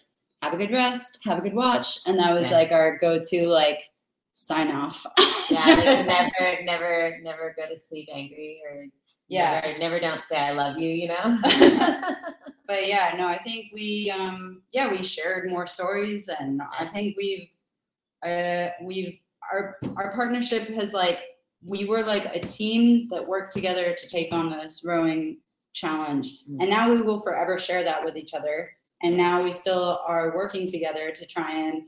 have 0.42 0.54
a 0.54 0.56
good 0.56 0.70
rest, 0.70 1.18
have 1.24 1.38
a 1.38 1.42
good 1.42 1.54
watch. 1.54 1.98
And 2.06 2.18
that 2.18 2.32
was 2.34 2.50
Yeah. 2.50 2.56
like 2.56 2.72
our 2.72 2.96
go 2.96 3.20
to 3.20 3.48
like 3.48 3.90
sign 4.38 4.70
off. 4.70 5.04
Yeah, 5.50 5.66
like 5.66 6.06
never, 6.06 6.64
never, 6.64 7.18
never 7.22 7.54
go 7.56 7.68
to 7.68 7.76
sleep 7.76 8.08
angry 8.12 8.60
or 8.70 8.86
Yeah. 9.28 9.60
never, 9.60 9.78
never 9.78 10.00
don't 10.00 10.24
say 10.24 10.38
I 10.38 10.52
love 10.52 10.78
you. 10.78 10.88
You 10.88 11.08
know. 11.08 11.38
but 12.66 12.86
yeah, 12.86 13.14
no, 13.18 13.26
I 13.26 13.42
think 13.42 13.72
we 13.74 14.10
um 14.16 14.62
yeah, 14.72 14.90
we 14.90 15.02
shared 15.02 15.50
more 15.50 15.66
stories 15.66 16.28
and 16.28 16.62
I 16.78 16.86
think 16.88 17.16
we've 17.16 17.48
uh 18.22 18.68
we've 18.82 19.18
our 19.52 19.76
our 19.96 20.14
partnership 20.14 20.68
has 20.68 20.92
like 20.92 21.20
we 21.64 21.84
were 21.84 22.04
like 22.04 22.26
a 22.34 22.40
team 22.40 23.08
that 23.10 23.26
worked 23.26 23.52
together 23.52 23.92
to 23.92 24.08
take 24.08 24.32
on 24.32 24.50
this 24.50 24.82
rowing 24.84 25.38
challenge. 25.72 26.44
And 26.60 26.70
now 26.70 26.92
we 26.92 27.02
will 27.02 27.20
forever 27.20 27.58
share 27.58 27.82
that 27.82 28.04
with 28.04 28.16
each 28.16 28.32
other. 28.32 28.70
And 29.02 29.16
now 29.16 29.42
we 29.42 29.52
still 29.52 30.00
are 30.06 30.34
working 30.36 30.68
together 30.68 31.10
to 31.10 31.26
try 31.26 31.52
and, 31.52 31.82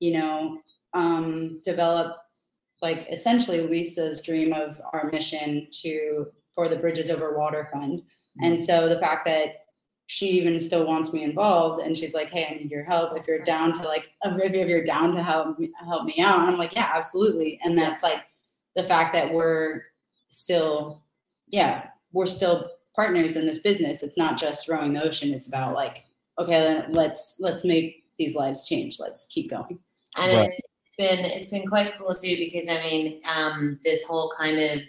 you 0.00 0.12
know, 0.12 0.58
um, 0.94 1.60
develop 1.64 2.16
like 2.80 3.06
essentially 3.10 3.60
Lisa's 3.60 4.20
dream 4.20 4.52
of 4.52 4.80
our 4.92 5.08
mission 5.12 5.68
to 5.82 6.26
for 6.54 6.68
the 6.68 6.76
Bridges 6.76 7.10
Over 7.10 7.38
Water 7.38 7.68
Fund. 7.72 8.02
And 8.42 8.58
so 8.58 8.88
the 8.88 8.98
fact 8.98 9.24
that 9.26 9.66
she 10.06 10.26
even 10.30 10.58
still 10.60 10.86
wants 10.86 11.12
me 11.12 11.22
involved 11.22 11.80
and 11.82 11.96
she's 11.96 12.12
like, 12.12 12.28
Hey, 12.30 12.46
I 12.46 12.54
need 12.54 12.70
your 12.70 12.84
help. 12.84 13.16
If 13.16 13.26
you're 13.26 13.44
down 13.44 13.72
to 13.74 13.82
like, 13.84 14.10
if 14.24 14.54
if 14.54 14.68
you're 14.68 14.84
down 14.84 15.14
to 15.14 15.22
help 15.22 15.58
me, 15.58 15.70
help 15.78 16.04
me 16.04 16.16
out. 16.20 16.40
I'm 16.40 16.58
like, 16.58 16.74
yeah, 16.74 16.90
absolutely. 16.94 17.58
And 17.64 17.78
that's 17.78 18.02
like 18.02 18.24
the 18.76 18.82
fact 18.82 19.14
that 19.14 19.32
we're 19.32 19.82
still, 20.28 21.02
yeah, 21.46 21.86
we're 22.12 22.26
still 22.26 22.70
partners 22.96 23.36
in 23.36 23.46
this 23.46 23.60
business. 23.60 24.02
It's 24.02 24.18
not 24.18 24.38
just 24.38 24.68
rowing 24.68 24.92
the 24.92 25.02
ocean. 25.02 25.32
It's 25.32 25.48
about 25.48 25.74
like, 25.74 26.04
okay, 26.38 26.60
then 26.60 26.92
let's, 26.92 27.36
let's 27.40 27.64
make 27.64 28.04
these 28.18 28.34
lives 28.34 28.68
change. 28.68 28.98
Let's 29.00 29.26
keep 29.26 29.50
going. 29.50 29.78
and 30.18 30.32
Right. 30.36 30.48
it's, 30.48 30.58
it's 30.58 30.71
been 30.96 31.24
it's 31.24 31.50
been 31.50 31.66
quite 31.66 31.94
cool 31.98 32.14
too 32.14 32.36
because 32.36 32.68
I 32.68 32.78
mean 32.82 33.20
um, 33.36 33.78
this 33.84 34.04
whole 34.04 34.32
kind 34.38 34.58
of 34.58 34.80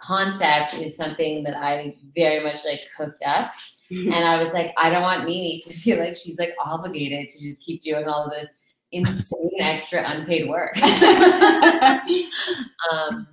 concept 0.00 0.74
is 0.74 0.96
something 0.96 1.42
that 1.44 1.56
I 1.56 1.96
very 2.14 2.42
much 2.42 2.64
like 2.64 2.80
cooked 2.96 3.22
up, 3.24 3.52
and 3.90 4.14
I 4.14 4.42
was 4.42 4.52
like, 4.52 4.72
I 4.76 4.90
don't 4.90 5.02
want 5.02 5.24
Nini 5.24 5.60
to 5.64 5.72
feel 5.74 5.98
like 5.98 6.16
she's 6.16 6.38
like 6.38 6.54
obligated 6.64 7.28
to 7.28 7.42
just 7.42 7.62
keep 7.62 7.82
doing 7.82 8.06
all 8.06 8.24
of 8.24 8.32
this 8.32 8.52
insane 8.92 9.50
extra 9.60 10.02
unpaid 10.04 10.48
work. 10.48 10.76
um, 12.90 13.26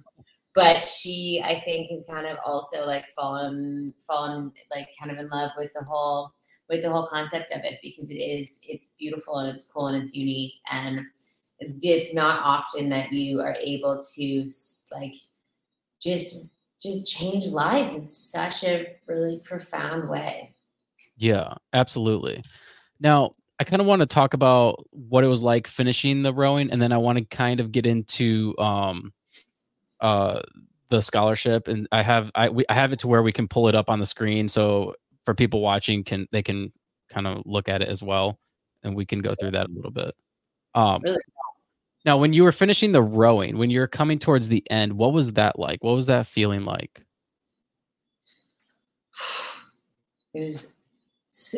but 0.53 0.81
she, 0.81 1.41
I 1.43 1.61
think, 1.63 1.89
has 1.89 2.05
kind 2.09 2.27
of 2.27 2.37
also 2.45 2.85
like 2.85 3.05
fallen 3.15 3.93
fallen 4.05 4.51
like 4.69 4.89
kind 4.99 5.11
of 5.11 5.17
in 5.17 5.29
love 5.29 5.51
with 5.57 5.71
the 5.73 5.83
whole 5.83 6.33
with 6.69 6.81
the 6.81 6.89
whole 6.89 7.07
concept 7.07 7.51
of 7.51 7.61
it 7.63 7.79
because 7.81 8.09
it 8.09 8.17
is 8.17 8.59
it's 8.63 8.89
beautiful 8.97 9.39
and 9.39 9.53
it's 9.53 9.67
cool 9.67 9.87
and 9.87 10.01
it's 10.01 10.15
unique 10.15 10.53
and 10.71 11.01
it's 11.81 12.13
not 12.13 12.41
often 12.43 12.89
that 12.89 13.11
you 13.11 13.39
are 13.39 13.55
able 13.59 14.03
to 14.15 14.45
like 14.91 15.13
just 16.01 16.39
just 16.81 17.11
change 17.11 17.47
lives 17.47 17.95
in 17.95 18.05
such 18.05 18.63
a 18.63 18.95
really 19.05 19.39
profound 19.45 20.09
way. 20.09 20.53
Yeah, 21.17 21.53
absolutely. 21.73 22.43
Now, 22.99 23.31
I 23.59 23.63
kind 23.63 23.79
of 23.79 23.87
want 23.87 23.99
to 23.99 24.07
talk 24.07 24.33
about 24.33 24.83
what 24.89 25.23
it 25.23 25.27
was 25.27 25.43
like 25.43 25.67
finishing 25.67 26.23
the 26.23 26.33
rowing, 26.33 26.71
and 26.71 26.81
then 26.81 26.91
I 26.91 26.97
want 26.97 27.19
to 27.19 27.25
kind 27.25 27.59
of 27.59 27.71
get 27.71 27.85
into 27.85 28.55
um, 28.57 29.13
uh, 29.99 30.41
the 30.89 31.01
scholarship. 31.01 31.67
And 31.67 31.87
I 31.91 32.01
have 32.01 32.31
I 32.33 32.49
we, 32.49 32.65
I 32.69 32.73
have 32.73 32.91
it 32.91 32.99
to 32.99 33.07
where 33.07 33.21
we 33.21 33.31
can 33.31 33.47
pull 33.47 33.67
it 33.67 33.75
up 33.75 33.89
on 33.89 33.99
the 33.99 34.05
screen, 34.05 34.47
so 34.47 34.95
for 35.25 35.35
people 35.35 35.61
watching 35.61 36.03
can 36.03 36.27
they 36.31 36.41
can 36.41 36.73
kind 37.09 37.27
of 37.27 37.43
look 37.45 37.69
at 37.69 37.83
it 37.83 37.89
as 37.89 38.01
well, 38.01 38.39
and 38.81 38.95
we 38.95 39.05
can 39.05 39.19
go 39.19 39.35
through 39.39 39.51
that 39.51 39.67
a 39.69 39.71
little 39.71 39.91
bit. 39.91 40.15
Um, 40.73 41.01
Really? 41.03 41.21
Now, 42.05 42.17
when 42.17 42.33
you 42.33 42.43
were 42.43 42.51
finishing 42.51 42.91
the 42.91 43.03
rowing, 43.03 43.57
when 43.57 43.69
you 43.69 43.79
were 43.79 43.87
coming 43.87 44.17
towards 44.17 44.47
the 44.47 44.63
end, 44.71 44.93
what 44.93 45.13
was 45.13 45.33
that 45.33 45.59
like? 45.59 45.83
What 45.83 45.95
was 45.95 46.07
that 46.07 46.27
feeling 46.27 46.65
like? 46.65 47.03
It 50.33 50.39
was 50.39 50.71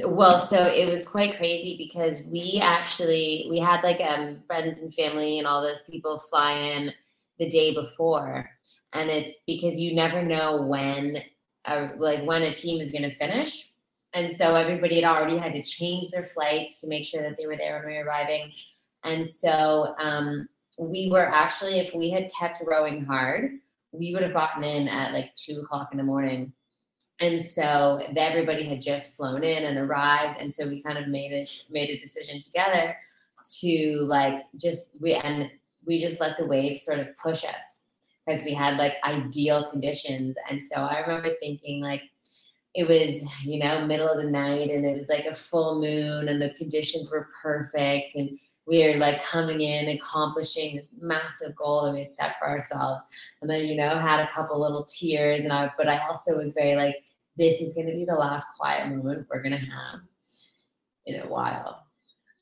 well, 0.06 0.38
so 0.38 0.66
it 0.66 0.89
was 0.89 1.08
quite 1.08 1.38
crazy 1.38 1.76
because 1.78 2.22
we 2.32 2.60
actually 2.62 3.48
we 3.50 3.60
had 3.60 3.84
like 3.84 4.02
um 4.02 4.38
friends 4.48 4.80
and 4.80 4.94
family 4.94 5.38
and 5.38 5.48
all 5.48 5.62
those 5.62 5.84
people 5.84 6.20
fly 6.30 6.54
in 6.54 6.91
the 7.39 7.50
day 7.50 7.74
before, 7.74 8.50
and 8.94 9.10
it's 9.10 9.38
because 9.46 9.80
you 9.80 9.96
never 9.96 10.24
know 10.24 10.64
when 10.64 11.18
uh, 11.66 11.89
like 11.98 12.26
when 12.28 12.44
a 12.44 12.54
team 12.54 12.82
is 12.82 12.91
going 12.91 13.04
to 13.04 13.16
finish, 13.16 13.72
and 14.14 14.32
so 14.32 14.56
everybody 14.56 15.02
had 15.02 15.10
already 15.10 15.38
had 15.38 15.54
to 15.54 15.64
change 15.64 16.10
their 16.10 16.24
flights 16.24 16.82
to 16.82 16.88
make 16.88 17.06
sure 17.06 17.22
that 17.22 17.38
they 17.38 17.48
were 17.48 17.58
there 17.58 17.80
when 17.80 17.94
we 17.94 17.98
were 18.00 18.06
arriving, 18.06 18.52
and 19.04 19.28
so 19.28 19.95
um, 19.99 20.47
we 20.78 21.10
were 21.12 21.26
actually 21.26 21.80
if 21.80 21.93
we 21.93 22.10
had 22.10 22.32
kept 22.38 22.62
rowing 22.66 23.06
hard, 23.06 23.51
we 23.91 24.14
would 24.14 24.24
have 24.24 24.34
gotten 24.34 24.64
in 24.64 24.88
at 24.88 25.14
like 25.14 25.34
two 25.36 25.62
o'clock 25.62 25.89
in 25.91 25.97
the 25.97 26.04
morning. 26.04 26.54
And 27.20 27.41
so 27.41 28.01
everybody 28.18 28.64
had 28.64 28.82
just 28.82 29.16
flown 29.16 29.43
in 29.43 29.64
and 29.64 29.78
arrived 29.78 30.41
and 30.41 30.54
so 30.54 30.68
we 30.68 30.82
kind 30.82 30.97
of 30.97 31.08
made 31.08 31.32
it 31.32 31.49
made 31.70 31.89
a 31.89 31.99
decision 31.99 32.39
together 32.39 32.97
to 33.60 33.97
like 34.01 34.41
just 34.60 34.89
we 34.99 35.14
and 35.14 35.51
we 35.86 35.99
just 35.99 36.20
let 36.20 36.38
the 36.38 36.45
waves 36.45 36.84
sort 36.84 36.99
of 36.99 37.16
push 37.18 37.43
us 37.43 37.86
because 38.26 38.43
we 38.43 38.54
had 38.54 38.78
like 38.78 38.95
ideal 39.04 39.70
conditions. 39.70 40.38
And 40.49 40.62
so 40.62 40.78
i 40.78 41.01
remember 41.01 41.36
thinking 41.39 41.82
like 41.82 42.01
it 42.74 42.88
was 42.88 43.24
you 43.43 43.60
know 43.60 43.86
middle 43.86 44.10
of 44.10 44.22
the 44.22 44.30
night 44.30 44.70
and 44.70 44.86
it 44.86 44.97
was 44.97 45.10
like 45.10 45.26
a 45.26 45.36
full 45.36 45.80
moon 45.80 46.28
and 46.28 46.41
the 46.41 46.54
conditions 46.56 47.12
were 47.12 47.30
perfect 47.41 48.16
and 48.16 48.38
were 48.66 48.95
like 48.97 49.24
coming 49.24 49.61
in 49.61 49.89
accomplishing 49.89 50.76
this 50.76 50.91
massive 50.99 51.55
goal 51.55 51.86
that 51.86 51.93
we 51.93 51.99
had 52.01 52.14
set 52.14 52.39
for 52.39 52.49
ourselves. 52.49 53.03
And 53.41 53.49
then 53.49 53.66
you 53.66 53.76
know 53.76 53.97
had 53.97 54.22
a 54.22 54.32
couple 54.32 54.59
little 54.59 54.86
tears 54.86 55.43
and 55.43 55.51
i 55.51 55.72
but 55.78 55.88
i 55.88 56.05
also 56.07 56.36
was 56.36 56.53
very 56.53 56.76
like 56.76 56.95
this 57.38 57.61
is 57.61 57.74
going 57.74 57.88
to 57.88 57.93
be 57.93 58.05
the 58.05 58.14
last 58.14 58.47
quiet 58.57 58.88
moment 58.89 59.28
we're 59.30 59.41
going 59.41 59.51
to 59.51 59.57
have 59.57 59.99
in 61.05 61.22
a 61.22 61.28
while. 61.28 61.88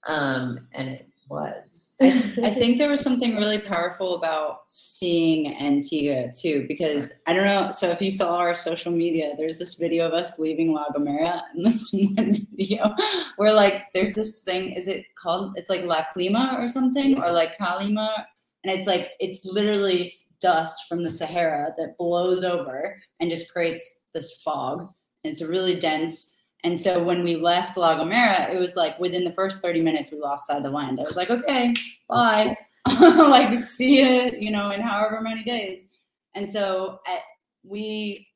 Um 0.07 0.67
and 0.73 0.89
it 0.89 1.10
was 1.31 1.95
I 2.01 2.53
think 2.53 2.77
there 2.77 2.89
was 2.89 3.01
something 3.01 3.35
really 3.35 3.59
powerful 3.59 4.15
about 4.17 4.61
seeing 4.67 5.55
Antigua 5.61 6.31
too, 6.37 6.65
because 6.67 7.13
I 7.25 7.33
don't 7.33 7.45
know. 7.45 7.71
So 7.71 7.89
if 7.89 8.01
you 8.01 8.11
saw 8.11 8.35
our 8.35 8.53
social 8.53 8.91
media, 8.91 9.33
there's 9.37 9.57
this 9.57 9.75
video 9.75 10.07
of 10.07 10.13
us 10.13 10.37
leaving 10.37 10.73
La 10.73 10.87
Gomera, 10.89 11.41
and 11.53 11.65
this 11.73 11.93
one 11.93 12.35
video 12.53 12.93
where 13.37 13.53
like 13.53 13.85
there's 13.93 14.13
this 14.13 14.39
thing. 14.39 14.73
Is 14.73 14.87
it 14.87 15.05
called? 15.15 15.53
It's 15.55 15.69
like 15.69 15.83
La 15.83 16.05
Clima 16.15 16.59
or 16.59 16.67
something, 16.67 17.21
or 17.21 17.31
like 17.31 17.57
Kalima, 17.57 18.25
and 18.63 18.73
it's 18.73 18.87
like 18.87 19.11
it's 19.19 19.45
literally 19.45 20.11
dust 20.41 20.85
from 20.89 21.03
the 21.03 21.11
Sahara 21.11 21.73
that 21.77 21.97
blows 21.97 22.43
over 22.43 23.01
and 23.19 23.29
just 23.29 23.51
creates 23.53 23.99
this 24.13 24.41
fog. 24.41 24.81
And 25.23 25.31
it's 25.31 25.41
a 25.41 25.47
really 25.47 25.79
dense. 25.79 26.33
And 26.63 26.79
so 26.79 27.01
when 27.03 27.23
we 27.23 27.35
left 27.35 27.75
La 27.77 27.97
Gomera, 27.97 28.53
it 28.53 28.59
was 28.59 28.75
like 28.75 28.99
within 28.99 29.23
the 29.23 29.33
first 29.33 29.61
30 29.61 29.81
minutes, 29.81 30.11
we 30.11 30.19
lost 30.19 30.47
sight 30.47 30.57
of 30.57 30.63
the 30.63 30.69
land. 30.69 30.99
I 30.99 31.03
was 31.03 31.17
like, 31.17 31.31
okay, 31.31 31.73
bye. 32.07 32.55
like, 32.99 33.57
see 33.57 34.01
you, 34.01 34.31
you 34.39 34.51
know, 34.51 34.71
in 34.71 34.81
however 34.81 35.21
many 35.21 35.43
days. 35.43 35.87
And 36.35 36.49
so 36.49 36.99
at, 37.07 37.21
we 37.63 38.27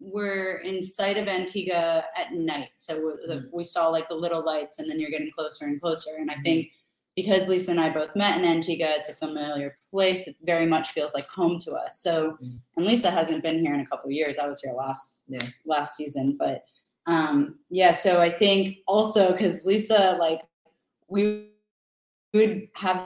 were 0.00 0.60
in 0.64 0.82
sight 0.82 1.16
of 1.16 1.28
Antigua 1.28 2.04
at 2.16 2.32
night. 2.32 2.70
So 2.76 2.96
we, 2.98 3.26
the, 3.26 3.40
mm. 3.40 3.48
we 3.52 3.64
saw 3.64 3.88
like 3.88 4.08
the 4.08 4.14
little 4.14 4.44
lights, 4.44 4.78
and 4.78 4.88
then 4.88 4.98
you're 4.98 5.10
getting 5.10 5.30
closer 5.30 5.66
and 5.66 5.80
closer. 5.80 6.10
And 6.18 6.30
I 6.30 6.34
mm. 6.34 6.44
think 6.44 6.70
because 7.14 7.48
Lisa 7.48 7.72
and 7.72 7.80
I 7.80 7.90
both 7.90 8.16
met 8.16 8.38
in 8.38 8.44
Antigua, 8.44 8.94
it's 8.96 9.10
a 9.10 9.14
familiar 9.14 9.76
place. 9.90 10.26
It 10.26 10.36
very 10.44 10.66
much 10.66 10.92
feels 10.92 11.14
like 11.14 11.28
home 11.28 11.58
to 11.60 11.72
us. 11.72 12.00
So, 12.00 12.38
Mm. 12.42 12.58
and 12.76 12.86
Lisa 12.86 13.10
hasn't 13.10 13.42
been 13.42 13.60
here 13.60 13.74
in 13.74 13.80
a 13.80 13.86
couple 13.86 14.06
of 14.06 14.12
years. 14.12 14.38
I 14.38 14.46
was 14.46 14.60
here 14.60 14.72
last 14.72 15.20
Yeah. 15.28 15.46
last 15.66 15.96
season, 15.96 16.36
but 16.38 16.64
um 17.06 17.56
yeah 17.70 17.92
so 17.92 18.20
i 18.20 18.30
think 18.30 18.78
also 18.86 19.32
because 19.32 19.64
lisa 19.64 20.16
like 20.20 20.40
we 21.08 21.48
would 22.34 22.68
have 22.74 23.02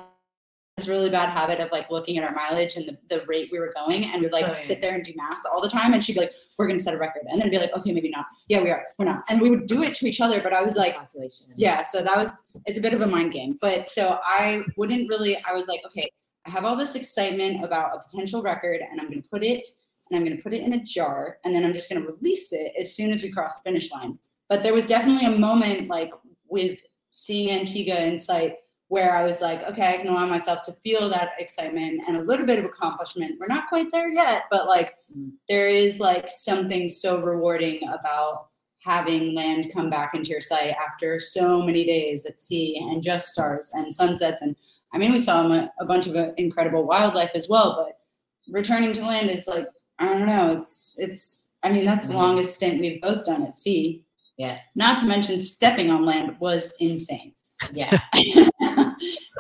this 0.76 0.88
really 0.88 1.08
bad 1.08 1.30
habit 1.30 1.58
of 1.58 1.72
like 1.72 1.90
looking 1.90 2.18
at 2.18 2.24
our 2.24 2.34
mileage 2.34 2.76
and 2.76 2.86
the, 2.86 2.98
the 3.08 3.24
rate 3.26 3.48
we 3.50 3.58
were 3.58 3.72
going 3.74 4.04
and 4.04 4.22
we'd 4.22 4.30
like 4.30 4.44
Oh, 4.44 4.48
yeah. 4.48 4.54
sit 4.54 4.82
there 4.82 4.94
and 4.94 5.02
do 5.02 5.12
math 5.16 5.38
all 5.50 5.62
the 5.62 5.70
time. 5.70 5.94
And 5.94 6.04
she'd 6.04 6.12
be 6.12 6.20
like, 6.20 6.34
we're 6.58 6.66
going 6.66 6.76
to 6.76 6.82
set 6.82 6.92
a 6.92 6.98
record. 6.98 7.22
And 7.30 7.40
then 7.40 7.48
be 7.48 7.58
like, 7.58 7.72
okay, 7.74 7.92
maybe 7.92 8.10
not. 8.10 8.26
Yeah, 8.48 8.62
we 8.62 8.70
are. 8.70 8.84
We're 8.98 9.06
not. 9.06 9.24
And 9.30 9.40
we 9.40 9.48
would 9.48 9.66
do 9.66 9.82
it 9.82 9.94
to 9.94 10.06
each 10.06 10.20
other. 10.20 10.38
But 10.42 10.52
I 10.52 10.62
was 10.62 10.76
like, 10.76 10.94
yeah, 11.56 11.80
so 11.82 12.02
that 12.02 12.14
was, 12.14 12.44
it's 12.66 12.78
a 12.78 12.82
bit 12.82 12.92
of 12.92 13.00
a 13.00 13.06
mind 13.06 13.32
game. 13.32 13.56
But 13.58 13.88
so 13.88 14.18
I 14.22 14.64
wouldn't 14.76 15.08
really, 15.08 15.38
I 15.48 15.54
was 15.54 15.66
like, 15.66 15.80
okay, 15.86 16.10
I 16.46 16.50
have 16.50 16.66
all 16.66 16.76
this 16.76 16.94
excitement 16.94 17.64
about 17.64 17.96
a 17.96 18.00
potential 18.06 18.42
record 18.42 18.82
and 18.82 19.00
I'm 19.00 19.08
going 19.08 19.22
to 19.22 19.28
put 19.30 19.42
it 19.42 19.66
and 20.10 20.16
I'm 20.18 20.24
going 20.24 20.36
to 20.36 20.42
put 20.42 20.54
it 20.54 20.62
in 20.62 20.72
a 20.74 20.82
jar 20.82 21.38
and 21.44 21.54
then 21.54 21.64
I'm 21.64 21.74
just 21.74 21.90
going 21.90 22.02
to 22.02 22.08
release 22.12 22.52
it 22.52 22.72
as 22.78 22.94
soon 22.94 23.10
as 23.12 23.22
we 23.22 23.30
cross 23.30 23.58
the 23.58 23.68
finish 23.70 23.92
line. 23.92 24.18
But 24.48 24.62
there 24.62 24.74
was 24.74 24.86
definitely 24.86 25.26
a 25.26 25.38
moment 25.38 25.88
like 25.88 26.10
with 26.48 26.78
seeing 27.10 27.50
Antigua 27.50 28.00
in 28.00 28.18
sight 28.18 28.54
where 28.88 29.16
I 29.16 29.24
was 29.24 29.40
like, 29.40 29.64
okay, 29.64 29.94
I 29.94 29.96
can 29.96 30.06
allow 30.06 30.26
myself 30.26 30.62
to 30.62 30.76
feel 30.84 31.08
that 31.08 31.32
excitement 31.40 32.02
and 32.06 32.18
a 32.18 32.22
little 32.22 32.46
bit 32.46 32.60
of 32.60 32.64
accomplishment. 32.64 33.34
We're 33.40 33.48
not 33.48 33.66
quite 33.68 33.90
there 33.90 34.08
yet, 34.08 34.44
but 34.50 34.66
like 34.66 34.94
Mm. 35.16 35.30
there 35.48 35.68
is 35.68 36.00
like 36.00 36.28
something 36.28 36.88
so 36.88 37.20
rewarding 37.22 37.80
about 37.88 38.48
having 38.84 39.34
land 39.34 39.72
come 39.72 39.88
back 39.88 40.14
into 40.14 40.30
your 40.30 40.40
sight 40.40 40.74
after 40.84 41.20
so 41.20 41.62
many 41.62 41.84
days 41.84 42.26
at 42.26 42.40
sea 42.40 42.76
and 42.78 43.02
just 43.02 43.28
stars 43.32 43.70
and 43.74 43.92
sunsets 43.92 44.42
and 44.42 44.56
I 44.92 44.98
mean 44.98 45.12
we 45.12 45.18
saw 45.20 45.46
a, 45.46 45.72
a 45.80 45.84
bunch 45.84 46.06
of 46.08 46.16
uh, 46.16 46.32
incredible 46.36 46.84
wildlife 46.84 47.32
as 47.36 47.48
well, 47.48 47.84
but 47.84 48.00
returning 48.52 48.92
to 48.94 49.04
land 49.04 49.30
is 49.30 49.46
like 49.46 49.66
I 49.98 50.06
don't 50.06 50.26
know, 50.26 50.52
it's 50.52 50.94
it's 50.98 51.52
I 51.62 51.70
mean 51.72 51.84
that's 51.84 52.06
the 52.06 52.12
Mhm. 52.12 52.16
longest 52.16 52.54
stint 52.54 52.80
we've 52.80 53.00
both 53.00 53.24
done 53.26 53.42
at 53.46 53.58
sea. 53.58 54.02
Yeah. 54.36 54.58
Not 54.74 54.98
to 54.98 55.06
mention 55.06 55.38
stepping 55.38 55.90
on 55.90 56.04
land 56.04 56.36
was 56.40 56.74
insane. 56.80 57.32
Yeah. 57.72 57.96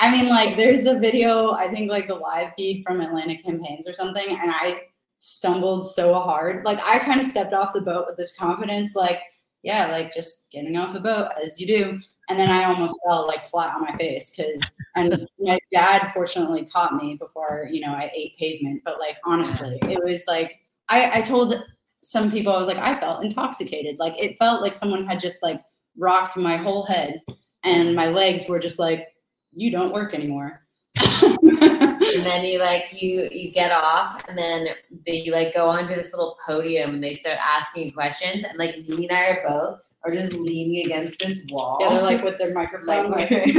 I 0.00 0.10
mean, 0.10 0.28
like, 0.28 0.56
there's 0.56 0.86
a 0.86 0.98
video, 0.98 1.52
I 1.52 1.68
think, 1.68 1.90
like 1.90 2.06
the 2.08 2.14
live 2.14 2.52
feed 2.56 2.82
from 2.86 3.00
Atlantic 3.00 3.44
Campaigns 3.44 3.86
or 3.88 3.92
something, 3.92 4.26
and 4.28 4.50
I 4.50 4.82
stumbled 5.18 5.86
so 5.90 6.14
hard. 6.14 6.64
Like, 6.64 6.78
I 6.80 6.98
kind 6.98 7.20
of 7.20 7.26
stepped 7.26 7.52
off 7.52 7.74
the 7.74 7.80
boat 7.80 8.06
with 8.06 8.16
this 8.16 8.36
confidence, 8.36 8.94
like, 8.96 9.20
yeah, 9.62 9.86
like 9.88 10.14
just 10.14 10.50
getting 10.50 10.76
off 10.76 10.92
the 10.94 11.00
boat 11.00 11.30
as 11.42 11.60
you 11.60 11.66
do. 11.66 12.00
And 12.28 12.38
then 12.38 12.50
I 12.50 12.64
almost 12.64 12.96
fell 13.06 13.26
like 13.26 13.44
flat 13.44 13.74
on 13.74 13.82
my 13.82 13.96
face 13.96 14.30
because, 14.30 14.60
and 14.96 15.26
my 15.38 15.58
dad 15.72 16.10
fortunately 16.12 16.66
caught 16.66 16.94
me 16.94 17.16
before, 17.16 17.68
you 17.70 17.80
know, 17.80 17.92
I 17.92 18.10
ate 18.14 18.36
pavement. 18.36 18.82
But 18.84 18.98
like, 18.98 19.16
honestly, 19.24 19.78
it 19.82 20.02
was 20.02 20.24
like, 20.26 20.60
I, 20.88 21.18
I 21.18 21.22
told 21.22 21.54
some 22.02 22.30
people, 22.30 22.52
I 22.52 22.58
was 22.58 22.68
like, 22.68 22.78
I 22.78 22.98
felt 22.98 23.24
intoxicated. 23.24 23.98
Like, 23.98 24.20
it 24.20 24.36
felt 24.38 24.60
like 24.60 24.74
someone 24.74 25.06
had 25.06 25.20
just 25.20 25.42
like 25.42 25.62
rocked 25.96 26.36
my 26.36 26.56
whole 26.56 26.84
head 26.84 27.22
and 27.62 27.94
my 27.94 28.08
legs 28.08 28.48
were 28.48 28.58
just 28.58 28.78
like, 28.78 29.08
you 29.50 29.70
don't 29.70 29.92
work 29.92 30.14
anymore. 30.14 30.62
and 31.22 32.24
then 32.24 32.44
you 32.44 32.58
like 32.58 33.02
you 33.02 33.28
you 33.30 33.50
get 33.50 33.72
off 33.72 34.22
and 34.28 34.36
then 34.36 34.66
they 35.06 35.28
like 35.30 35.54
go 35.54 35.66
onto 35.68 35.94
this 35.94 36.12
little 36.12 36.38
podium 36.46 36.94
and 36.94 37.04
they 37.04 37.14
start 37.14 37.38
asking 37.40 37.92
questions 37.92 38.44
and 38.44 38.58
like 38.58 38.76
me 38.88 39.08
and 39.08 39.12
I 39.12 39.28
are 39.28 39.42
both 39.46 39.80
are 40.06 40.10
just 40.12 40.32
leaning 40.34 40.84
against 40.86 41.18
this 41.18 41.44
wall. 41.50 41.78
yeah, 41.80 41.88
they're 41.90 42.02
like 42.02 42.22
with 42.24 42.38
their 42.38 42.52
microphone. 42.54 43.10
like, 43.10 43.30
Like, 43.30 43.50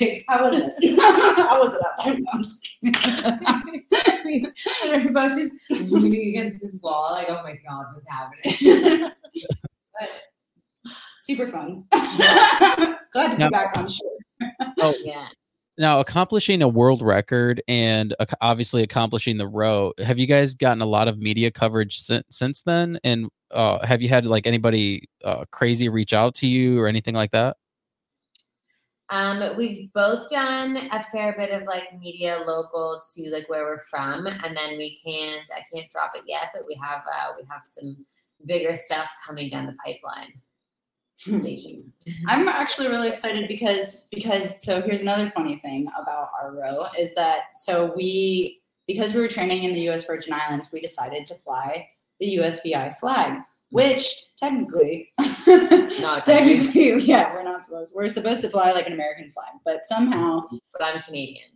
like 0.00 0.24
how 0.28 0.48
was 0.50 0.62
it? 0.80 0.98
how 1.36 1.60
was 1.60 1.74
it 1.74 1.82
out 1.86 2.04
there? 2.04 2.18
No, 2.18 2.26
I'm 2.32 2.42
just 2.42 2.68
kidding. 2.82 4.52
and 4.84 5.14
both 5.14 5.32
just 5.38 5.52
leaning 5.92 6.28
against 6.30 6.60
this 6.62 6.80
wall, 6.82 7.12
like, 7.12 7.28
oh 7.30 7.42
my 7.44 7.58
god, 7.68 7.86
what's 7.92 8.06
happening? 8.08 9.10
Super 11.20 11.46
fun. 11.48 11.84
Glad 11.92 13.30
to 13.30 13.36
be 13.36 13.42
Now- 13.42 13.50
back 13.50 13.76
on 13.76 13.88
shore. 13.88 14.18
Oh 14.78 14.94
yeah. 15.02 15.28
Now, 15.78 16.00
accomplishing 16.00 16.62
a 16.62 16.68
world 16.68 17.02
record 17.02 17.62
and 17.68 18.14
ac- 18.18 18.32
obviously 18.40 18.82
accomplishing 18.82 19.36
the 19.36 19.46
row, 19.46 19.92
have 19.98 20.18
you 20.18 20.26
guys 20.26 20.54
gotten 20.54 20.80
a 20.80 20.86
lot 20.86 21.06
of 21.06 21.18
media 21.18 21.50
coverage 21.50 21.98
since 21.98 22.24
since 22.30 22.62
then? 22.62 22.98
And 23.04 23.28
uh, 23.50 23.84
have 23.86 24.02
you 24.02 24.08
had 24.08 24.26
like 24.26 24.46
anybody 24.46 25.08
uh, 25.24 25.44
crazy 25.50 25.88
reach 25.88 26.12
out 26.12 26.34
to 26.36 26.46
you 26.46 26.78
or 26.80 26.88
anything 26.88 27.14
like 27.14 27.30
that? 27.32 27.56
Um, 29.08 29.56
we've 29.56 29.92
both 29.92 30.28
done 30.30 30.76
a 30.90 31.02
fair 31.02 31.34
bit 31.38 31.50
of 31.50 31.62
like 31.62 31.96
media 31.98 32.42
local 32.44 33.00
to 33.14 33.30
like 33.30 33.48
where 33.48 33.64
we're 33.64 33.80
from, 33.80 34.26
and 34.26 34.56
then 34.56 34.76
we 34.78 34.98
can't. 35.04 35.48
I 35.54 35.62
can't 35.72 35.88
drop 35.90 36.12
it 36.16 36.22
yet, 36.26 36.50
but 36.52 36.64
we 36.66 36.74
have 36.82 37.00
uh, 37.00 37.32
we 37.36 37.46
have 37.48 37.62
some 37.62 38.04
bigger 38.46 38.74
stuff 38.74 39.08
coming 39.24 39.48
down 39.48 39.66
the 39.66 39.76
pipeline. 39.84 40.32
Stay 41.18 41.56
tuned. 41.56 41.92
I'm 42.26 42.48
actually 42.48 42.88
really 42.88 43.08
excited 43.08 43.48
because 43.48 44.06
because 44.10 44.62
so 44.62 44.82
here's 44.82 45.02
another 45.02 45.30
funny 45.30 45.56
thing 45.56 45.88
about 46.00 46.28
our 46.42 46.54
row 46.54 46.86
is 46.98 47.14
that 47.14 47.56
so 47.56 47.92
we 47.96 48.60
because 48.88 49.14
we 49.14 49.20
were 49.20 49.28
training 49.28 49.62
in 49.62 49.72
the 49.72 49.80
U.S. 49.82 50.04
Virgin 50.04 50.34
Islands, 50.34 50.70
we 50.72 50.80
decided 50.80 51.26
to 51.26 51.34
fly 51.36 51.88
the 52.20 52.36
USVI 52.38 52.96
flag, 52.96 53.40
which 53.70 54.34
technically, 54.36 55.10
Not 56.00 56.24
technically, 56.26 56.98
yeah, 57.04 57.32
we're 57.34 57.42
not 57.42 57.64
supposed. 57.64 57.94
We're 57.94 58.08
supposed 58.08 58.40
to 58.42 58.48
fly 58.50 58.72
like 58.72 58.86
an 58.86 58.92
American 58.92 59.32
flag, 59.32 59.54
but 59.64 59.84
somehow, 59.84 60.42
But 60.72 60.82
I'm 60.84 61.02
Canadian. 61.02 61.50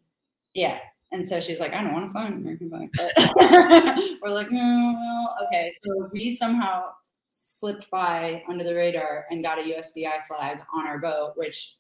yeah. 0.55 0.79
And 1.13 1.27
so 1.27 1.41
she's 1.41 1.59
like, 1.59 1.73
I 1.73 1.83
don't 1.83 1.93
want 1.93 2.07
to 2.07 2.13
fly 2.13 2.27
an 2.27 2.35
American 2.35 2.71
flag. 2.71 2.89
But 3.35 3.99
we're 4.23 4.31
like, 4.31 4.53
no, 4.53 4.95
well, 4.97 5.37
okay. 5.47 5.71
So 5.83 6.09
we 6.13 6.35
somehow 6.37 6.85
slipped 7.27 7.91
by 7.91 8.45
under 8.49 8.63
the 8.63 8.75
radar 8.77 9.27
and 9.31 9.43
got 9.43 9.59
a 9.59 9.63
USVI 9.63 10.25
flag 10.29 10.61
on 10.73 10.87
our 10.87 10.99
boat, 11.01 11.33
which 11.35 11.79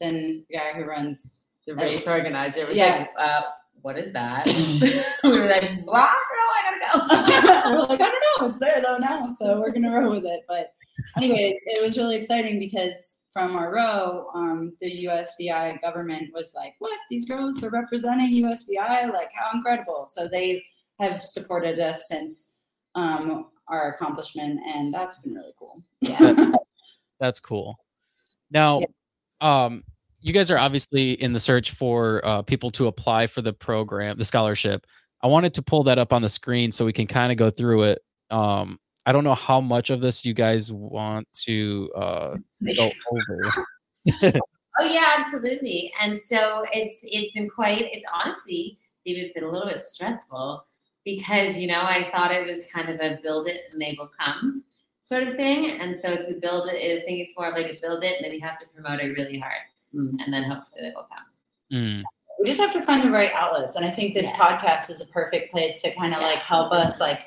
then 0.00 0.44
the 0.48 0.56
guy 0.58 0.72
who 0.74 0.84
runs 0.84 1.34
The 1.66 1.74
race 1.74 2.06
organizer 2.06 2.66
was 2.66 2.76
Yeah. 2.76 2.98
like, 2.98 3.10
uh, 3.18 3.42
"What 3.82 3.98
is 3.98 4.12
that?" 4.12 4.46
we 5.24 5.30
were 5.30 5.46
like, 5.46 5.70
"Well, 5.84 5.94
I. 5.96 6.14
I 6.58 6.80
gotta 6.80 6.98
go." 6.98 7.70
we're 7.70 7.86
like, 7.86 8.00
I 8.00 8.10
don't 8.10 8.40
know, 8.40 8.48
it's 8.48 8.58
there 8.58 8.82
though 8.82 8.98
now, 8.98 9.26
so 9.26 9.60
we're 9.60 9.72
gonna 9.72 9.92
row 9.92 10.10
with 10.10 10.24
it. 10.24 10.40
But 10.48 10.74
anyway, 11.16 11.58
it 11.66 11.82
was 11.82 11.96
really 11.96 12.16
exciting 12.16 12.58
because 12.58 13.18
from 13.32 13.56
our 13.56 13.72
row, 13.72 14.28
um, 14.34 14.72
the 14.80 15.04
USVI 15.06 15.80
government 15.82 16.30
was 16.34 16.52
like, 16.54 16.74
"What? 16.78 16.98
These 17.10 17.26
girls 17.26 17.62
are 17.62 17.70
representing 17.70 18.32
USVI? 18.44 19.12
Like, 19.12 19.30
how 19.34 19.56
incredible!" 19.56 20.06
So 20.06 20.28
they 20.28 20.64
have 21.00 21.22
supported 21.22 21.78
us 21.78 22.08
since 22.08 22.52
um, 22.94 23.46
our 23.68 23.94
accomplishment, 23.94 24.60
and 24.66 24.92
that's 24.92 25.18
been 25.18 25.34
really 25.34 25.52
cool. 25.58 25.82
yeah. 26.00 26.52
That's 27.20 27.40
cool. 27.40 27.76
Now, 28.50 28.82
um, 29.40 29.84
you 30.20 30.32
guys 30.32 30.50
are 30.50 30.58
obviously 30.58 31.12
in 31.12 31.32
the 31.32 31.40
search 31.40 31.72
for 31.72 32.20
uh, 32.24 32.42
people 32.42 32.70
to 32.70 32.86
apply 32.86 33.26
for 33.26 33.42
the 33.42 33.52
program, 33.52 34.18
the 34.18 34.24
scholarship. 34.24 34.86
I 35.22 35.26
wanted 35.26 35.54
to 35.54 35.62
pull 35.62 35.82
that 35.84 35.98
up 35.98 36.12
on 36.12 36.22
the 36.22 36.28
screen 36.28 36.72
so 36.72 36.84
we 36.84 36.92
can 36.92 37.06
kind 37.06 37.32
of 37.32 37.38
go 37.38 37.50
through 37.50 37.84
it. 37.84 38.00
Um, 38.30 38.78
I 39.06 39.12
don't 39.12 39.24
know 39.24 39.34
how 39.34 39.60
much 39.60 39.90
of 39.90 40.00
this 40.00 40.24
you 40.24 40.34
guys 40.34 40.70
want 40.72 41.26
to 41.44 41.90
uh, 41.96 42.36
go 42.76 42.90
over. 43.10 44.38
Oh 44.78 44.84
yeah, 44.84 45.14
absolutely. 45.16 45.92
And 46.00 46.16
so 46.16 46.64
it's 46.72 47.00
it's 47.02 47.32
been 47.32 47.50
quite. 47.50 47.86
It's 47.92 48.04
honestly, 48.12 48.78
David, 49.04 49.32
been 49.34 49.42
a 49.42 49.50
little 49.50 49.68
bit 49.68 49.80
stressful 49.80 50.64
because 51.04 51.58
you 51.58 51.66
know 51.66 51.80
I 51.80 52.10
thought 52.12 52.30
it 52.30 52.46
was 52.46 52.66
kind 52.72 52.88
of 52.88 53.00
a 53.00 53.18
build 53.20 53.48
it 53.48 53.62
and 53.72 53.82
they 53.82 53.96
will 53.98 54.10
come 54.16 54.62
sort 55.00 55.24
of 55.24 55.34
thing, 55.34 55.80
and 55.80 55.96
so 55.96 56.12
it's 56.12 56.30
a 56.30 56.34
build 56.34 56.68
it. 56.68 56.76
I 56.76 57.04
think 57.04 57.18
it's 57.18 57.34
more 57.36 57.48
of 57.48 57.54
like 57.54 57.66
a 57.66 57.78
build 57.82 58.04
it, 58.04 58.16
and 58.16 58.24
then 58.24 58.32
you 58.32 58.40
have 58.40 58.58
to 58.60 58.66
promote 58.68 59.00
it 59.00 59.16
really 59.18 59.38
hard, 59.38 59.62
Mm. 59.94 60.16
and 60.24 60.32
then 60.32 60.44
hopefully 60.44 60.82
they 60.82 60.92
will 60.94 61.06
come. 61.08 61.24
Mm, 61.72 62.02
we 62.38 62.44
just 62.46 62.60
have 62.60 62.72
to 62.74 62.82
find 62.82 63.02
the 63.02 63.10
right 63.10 63.32
outlets 63.34 63.76
and 63.76 63.84
i 63.84 63.90
think 63.90 64.12
this 64.14 64.26
Yeah. 64.26 64.36
podcast 64.36 64.90
is 64.90 65.00
a 65.00 65.06
perfect 65.06 65.50
place 65.50 65.80
to 65.82 65.94
kind 65.94 66.14
of 66.14 66.20
Yeah. 66.20 66.26
like 66.28 66.38
help 66.40 66.72
us 66.72 67.00
like 67.00 67.20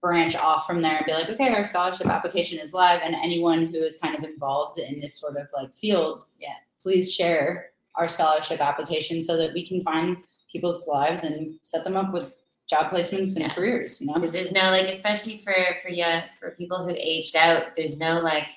branch 0.00 0.36
off 0.36 0.66
from 0.66 0.80
there 0.82 0.96
and 0.96 1.06
be 1.06 1.12
like 1.12 1.28
okay 1.30 1.48
our 1.48 1.64
scholarship 1.64 2.06
application 2.06 2.58
is 2.58 2.72
live 2.74 3.00
and 3.02 3.14
anyone 3.14 3.66
who 3.66 3.78
is 3.82 3.98
kind 3.98 4.14
of 4.14 4.22
involved 4.24 4.78
in 4.78 5.00
this 5.00 5.14
sort 5.20 5.36
of 5.36 5.48
like 5.54 5.74
field 5.76 6.24
Yeah. 6.38 6.54
please 6.80 7.12
share 7.12 7.70
our 7.96 8.08
scholarship 8.08 8.60
application 8.60 9.22
so 9.24 9.36
that 9.36 9.52
we 9.54 9.66
can 9.66 9.82
find 9.82 10.18
people's 10.50 10.86
lives 10.86 11.24
and 11.24 11.58
set 11.62 11.84
them 11.84 11.96
up 11.96 12.12
with 12.12 12.34
job 12.68 12.90
placements 12.90 13.34
and 13.36 13.40
Yeah. 13.44 13.54
careers 13.54 14.00
you 14.00 14.06
know 14.06 14.14
because 14.14 14.32
there's 14.32 14.52
no 14.52 14.70
like 14.70 14.86
especially 14.88 15.38
for 15.38 15.54
for 15.82 15.88
yeah 15.90 16.28
for 16.38 16.50
people 16.52 16.78
who 16.86 16.94
aged 16.96 17.36
out 17.36 17.74
there's 17.76 17.98
no 17.98 18.20
like 18.20 18.48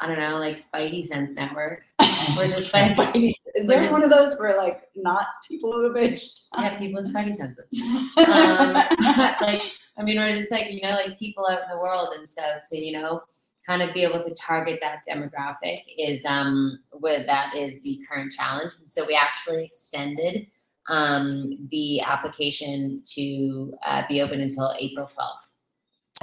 i 0.00 0.06
don't 0.06 0.18
know 0.18 0.36
like 0.38 0.54
spidey 0.54 1.02
sense 1.02 1.32
network. 1.32 1.82
We're 2.36 2.48
just 2.48 2.72
like- 2.74 3.14
is 3.14 3.44
we're 3.56 3.66
there 3.66 3.78
just- 3.80 3.92
one 3.92 4.02
of 4.02 4.10
those 4.10 4.36
where 4.38 4.56
like 4.56 4.88
not 4.96 5.26
people 5.46 5.72
who 5.72 5.84
have 5.84 5.96
aged? 5.96 6.40
Yeah 6.58 6.76
people 6.76 7.00
with 7.02 7.12
spidey 7.14 7.36
senses. 7.36 7.68
Um 8.16 8.72
like 9.40 9.62
i 9.98 10.02
mean 10.02 10.16
we're 10.18 10.34
just 10.34 10.50
like 10.50 10.70
you 10.70 10.80
know 10.82 10.90
like 10.90 11.18
people 11.18 11.46
out 11.46 11.62
in 11.62 11.68
the 11.70 11.78
world 11.78 12.14
and 12.16 12.28
so 12.28 12.42
to 12.70 12.76
you 12.78 12.92
know 12.98 13.22
kind 13.66 13.80
of 13.82 13.94
be 13.94 14.02
able 14.04 14.22
to 14.22 14.34
target 14.34 14.78
that 14.82 14.98
demographic 15.08 15.82
is 15.98 16.24
um 16.24 16.78
where 16.90 17.24
that 17.24 17.54
is 17.54 17.80
the 17.82 17.98
current 18.08 18.30
challenge. 18.32 18.72
And 18.78 18.88
so 18.88 19.04
we 19.06 19.14
actually 19.16 19.64
extended 19.64 20.46
um 20.88 21.68
the 21.70 22.00
application 22.02 23.00
to 23.14 23.72
uh, 23.86 24.02
be 24.08 24.20
open 24.20 24.40
until 24.42 24.74
april 24.78 25.06
12th 25.06 25.48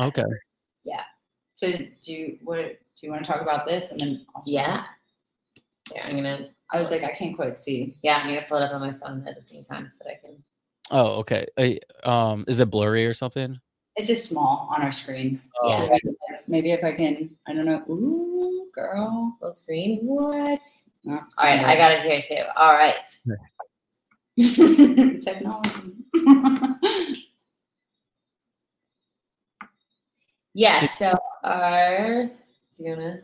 okay. 0.07 0.21
So 1.61 1.71
do 2.03 2.11
you 2.11 2.37
what 2.43 2.57
do 2.57 3.05
you 3.05 3.11
want 3.11 3.23
to 3.23 3.31
talk 3.31 3.41
about 3.41 3.67
this 3.67 3.91
and 3.91 4.01
then 4.01 4.25
also 4.33 4.49
Yeah. 4.49 4.83
Yeah, 5.93 6.07
I'm 6.07 6.15
gonna. 6.15 6.49
I 6.71 6.79
was 6.79 6.89
like, 6.89 7.03
I 7.03 7.11
can't 7.11 7.35
quite 7.35 7.57
see. 7.57 7.95
Yeah, 8.01 8.17
I'm 8.17 8.27
gonna 8.27 8.45
pull 8.47 8.57
it 8.57 8.63
up 8.63 8.73
on 8.73 8.79
my 8.79 8.93
phone 8.93 9.27
at 9.27 9.35
the 9.35 9.41
same 9.41 9.63
time 9.63 9.89
so 9.89 10.03
that 10.05 10.11
I 10.11 10.15
can. 10.25 10.43
Oh, 10.89 11.07
okay. 11.19 11.45
I, 11.57 11.79
um, 12.03 12.45
is 12.47 12.61
it 12.61 12.69
blurry 12.69 13.05
or 13.05 13.13
something? 13.13 13.59
It's 13.97 14.07
just 14.07 14.29
small 14.29 14.69
on 14.73 14.81
our 14.81 14.91
screen. 14.91 15.41
Yeah. 15.63 15.87
Oh, 15.91 15.99
Maybe 16.47 16.71
if 16.71 16.83
I 16.83 16.93
can, 16.93 17.29
I 17.45 17.53
don't 17.53 17.65
know. 17.65 17.83
Ooh, 17.89 18.69
girl. 18.73 19.35
Full 19.41 19.51
screen. 19.51 19.99
What? 20.01 20.65
Oh, 21.07 21.11
All 21.11 21.19
right, 21.39 21.59
I 21.59 21.75
got 21.75 21.91
it 21.91 22.03
here 22.03 22.21
too. 22.21 22.43
All 22.55 22.73
right. 22.73 22.95
technology. 25.21 25.93
Yes. 30.53 30.97
So 30.97 31.13
are 31.43 32.25
Do 32.77 32.83
you 32.83 32.91
wanna? 32.91 33.21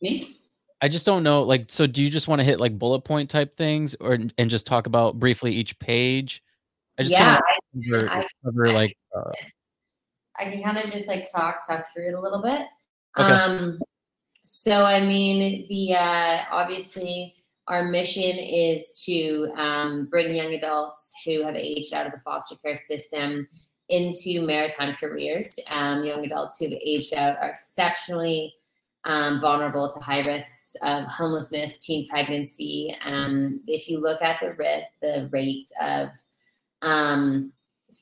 Me? 0.00 0.36
I 0.80 0.88
just 0.88 1.04
don't 1.04 1.22
know. 1.24 1.42
Like, 1.42 1.66
so 1.68 1.86
do 1.86 2.02
you 2.02 2.08
just 2.08 2.28
want 2.28 2.38
to 2.40 2.44
hit 2.44 2.60
like 2.60 2.78
bullet 2.78 3.00
point 3.00 3.28
type 3.28 3.56
things, 3.56 3.96
or 4.00 4.18
and 4.38 4.48
just 4.50 4.66
talk 4.66 4.86
about 4.86 5.18
briefly 5.18 5.52
each 5.52 5.78
page? 5.78 6.42
I 6.98 7.02
just 7.02 7.12
Yeah, 7.12 7.40
cover, 7.74 8.08
I- 8.10 8.26
cover 8.44 8.66
I- 8.68 8.72
like 8.72 8.96
uh, 9.16 9.30
I 10.38 10.44
can 10.44 10.62
kind 10.62 10.78
of 10.78 10.90
just 10.92 11.08
like 11.08 11.30
talk 11.30 11.66
talk 11.66 11.84
through 11.92 12.08
it 12.08 12.14
a 12.14 12.20
little 12.20 12.40
bit. 12.40 12.62
Okay. 13.18 13.26
Um, 13.32 13.78
so 14.44 14.84
I 14.84 15.00
mean, 15.04 15.66
the 15.68 15.96
uh, 15.96 16.44
obviously 16.50 17.34
our 17.66 17.84
mission 17.84 18.38
is 18.38 19.02
to 19.04 19.52
um, 19.56 20.06
bring 20.06 20.34
young 20.34 20.54
adults 20.54 21.12
who 21.26 21.42
have 21.42 21.56
aged 21.56 21.92
out 21.92 22.06
of 22.06 22.12
the 22.12 22.18
foster 22.20 22.54
care 22.56 22.74
system 22.76 23.46
into 23.88 24.42
maritime 24.46 24.94
careers. 24.94 25.58
Um, 25.70 26.04
young 26.04 26.24
adults 26.24 26.58
who 26.58 26.66
have 26.66 26.78
aged 26.84 27.14
out 27.14 27.36
are 27.40 27.50
exceptionally 27.50 28.54
um, 29.04 29.40
vulnerable 29.40 29.90
to 29.90 30.00
high 30.00 30.20
risks 30.26 30.76
of 30.82 31.04
homelessness, 31.04 31.78
teen 31.78 32.06
pregnancy. 32.08 32.94
Um, 33.04 33.60
if 33.66 33.88
you 33.88 34.00
look 34.00 34.20
at 34.22 34.40
the 34.40 34.52
rate, 34.54 34.88
the 35.00 35.28
rates 35.32 35.72
of 35.80 36.08
um, 36.82 37.52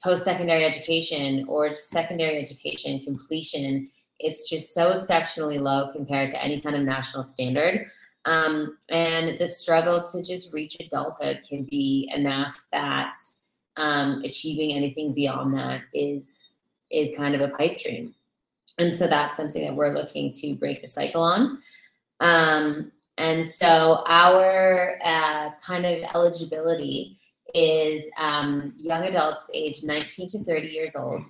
post-secondary 0.03 0.65
education 0.65 1.45
or 1.49 1.71
secondary 1.71 2.39
education 2.39 3.01
completion 3.01 3.89
it's 4.19 4.49
just 4.49 4.73
so 4.73 4.93
exceptionally 4.93 5.59
low 5.59 5.93
compared 5.93 6.31
to 6.31 6.43
any 6.43 6.61
kind 6.61 6.75
of 6.75 6.83
national 6.83 7.23
standard 7.23 7.91
um, 8.25 8.77
and 8.91 9.39
the 9.39 9.47
struggle 9.47 10.03
to 10.03 10.23
just 10.23 10.53
reach 10.53 10.77
adulthood 10.81 11.41
can 11.49 11.65
be 11.65 12.11
enough 12.15 12.65
that 12.73 13.15
um, 13.77 14.23
achieving 14.25 14.73
anything 14.73 15.13
beyond 15.13 15.57
that 15.57 15.83
is 15.93 16.55
is 16.91 17.11
kind 17.17 17.35
of 17.35 17.41
a 17.41 17.49
pipe 17.57 17.79
dream 17.79 18.15
and 18.79 18.93
so 18.93 19.07
that's 19.07 19.37
something 19.37 19.63
that 19.63 19.75
we're 19.75 19.95
looking 19.95 20.31
to 20.31 20.55
break 20.55 20.81
the 20.81 20.87
cycle 20.87 21.23
on 21.23 21.59
um, 22.21 22.91
and 23.19 23.45
so 23.45 24.03
our 24.07 24.99
uh, 25.05 25.51
kind 25.61 25.87
of 25.87 26.03
eligibility 26.15 27.19
is 27.55 28.11
um, 28.19 28.75
young 28.77 29.05
adults 29.05 29.51
aged 29.55 29.85
19 29.85 30.29
to 30.29 30.45
30 30.45 30.67
years 30.69 30.95
old 30.97 31.25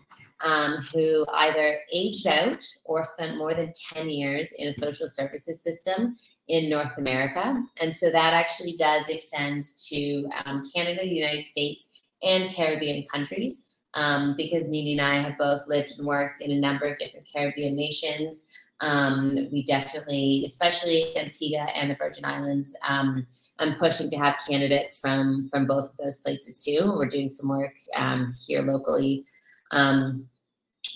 um, 0.44 0.78
who 0.92 1.24
either 1.34 1.78
aged 1.92 2.26
out 2.26 2.62
or 2.84 3.04
spent 3.04 3.38
more 3.38 3.54
than 3.54 3.72
10 3.94 4.10
years 4.10 4.52
in 4.58 4.68
a 4.68 4.72
social 4.72 5.08
services 5.08 5.62
system 5.62 6.16
in 6.48 6.68
North 6.68 6.98
America. 6.98 7.62
And 7.80 7.94
so 7.94 8.10
that 8.10 8.34
actually 8.34 8.74
does 8.74 9.08
extend 9.08 9.64
to 9.88 10.28
um, 10.44 10.62
Canada, 10.74 11.00
the 11.02 11.08
United 11.08 11.44
States, 11.44 11.90
and 12.22 12.52
Caribbean 12.54 13.06
countries. 13.12 13.66
Um, 13.94 14.34
because 14.36 14.68
Nini 14.68 14.92
and 14.92 15.00
I 15.00 15.16
have 15.22 15.38
both 15.38 15.66
lived 15.68 15.94
and 15.96 16.06
worked 16.06 16.42
in 16.42 16.50
a 16.50 16.60
number 16.60 16.84
of 16.84 16.98
different 16.98 17.26
Caribbean 17.32 17.74
nations. 17.74 18.44
Um, 18.80 19.48
we 19.50 19.62
definitely, 19.62 20.42
especially 20.44 21.16
Antigua 21.16 21.66
and 21.74 21.90
the 21.90 21.94
Virgin 21.94 22.26
Islands, 22.26 22.76
um, 22.86 23.26
I'm 23.58 23.76
pushing 23.76 24.10
to 24.10 24.16
have 24.16 24.42
candidates 24.46 24.98
from 24.98 25.48
from 25.50 25.66
both 25.66 25.90
of 25.90 25.96
those 25.96 26.18
places 26.18 26.62
too. 26.62 26.92
We're 26.94 27.06
doing 27.06 27.28
some 27.28 27.48
work 27.48 27.72
um, 27.94 28.34
here 28.46 28.60
locally 28.60 29.24
um, 29.70 30.28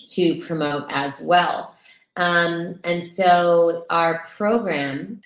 to 0.09 0.39
promote 0.41 0.85
as 0.89 1.21
well. 1.21 1.75
Um, 2.17 2.75
and 2.83 3.03
so 3.03 3.85
our 3.89 4.23
program 4.35 5.21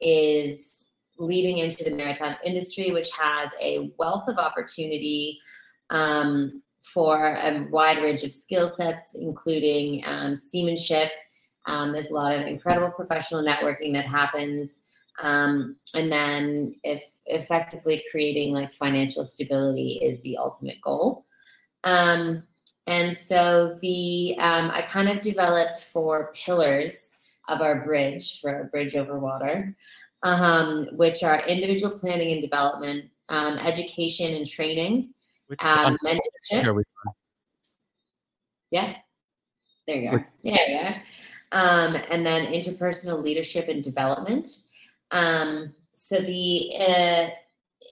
is 0.00 0.85
leading 1.18 1.58
into 1.58 1.84
the 1.84 1.90
maritime 1.90 2.36
industry, 2.44 2.90
which 2.92 3.08
has 3.18 3.50
a 3.60 3.92
wealth 3.98 4.28
of 4.28 4.36
opportunity 4.36 5.40
um, 5.90 6.62
for 6.92 7.34
a 7.34 7.66
wide 7.70 8.02
range 8.02 8.22
of 8.22 8.32
skill 8.32 8.68
sets, 8.68 9.16
including 9.20 10.02
um, 10.06 10.36
seamanship. 10.36 11.10
Um, 11.66 11.92
there's 11.92 12.10
a 12.10 12.14
lot 12.14 12.32
of 12.32 12.46
incredible 12.46 12.90
professional 12.90 13.42
networking 13.42 13.92
that 13.94 14.06
happens. 14.06 14.84
Um, 15.22 15.76
and 15.94 16.12
then 16.12 16.76
if 16.84 17.02
effectively 17.26 18.04
creating 18.10 18.52
like 18.52 18.72
financial 18.72 19.24
stability 19.24 19.98
is 20.02 20.20
the 20.22 20.36
ultimate 20.36 20.80
goal. 20.80 21.24
Um, 21.84 22.44
and 22.86 23.12
so 23.12 23.78
the 23.80 24.36
um, 24.38 24.70
I 24.70 24.82
kind 24.82 25.08
of 25.08 25.20
developed 25.20 25.84
four 25.92 26.32
pillars 26.34 27.18
of 27.48 27.60
our 27.60 27.84
bridge 27.84 28.40
for 28.40 28.54
our 28.54 28.64
bridge 28.64 28.94
over 28.94 29.18
water, 29.18 29.76
um, 30.22 30.88
which 30.92 31.22
are 31.22 31.46
individual 31.46 31.96
planning 31.96 32.32
and 32.32 32.42
development, 32.42 33.10
um, 33.28 33.58
education 33.58 34.34
and 34.34 34.46
training, 34.46 35.10
which 35.46 35.58
um, 35.62 35.96
mentorship. 36.04 36.64
are 36.64 36.74
we 36.74 36.82
on? 37.06 37.12
Yeah. 38.70 38.96
There 39.86 39.96
you 39.96 40.10
are. 40.10 40.28
Yeah, 40.42 40.58
yeah. 40.68 40.98
Um, 41.52 41.96
and 42.10 42.26
then 42.26 42.52
interpersonal 42.52 43.22
leadership 43.22 43.68
and 43.68 43.82
development. 43.82 44.48
Um, 45.12 45.72
so 45.92 46.18
the 46.18 46.72
uh, 46.78 47.28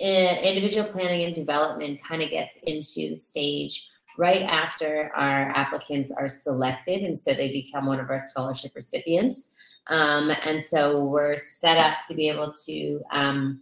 uh, 0.02 0.40
individual 0.42 0.86
planning 0.86 1.22
and 1.22 1.34
development 1.34 2.02
kind 2.02 2.22
of 2.22 2.30
gets 2.30 2.58
into 2.64 3.10
the 3.10 3.16
stage 3.16 3.88
right 4.18 4.42
after 4.42 5.12
our 5.14 5.50
applicants 5.56 6.12
are 6.12 6.28
selected, 6.28 7.02
and 7.02 7.16
so 7.16 7.32
they 7.32 7.52
become 7.52 7.86
one 7.86 8.00
of 8.00 8.10
our 8.10 8.20
scholarship 8.20 8.72
recipients. 8.74 9.52
Um, 9.88 10.30
and 10.44 10.62
so 10.62 11.04
we're 11.04 11.36
set 11.36 11.78
up 11.78 11.98
to 12.08 12.14
be 12.14 12.28
able 12.28 12.52
to, 12.64 13.02
um, 13.10 13.60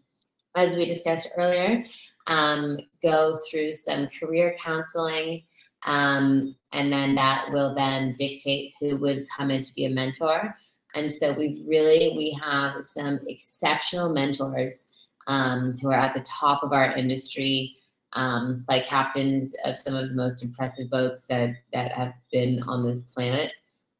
as 0.56 0.76
we 0.76 0.86
discussed 0.86 1.28
earlier, 1.36 1.84
um, 2.26 2.78
go 3.02 3.34
through 3.50 3.72
some 3.72 4.06
career 4.08 4.56
counseling, 4.58 5.42
um, 5.84 6.54
and 6.72 6.92
then 6.92 7.14
that 7.16 7.50
will 7.50 7.74
then 7.74 8.14
dictate 8.16 8.74
who 8.78 8.96
would 8.98 9.26
come 9.36 9.50
in 9.50 9.62
to 9.62 9.74
be 9.74 9.86
a 9.86 9.90
mentor. 9.90 10.56
And 10.94 11.12
so 11.12 11.32
we've 11.32 11.66
really 11.66 12.12
we 12.16 12.38
have 12.42 12.82
some 12.82 13.18
exceptional 13.26 14.10
mentors 14.10 14.92
um, 15.26 15.76
who 15.80 15.88
are 15.88 15.94
at 15.98 16.14
the 16.14 16.20
top 16.20 16.62
of 16.62 16.72
our 16.72 16.96
industry, 16.96 17.76
um, 18.12 18.64
like 18.68 18.86
captains 18.86 19.54
of 19.64 19.76
some 19.76 19.94
of 19.94 20.08
the 20.08 20.14
most 20.14 20.44
impressive 20.44 20.90
boats 20.90 21.26
that 21.26 21.54
that 21.72 21.92
have 21.92 22.12
been 22.30 22.62
on 22.64 22.86
this 22.86 23.00
planet. 23.12 23.52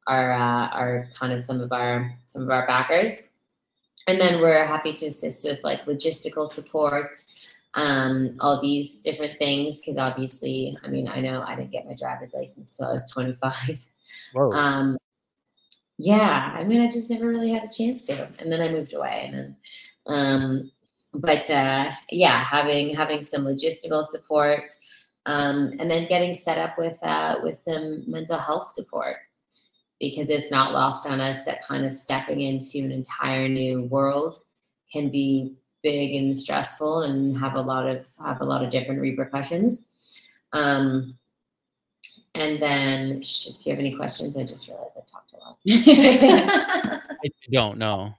Are 0.07 0.33
uh, 0.33 0.69
are 0.69 1.09
kind 1.15 1.33
of 1.33 1.41
some 1.41 1.61
of 1.61 1.73
our 1.73 2.13
some 2.27 2.43
of 2.43 2.51
our 2.51 2.67
backers, 2.67 3.29
and 4.07 4.21
then 4.21 4.41
we're 4.41 4.67
happy 4.67 4.93
to 4.95 5.07
assist 5.07 5.45
with 5.45 5.61
like 5.63 5.83
logistical 5.83 6.47
support, 6.47 7.15
um, 7.75 8.37
all 8.41 8.61
these 8.61 8.99
different 8.99 9.39
things. 9.39 9.81
Because 9.81 9.99
obviously, 9.99 10.77
I 10.85 10.89
mean, 10.89 11.07
I 11.09 11.21
know 11.21 11.43
I 11.47 11.55
didn't 11.55 11.71
get 11.71 11.87
my 11.87 11.95
driver's 11.95 12.35
license 12.35 12.71
till 12.71 12.87
I 12.87 12.93
was 12.93 13.11
25. 13.11 13.87
Um, 14.55 14.99
yeah, 15.99 16.53
I 16.57 16.65
mean, 16.65 16.81
I 16.81 16.91
just 16.91 17.11
never 17.11 17.29
really 17.29 17.51
had 17.51 17.65
a 17.65 17.69
chance 17.69 18.07
to, 18.07 18.29
and 18.39 18.51
then 18.51 18.61
I 18.61 18.69
moved 18.69 18.93
away, 18.95 19.23
and 19.25 19.35
then, 19.35 19.57
um, 20.07 20.71
but 21.15 21.49
uh, 21.51 21.93
yeah, 22.11 22.43
having 22.43 22.95
having 22.95 23.23
some 23.23 23.45
logistical 23.45 24.05
support, 24.05 24.69
um, 25.27 25.73
and 25.79 25.91
then 25.91 26.09
getting 26.09 26.33
set 26.33 26.59
up 26.59 26.79
with 26.79 26.99
uh, 27.03 27.37
with 27.43 27.57
some 27.57 28.11
mental 28.11 28.39
health 28.39 28.67
support, 28.69 29.17
because 30.03 30.31
it's 30.31 30.51
not 30.51 30.73
lost 30.73 31.07
on 31.07 31.21
us 31.21 31.45
that 31.45 31.65
kind 31.65 31.87
of 31.87 31.95
stepping 31.95 32.41
into 32.41 32.79
an 32.79 32.91
entire 32.91 33.49
new 33.49 33.85
world 33.85 34.37
can 34.93 35.09
be 35.11 35.55
big 35.85 36.17
and 36.21 36.35
stressful 36.37 37.03
and 37.03 37.39
have 37.39 37.55
a 37.55 37.61
lot 37.61 37.87
of 37.89 38.09
have 38.23 38.41
a 38.41 38.45
lot 38.45 38.65
of 38.65 38.69
different 38.71 39.01
repercussions. 39.01 39.89
Um, 40.53 41.17
and 42.35 42.61
then, 42.61 43.23
sh- 43.23 43.47
do 43.47 43.71
you 43.71 43.77
have 43.77 43.79
any 43.79 43.95
questions? 43.95 44.37
I 44.37 44.43
just 44.43 44.67
realized 44.67 44.99
I 44.99 45.03
talked 45.07 45.35
a 45.35 45.37
lot. 45.37 45.59
I 47.25 47.29
don't 47.53 47.79
know. 47.79 48.13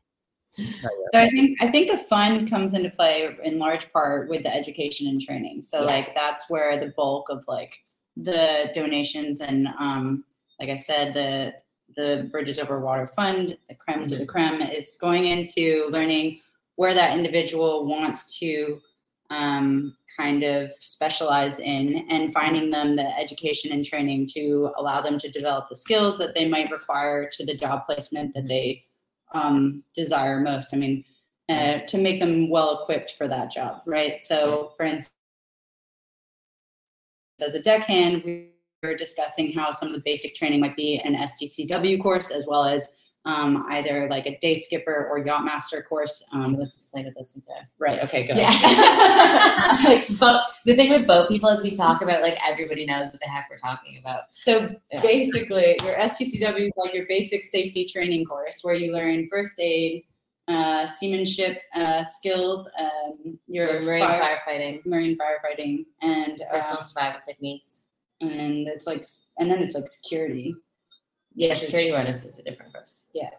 So 0.55 1.19
I 1.19 1.27
think 1.29 1.57
I 1.61 1.69
think 1.69 1.91
the 1.91 1.97
fund 1.97 2.49
comes 2.49 2.73
into 2.73 2.91
play 2.91 3.35
in 3.43 3.59
large 3.59 3.91
part 3.91 4.29
with 4.29 4.43
the 4.43 4.55
education 4.55 5.07
and 5.09 5.19
training. 5.19 5.63
So 5.63 5.79
Yeah. 5.79 5.85
like 5.87 6.15
that's 6.15 6.49
where 6.49 6.77
the 6.77 6.93
bulk 6.95 7.27
of 7.29 7.43
like 7.47 7.73
the 8.15 8.71
donations 8.73 9.41
and 9.41 9.67
um 9.79 10.23
like 10.59 10.69
I 10.69 10.75
said 10.75 11.13
the 11.15 11.55
the 11.95 12.29
Bridges 12.31 12.59
Over 12.59 12.79
Water 12.79 13.07
Fund, 13.07 13.57
the 13.69 13.75
creme 13.75 14.07
de 14.07 14.19
la 14.19 14.25
creme, 14.25 14.61
is 14.61 14.97
going 14.99 15.25
into 15.25 15.87
learning 15.91 16.39
where 16.75 16.93
that 16.93 17.17
individual 17.17 17.85
wants 17.85 18.37
to 18.39 18.79
um, 19.29 19.95
kind 20.17 20.43
of 20.43 20.71
specialize 20.79 21.59
in 21.59 22.05
and 22.09 22.33
finding 22.33 22.69
them 22.69 22.95
the 22.95 23.17
education 23.17 23.71
and 23.71 23.83
training 23.83 24.27
to 24.27 24.71
allow 24.77 25.01
them 25.01 25.17
to 25.17 25.29
develop 25.29 25.69
the 25.69 25.75
skills 25.75 26.17
that 26.17 26.35
they 26.35 26.47
might 26.47 26.71
require 26.71 27.27
to 27.31 27.45
the 27.45 27.55
job 27.55 27.85
placement 27.87 28.33
that 28.33 28.47
they 28.47 28.83
um, 29.33 29.83
desire 29.95 30.39
most. 30.39 30.73
I 30.73 30.77
mean, 30.77 31.03
uh, 31.49 31.79
to 31.79 31.97
make 31.97 32.19
them 32.19 32.49
well 32.49 32.81
equipped 32.81 33.15
for 33.17 33.27
that 33.27 33.51
job, 33.51 33.81
right? 33.85 34.21
So, 34.21 34.73
for 34.77 34.85
instance, 34.85 35.13
as 37.41 37.55
a 37.55 37.61
deckhand, 37.61 38.23
we 38.23 38.52
were 38.83 38.95
discussing 38.95 39.51
how 39.53 39.71
some 39.71 39.87
of 39.87 39.93
the 39.93 40.01
basic 40.05 40.35
training 40.35 40.59
might 40.59 40.75
be 40.75 40.99
an 41.03 41.15
STCW 41.15 42.01
course, 42.01 42.29
as 42.31 42.45
well 42.47 42.65
as 42.65 42.95
um, 43.25 43.65
either 43.69 44.09
like 44.09 44.25
a 44.25 44.37
day 44.39 44.53
skipper 44.53 45.07
or 45.09 45.25
yacht 45.25 45.45
master 45.45 45.81
course. 45.81 46.27
Um, 46.33 46.57
Let's 46.57 46.75
explain 46.75 47.05
what 47.05 47.13
this 47.15 47.27
is. 47.33 47.41
right. 47.79 47.99
Okay. 48.03 48.27
Good. 48.27 48.35
Yeah. 48.35 48.49
but 50.19 50.43
the 50.65 50.75
thing 50.75 50.89
with 50.89 51.07
boat 51.07 51.29
people 51.29 51.47
is 51.49 51.63
we 51.63 51.71
talk 51.73 52.01
about 52.01 52.21
like 52.21 52.37
everybody 52.45 52.85
knows 52.85 53.11
what 53.11 53.21
the 53.21 53.27
heck 53.27 53.47
we're 53.49 53.57
talking 53.57 53.97
about. 54.01 54.23
So 54.31 54.75
Yeah. 54.91 55.01
basically, 55.01 55.77
your 55.83 55.95
STCW 55.95 56.65
is 56.65 56.71
like 56.75 56.93
your 56.93 57.05
basic 57.07 57.43
safety 57.45 57.85
training 57.85 58.25
course 58.25 58.59
where 58.61 58.75
you 58.75 58.91
learn 58.91 59.29
first 59.31 59.57
aid, 59.57 60.03
uh, 60.49 60.85
seamanship 60.85 61.61
uh, 61.73 62.03
skills, 62.03 62.69
um, 62.77 63.39
your 63.47 63.67
Your 63.75 63.81
marine 63.83 64.01
fire- 64.05 64.37
firefighting, 64.45 64.85
marine 64.85 65.17
firefighting, 65.17 65.85
and 66.01 66.41
personal 66.51 66.79
uh, 66.79 66.83
survival 66.83 67.21
techniques. 67.25 67.87
And 68.31 68.67
it's 68.67 68.87
like 68.87 69.05
and 69.37 69.49
then 69.49 69.59
it's 69.61 69.75
like 69.75 69.87
security. 69.87 70.55
Yeah, 71.35 71.53
is- 71.53 71.61
security 71.61 71.89
awareness 71.89 72.25
is 72.25 72.39
a 72.39 72.43
different 72.43 72.73
course. 72.73 73.07
Yeah, 73.13 73.29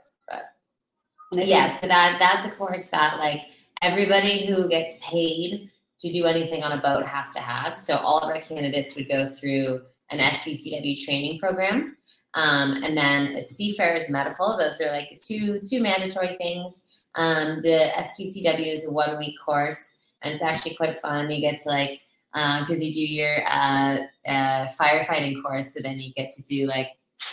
think- 1.32 1.48
Yeah, 1.48 1.68
so 1.68 1.86
that 1.86 2.16
that's 2.20 2.46
a 2.46 2.50
course 2.56 2.88
that 2.90 3.18
like 3.18 3.42
everybody 3.82 4.46
who 4.46 4.68
gets 4.68 4.94
paid 5.02 5.70
to 6.00 6.12
do 6.12 6.24
anything 6.26 6.62
on 6.62 6.78
a 6.78 6.82
boat 6.82 7.06
has 7.06 7.30
to 7.32 7.40
have. 7.40 7.76
So 7.76 7.96
all 7.96 8.18
of 8.18 8.28
our 8.30 8.40
candidates 8.40 8.94
would 8.96 9.08
go 9.08 9.26
through 9.26 9.82
an 10.10 10.18
STCW 10.18 11.02
training 11.04 11.38
program, 11.38 11.96
um, 12.34 12.82
and 12.82 12.96
then 12.96 13.36
a 13.36 13.42
Seafarers 13.42 14.10
Medical. 14.10 14.56
Those 14.58 14.80
are 14.80 14.90
like 14.90 15.20
two 15.24 15.60
two 15.60 15.80
mandatory 15.80 16.36
things. 16.36 16.84
Um, 17.16 17.62
the 17.62 17.90
STCW 17.96 18.72
is 18.72 18.86
a 18.88 18.92
one 18.92 19.16
week 19.18 19.36
course, 19.44 19.98
and 20.22 20.34
it's 20.34 20.42
actually 20.42 20.74
quite 20.74 20.98
fun. 20.98 21.30
You 21.30 21.40
get 21.40 21.60
to 21.60 21.68
like 21.68 22.00
because 22.34 22.82
you 22.82 22.92
do 22.92 23.00
your 23.00 23.36
uh, 23.48 23.98
uh, 24.26 24.68
firefighting 24.78 25.40
course, 25.42 25.72
so 25.72 25.80
then 25.82 25.98
you 25.98 26.12
get 26.14 26.30
to 26.32 26.42
do 26.42 26.66
like 26.66 26.88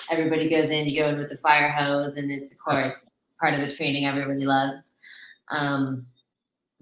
everybody 0.09 0.47
goes 0.47 0.69
in, 0.69 0.87
you 0.87 1.01
go 1.01 1.09
in 1.09 1.17
with 1.17 1.29
the 1.29 1.37
fire 1.37 1.69
hose, 1.69 2.17
and 2.17 2.31
it's 2.31 2.53
a 2.53 2.57
course 2.57 3.09
part 3.41 3.55
of 3.55 3.61
the 3.61 3.75
training 3.75 4.05
everybody 4.05 4.45
loves. 4.45 4.93
Um, 5.49 6.05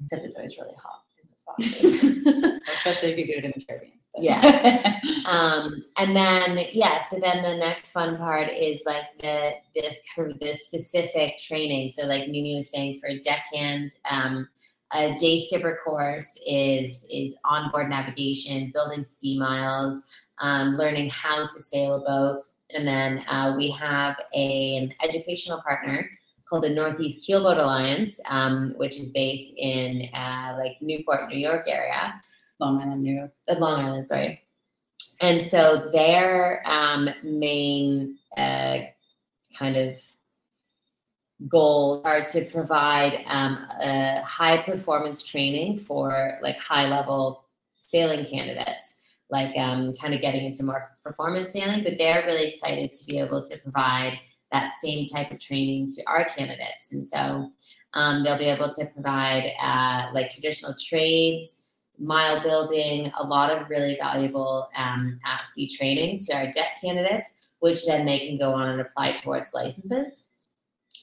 except 0.03 0.25
it's 0.25 0.35
always 0.35 0.57
really 0.57 0.75
hot 0.75 1.03
in 1.21 1.29
this 1.29 1.43
boxes. 1.45 2.61
especially 2.73 3.11
if 3.13 3.17
you 3.17 3.27
do 3.27 3.39
it 3.39 3.45
in 3.45 3.53
the 3.55 3.65
Caribbean. 3.65 3.93
But- 4.13 4.23
Yeah. 4.23 4.99
um, 5.25 5.83
and 5.97 6.15
then 6.15 6.65
yeah, 6.73 6.99
so 6.99 7.19
then 7.19 7.41
the 7.41 7.55
next 7.55 7.91
fun 7.91 8.17
part 8.17 8.49
is 8.49 8.83
like 8.85 9.05
the 9.21 9.53
this 9.73 9.99
the 10.15 10.53
specific 10.53 11.37
training. 11.37 11.89
So 11.89 12.05
like 12.05 12.27
Nini 12.27 12.55
was 12.55 12.71
saying 12.71 12.99
for 12.99 13.07
a 13.07 13.19
deckhand, 13.19 13.91
um, 14.09 14.47
a 14.93 15.15
day 15.17 15.39
skipper 15.39 15.79
course 15.85 16.39
is 16.47 17.05
is 17.11 17.37
onboard 17.45 17.89
navigation, 17.89 18.71
building 18.73 19.03
sea 19.03 19.37
miles, 19.37 20.05
um, 20.39 20.77
learning 20.77 21.09
how 21.09 21.43
to 21.43 21.61
sail 21.61 21.95
a 21.95 21.99
boat, 21.99 22.41
and 22.73 22.87
then 22.87 23.23
uh, 23.27 23.53
we 23.57 23.71
have 23.71 24.17
a, 24.33 24.77
an 24.77 24.93
educational 25.03 25.61
partner 25.61 26.09
called 26.49 26.63
the 26.63 26.69
Northeast 26.69 27.27
Keelboat 27.29 27.57
Alliance, 27.57 28.19
um, 28.27 28.73
which 28.77 28.99
is 28.99 29.09
based 29.09 29.53
in 29.57 30.09
uh, 30.13 30.55
like 30.57 30.77
Newport, 30.81 31.29
New 31.29 31.37
York 31.37 31.67
area. 31.67 32.21
Long 32.59 32.81
Island, 32.81 33.03
New 33.03 33.15
York. 33.15 33.31
Uh, 33.47 33.55
Long 33.57 33.85
Island, 33.85 34.07
sorry. 34.07 34.41
And 35.21 35.41
so 35.41 35.89
their 35.91 36.61
um, 36.65 37.09
main 37.23 38.17
uh, 38.37 38.79
kind 39.57 39.75
of 39.77 39.99
goals 41.47 42.01
are 42.03 42.23
to 42.23 42.45
provide 42.45 43.23
um, 43.27 43.65
a 43.81 44.21
high 44.21 44.57
performance 44.57 45.23
training 45.23 45.77
for 45.77 46.37
like 46.41 46.57
high 46.59 46.87
level 46.87 47.43
sailing 47.75 48.25
candidates, 48.25 48.95
like 49.29 49.55
um, 49.57 49.93
kind 50.01 50.13
of 50.13 50.21
getting 50.21 50.43
into 50.43 50.63
more 50.63 50.91
performance 51.03 51.51
sailing. 51.51 51.83
But 51.83 51.97
they're 51.97 52.25
really 52.25 52.49
excited 52.49 52.91
to 52.91 53.05
be 53.05 53.19
able 53.19 53.43
to 53.43 53.57
provide 53.59 54.19
that 54.51 54.69
same 54.81 55.05
type 55.05 55.31
of 55.31 55.39
training 55.39 55.87
to 55.95 56.03
our 56.07 56.25
candidates. 56.25 56.91
And 56.91 57.05
so 57.05 57.51
um, 57.93 58.23
they'll 58.23 58.37
be 58.37 58.49
able 58.49 58.71
to 58.73 58.85
provide 58.87 59.51
uh, 59.61 60.07
like 60.13 60.29
traditional 60.31 60.73
trades, 60.73 61.63
mile 61.97 62.41
building, 62.41 63.11
a 63.17 63.25
lot 63.25 63.51
of 63.51 63.69
really 63.69 63.97
valuable 63.99 64.67
um, 64.75 65.19
at 65.25 65.43
sea 65.45 65.67
training 65.67 66.17
to 66.25 66.33
our 66.35 66.51
debt 66.51 66.77
candidates, 66.81 67.35
which 67.59 67.85
then 67.85 68.05
they 68.05 68.27
can 68.27 68.37
go 68.37 68.51
on 68.51 68.69
and 68.69 68.81
apply 68.81 69.13
towards 69.13 69.53
licenses. 69.53 70.28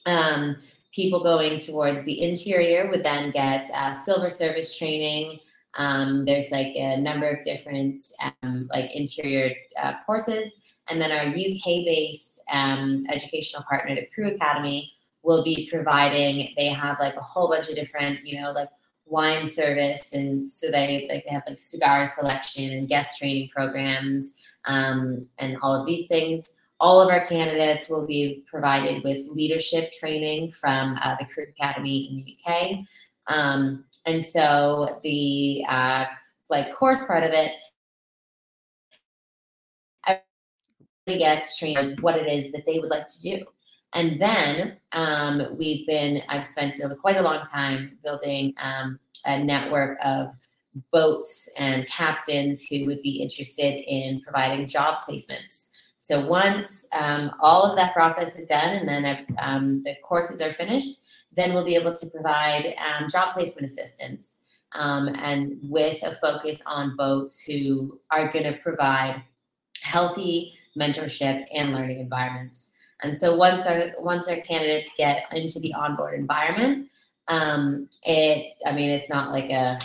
Um, 0.07 0.55
people 0.91 1.21
going 1.21 1.59
towards 1.59 2.03
the 2.03 2.23
interior 2.23 2.89
would 2.89 3.03
then 3.03 3.29
get 3.31 3.69
uh, 3.75 3.93
silver 3.93 4.29
service 4.29 4.75
training. 4.75 5.39
Um, 5.75 6.25
there's 6.25 6.49
like 6.49 6.73
a 6.75 6.97
number 6.99 7.29
of 7.29 7.43
different 7.43 8.01
um, 8.41 8.67
like 8.73 8.89
interior 8.95 9.53
uh, 9.79 9.93
courses, 10.05 10.55
and 10.89 10.99
then 10.99 11.11
our 11.11 11.27
UK-based 11.27 12.41
um, 12.51 13.05
educational 13.09 13.63
partner, 13.69 13.93
the 13.95 14.07
Crew 14.07 14.29
Academy, 14.29 14.93
will 15.21 15.43
be 15.43 15.69
providing. 15.71 16.53
They 16.57 16.69
have 16.69 16.97
like 16.99 17.15
a 17.15 17.21
whole 17.21 17.49
bunch 17.49 17.69
of 17.69 17.75
different, 17.75 18.25
you 18.25 18.41
know, 18.41 18.51
like 18.51 18.69
wine 19.09 19.45
service 19.45 20.13
and 20.13 20.43
so 20.43 20.69
they 20.69 21.07
like 21.09 21.23
they 21.25 21.31
have 21.31 21.43
like 21.47 21.57
cigar 21.57 22.05
selection 22.05 22.71
and 22.71 22.89
guest 22.89 23.17
training 23.17 23.49
programs 23.49 24.35
um, 24.65 25.25
and 25.37 25.57
all 25.61 25.79
of 25.79 25.87
these 25.87 26.07
things 26.07 26.56
all 26.79 27.01
of 27.01 27.09
our 27.09 27.25
candidates 27.25 27.89
will 27.89 28.05
be 28.05 28.43
provided 28.49 29.03
with 29.03 29.27
leadership 29.29 29.91
training 29.91 30.51
from 30.51 30.95
uh, 31.01 31.15
the 31.19 31.25
crew 31.25 31.45
academy 31.49 32.09
in 32.09 32.17
the 32.17 32.37
uk 32.37 32.79
um, 33.27 33.85
and 34.05 34.23
so 34.23 34.99
the 35.03 35.63
uh, 35.67 36.05
like 36.49 36.73
course 36.75 37.05
part 37.05 37.23
of 37.23 37.31
it 37.31 37.51
everybody 40.05 41.19
gets 41.19 41.57
trained 41.57 41.99
what 42.01 42.15
it 42.15 42.31
is 42.31 42.51
that 42.51 42.65
they 42.65 42.79
would 42.79 42.89
like 42.89 43.07
to 43.07 43.19
do 43.19 43.45
and 43.93 44.21
then 44.21 44.77
um, 44.91 45.55
we've 45.57 45.87
been, 45.87 46.21
I've 46.27 46.43
spent 46.43 46.75
quite 47.01 47.17
a 47.17 47.21
long 47.21 47.45
time 47.45 47.97
building 48.03 48.53
um, 48.61 48.99
a 49.25 49.43
network 49.43 49.97
of 50.03 50.29
boats 50.91 51.49
and 51.57 51.87
captains 51.87 52.63
who 52.63 52.85
would 52.85 53.01
be 53.01 53.21
interested 53.21 53.83
in 53.87 54.21
providing 54.21 54.67
job 54.67 54.99
placements. 55.01 55.66
So 56.07 56.25
once 56.25 56.87
um, 56.93 57.31
all 57.41 57.63
of 57.63 57.75
that 57.75 57.91
process 57.91 58.37
is 58.37 58.47
done 58.47 58.69
and 58.69 58.87
then 58.87 59.25
um, 59.39 59.83
the 59.83 59.93
courses 60.01 60.41
are 60.41 60.53
finished, 60.53 61.01
then 61.35 61.53
we'll 61.53 61.65
be 61.65 61.75
able 61.75 61.93
to 61.93 62.07
provide 62.07 62.73
um, 62.77 63.09
job 63.09 63.33
placement 63.33 63.65
assistance 63.65 64.41
um, 64.71 65.09
and 65.09 65.59
with 65.63 66.01
a 66.03 66.15
focus 66.15 66.63
on 66.65 66.95
boats 66.95 67.41
who 67.41 67.99
are 68.09 68.31
going 68.31 68.45
to 68.45 68.57
provide 68.59 69.21
healthy 69.81 70.53
mentorship 70.79 71.45
and 71.53 71.73
learning 71.73 71.99
environments. 71.99 72.71
And 73.03 73.15
so 73.15 73.35
once 73.35 73.65
our 73.65 73.91
once 73.99 74.29
our 74.29 74.37
candidates 74.37 74.93
get 74.97 75.25
into 75.33 75.59
the 75.59 75.73
onboard 75.73 76.17
environment, 76.17 76.87
um, 77.27 77.89
it 78.03 78.53
I 78.65 78.71
mean 78.71 78.91
it's 78.91 79.09
not 79.09 79.33
like 79.33 79.49
a 79.49 79.77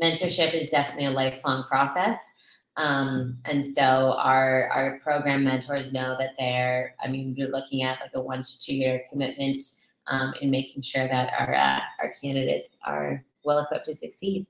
mentorship 0.00 0.54
is 0.54 0.68
definitely 0.68 1.06
a 1.06 1.10
lifelong 1.10 1.64
process. 1.64 2.33
Um, 2.76 3.36
and 3.44 3.64
so 3.64 4.16
our 4.18 4.68
our 4.68 5.00
program 5.02 5.44
mentors 5.44 5.92
know 5.92 6.16
that 6.18 6.30
they're 6.38 6.94
I 7.02 7.08
mean 7.08 7.34
you're 7.36 7.50
looking 7.50 7.82
at 7.82 8.00
like 8.00 8.10
a 8.14 8.20
one 8.20 8.42
to 8.42 8.58
two 8.58 8.74
year 8.74 9.02
commitment 9.10 9.62
um, 10.08 10.34
in 10.40 10.50
making 10.50 10.82
sure 10.82 11.06
that 11.06 11.32
our 11.38 11.54
uh, 11.54 11.80
our 12.00 12.12
candidates 12.20 12.78
are 12.84 13.24
well 13.44 13.60
equipped 13.60 13.86
to 13.86 13.92
succeed. 13.92 14.46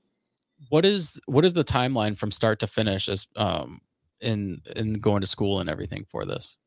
What 0.69 0.85
is 0.85 1.19
what 1.27 1.45
is 1.45 1.53
the 1.53 1.63
timeline 1.63 2.17
from 2.17 2.31
start 2.31 2.59
to 2.59 2.67
finish 2.67 3.09
as 3.09 3.27
um 3.35 3.81
in 4.21 4.61
in 4.75 4.93
going 4.93 5.21
to 5.21 5.27
school 5.27 5.59
and 5.59 5.69
everything 5.69 6.05
for 6.09 6.25
this? 6.25 6.57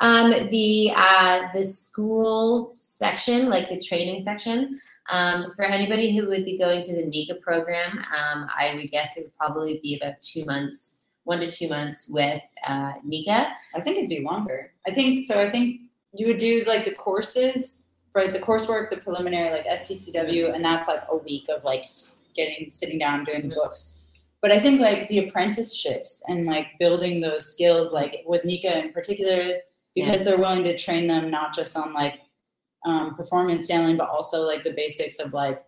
Um, 0.00 0.30
the 0.50 0.92
uh, 0.94 1.48
the 1.54 1.64
school 1.64 2.72
section, 2.74 3.48
like 3.48 3.68
the 3.68 3.80
training 3.80 4.22
section, 4.22 4.80
um, 5.10 5.52
for 5.56 5.64
anybody 5.64 6.16
who 6.16 6.26
would 6.28 6.44
be 6.44 6.58
going 6.58 6.80
to 6.82 6.94
the 6.94 7.04
NICA 7.04 7.34
program, 7.36 7.98
um, 7.98 8.46
I 8.56 8.74
would 8.76 8.90
guess 8.90 9.16
it 9.16 9.24
would 9.24 9.36
probably 9.36 9.80
be 9.82 9.98
about 10.00 10.20
two 10.22 10.44
months, 10.44 11.00
one 11.24 11.40
to 11.40 11.50
two 11.50 11.68
months 11.68 12.08
with 12.08 12.42
uh, 12.66 12.92
NICA. 13.04 13.48
I 13.74 13.80
think 13.80 13.98
it'd 13.98 14.08
be 14.10 14.20
longer. 14.20 14.72
I 14.86 14.92
think 14.92 15.26
so. 15.26 15.40
I 15.40 15.50
think 15.50 15.80
you 16.12 16.26
would 16.28 16.38
do 16.38 16.62
like 16.66 16.84
the 16.84 16.94
courses, 16.94 17.88
right? 18.14 18.32
The 18.32 18.38
coursework, 18.40 18.90
the 18.90 18.98
preliminary, 18.98 19.50
like 19.50 19.66
STCW, 19.66 20.54
and 20.54 20.64
that's 20.64 20.86
like 20.88 21.02
a 21.10 21.16
week 21.16 21.46
of 21.48 21.64
like 21.64 21.84
getting 22.34 22.70
sitting 22.70 22.98
down 22.98 23.24
doing 23.24 23.48
the 23.48 23.54
Mhm. 23.54 23.62
books. 23.62 24.04
But 24.40 24.50
I 24.50 24.58
think 24.58 24.80
like 24.80 25.08
the 25.08 25.28
apprenticeships 25.28 26.22
and 26.28 26.46
like 26.46 26.66
building 26.80 27.20
those 27.20 27.46
skills, 27.52 27.92
like 27.92 28.22
with 28.26 28.44
NICA 28.44 28.84
in 28.84 28.92
particular, 28.92 29.58
because 29.94 30.24
they're 30.24 30.38
willing 30.38 30.64
to 30.64 30.76
train 30.76 31.06
them 31.06 31.30
not 31.30 31.54
just 31.54 31.76
on 31.76 31.92
like 31.92 32.20
um, 32.84 33.14
performance 33.14 33.66
sailing, 33.66 33.96
but 33.96 34.08
also 34.10 34.42
like 34.42 34.64
the 34.64 34.72
basics 34.72 35.18
of 35.18 35.32
like 35.32 35.60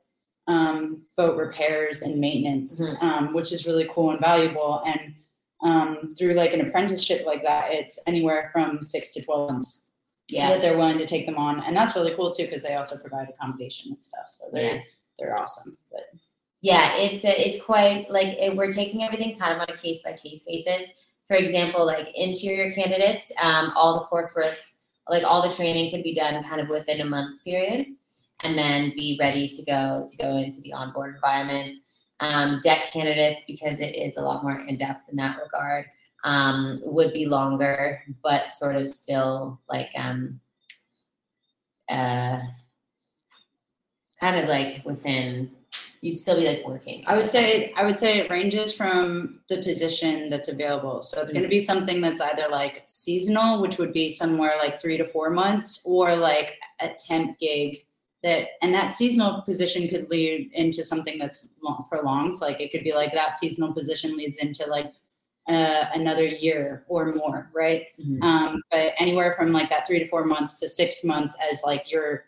um, 0.47 1.03
boat 1.17 1.37
repairs 1.39 2.03
and 2.03 2.19
maintenance, 2.21 2.81
Mhm. 2.83 3.03
um, 3.03 3.33
which 3.35 3.51
is 3.53 3.67
really 3.67 3.89
cool 3.91 4.11
and 4.11 4.21
valuable. 4.21 4.83
And 4.85 5.15
um, 5.62 6.15
through 6.19 6.35
like 6.35 6.53
an 6.53 6.61
apprenticeship 6.61 7.25
like 7.25 7.43
that, 7.45 7.73
it's 7.73 7.99
anywhere 8.07 8.51
from 8.53 8.83
six 8.83 9.12
to 9.15 9.23
12 9.25 9.51
months. 9.53 9.91
Yeah. 10.31 10.49
that 10.49 10.62
they're 10.62 10.79
willing 10.79 10.97
to 10.99 11.07
take 11.07 11.27
them 11.27 11.37
on, 11.37 11.61
and 11.61 11.77
that's 11.77 11.95
really 11.95 12.15
cool 12.15 12.33
too 12.33 12.45
because 12.47 12.62
they 12.62 12.75
also 12.77 12.97
provide 12.97 13.29
accommodation 13.29 13.93
and 13.93 14.03
stuff. 14.03 14.25
So 14.29 14.47
they're 14.53 14.77
Yeah. 14.77 14.81
they're 15.19 15.39
awesome. 15.39 15.77
But 15.93 16.05
Yeah, 16.62 16.97
it's 16.97 17.25
a, 17.27 17.47
it's 17.49 17.62
quite 17.62 18.11
like 18.11 18.29
it, 18.39 18.57
we're 18.57 18.73
taking 18.73 19.03
everything 19.05 19.37
kind 19.39 19.53
of 19.53 19.61
on 19.61 19.69
a 19.69 19.77
case 19.77 20.01
by 20.03 20.15
case 20.15 20.43
basis. 20.43 20.93
For 21.29 21.37
example, 21.37 21.85
like 21.85 22.09
interior 22.15 22.73
candidates, 22.73 23.31
um, 23.41 23.73
all 23.77 24.01
the 24.01 24.07
coursework, 24.07 24.57
like 25.09 25.25
all 25.25 25.47
the 25.47 25.55
training 25.55 25.91
could 25.91 26.03
be 26.03 26.15
done 26.15 26.43
kind 26.45 26.61
of 26.61 26.69
within 26.69 27.01
a 27.01 27.05
month's 27.05 27.43
period, 27.43 27.87
and 28.43 28.57
then 28.57 28.93
be 28.97 29.17
ready 29.21 29.49
to 29.49 29.65
go 29.65 30.07
to 30.09 30.17
go 30.17 30.37
into 30.37 30.61
the 30.63 30.73
onboard 30.73 31.15
environment. 31.15 31.73
Um, 32.21 32.61
deck 32.63 32.93
candidates, 32.93 33.43
because 33.47 33.81
it 33.81 33.97
is 33.97 34.17
a 34.17 34.23
lot 34.23 34.45
more 34.45 34.61
in 34.61 34.79
depth 34.79 35.03
in 35.11 35.17
that 35.17 35.37
regard, 35.43 35.87
um, 36.23 36.81
would 36.85 37.13
be 37.13 37.27
longer, 37.27 38.03
but 38.23 38.53
sort 38.53 38.77
of 38.77 38.87
still 38.89 39.61
like 39.69 39.91
um, 39.97 40.41
uh, 41.89 42.41
kind 44.21 44.37
of 44.37 44.49
like 44.49 44.83
within 44.85 45.51
you'd 46.05 46.19
still 46.19 46.37
be 46.37 46.47
like 46.47 46.67
working. 46.67 47.03
I 47.07 47.17
would 47.17 47.27
say 47.27 47.73
I 47.77 47.85
would 47.85 47.99
say 47.99 48.19
it 48.19 48.31
ranges 48.31 48.77
from 48.77 49.41
the 49.49 49.63
position 49.63 50.29
that's 50.29 50.49
available. 50.49 51.01
So 51.01 51.23
it's 51.23 51.33
going 51.33 51.45
to 51.45 51.49
be 51.49 51.61
something 51.61 52.03
that's 52.03 52.21
either 52.21 52.47
like 52.51 52.83
seasonal, 52.85 53.63
which 53.63 53.79
would 53.79 53.95
be 53.95 54.11
somewhere 54.11 54.53
like 54.59 54.81
three 54.81 54.99
to 54.99 55.07
four 55.07 55.31
months, 55.31 55.83
or 55.87 56.15
like 56.15 56.59
a 56.81 56.91
temp 56.91 57.39
gig 57.39 57.87
that 58.23 58.49
and 58.61 58.75
that 58.75 58.93
seasonal 58.93 59.41
position 59.43 59.89
could 59.89 60.11
lead 60.11 60.51
into 60.53 60.85
something 60.85 61.19
that's 61.19 61.55
long, 61.63 61.87
prolonged. 61.91 62.37
Like 62.43 62.61
it 62.61 62.71
could 62.71 62.85
be 62.85 62.93
like 62.93 63.15
that 63.15 63.39
seasonal 63.39 63.73
position 63.73 64.15
leads 64.15 64.39
into 64.39 64.67
like 64.67 64.93
uh, 65.49 65.87
another 65.95 66.27
year 66.27 66.85
or 66.87 67.15
more, 67.15 67.51
right? 67.55 67.87
Mhm. 67.99 68.23
Um, 68.23 68.63
but 68.71 68.93
anywhere 68.99 69.33
from 69.33 69.53
like 69.53 69.71
that 69.71 69.87
three 69.87 70.01
to 70.01 70.09
four 70.09 70.27
months 70.27 70.61
to 70.61 70.69
six 70.69 71.03
months 71.03 71.35
as 71.51 71.63
like 71.65 71.91
your 71.91 72.27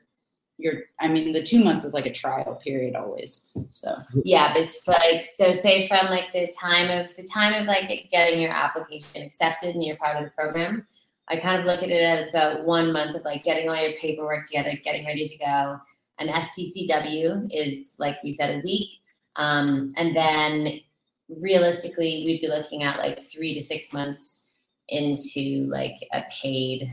your 0.59 0.75
I 1.01 1.09
mean 1.09 1.33
the 1.33 1.43
two 1.43 1.63
months 1.63 1.85
is 1.85 1.93
like 1.93 2.07
a 2.07 2.13
trial 2.13 2.61
period 2.63 2.95
always. 2.95 3.51
So 3.71 3.95
Yeah, 4.25 4.53
but 4.53 4.61
it's 4.61 4.87
like 4.87 5.23
so 5.35 5.53
say 5.53 5.87
from 5.89 6.07
like 6.07 6.33
the 6.33 6.51
time 6.59 6.91
of 6.91 7.15
the 7.17 7.25
time 7.25 7.55
of 7.55 7.67
like 7.67 8.09
getting 8.11 8.41
your 8.41 8.53
application 8.53 9.23
accepted 9.23 9.75
and 9.75 9.85
you're 9.85 9.97
part 9.97 10.17
of 10.17 10.25
the 10.25 10.31
program, 10.31 10.87
I 11.29 11.37
kind 11.39 11.61
of 11.61 11.67
look 11.67 11.83
at 11.83 11.91
it 11.91 12.03
as 12.03 12.31
about 12.31 12.65
one 12.65 12.93
month 12.93 13.17
of 13.17 13.25
like 13.25 13.43
getting 13.45 13.69
all 13.69 13.77
your 13.77 13.99
paperwork 13.99 14.47
together, 14.47 14.73
getting 14.83 15.05
ready 15.05 15.25
to 15.27 15.39
go. 15.39 15.81
An 16.19 16.29
STCW 16.29 17.51
is 17.53 17.95
like 17.99 18.17
we 18.25 18.33
said 18.33 18.57
a 18.57 18.63
week, 18.65 19.01
um, 19.37 19.93
and 19.97 20.17
then 20.17 20.81
realistically 21.29 22.23
we'd 22.25 22.41
be 22.41 22.49
looking 22.49 22.83
at 22.83 22.99
like 22.99 23.21
three 23.23 23.53
to 23.55 23.61
six 23.61 23.93
months 23.93 24.45
into 24.89 25.67
like 25.69 25.97
a 26.13 26.23
paid 26.31 26.91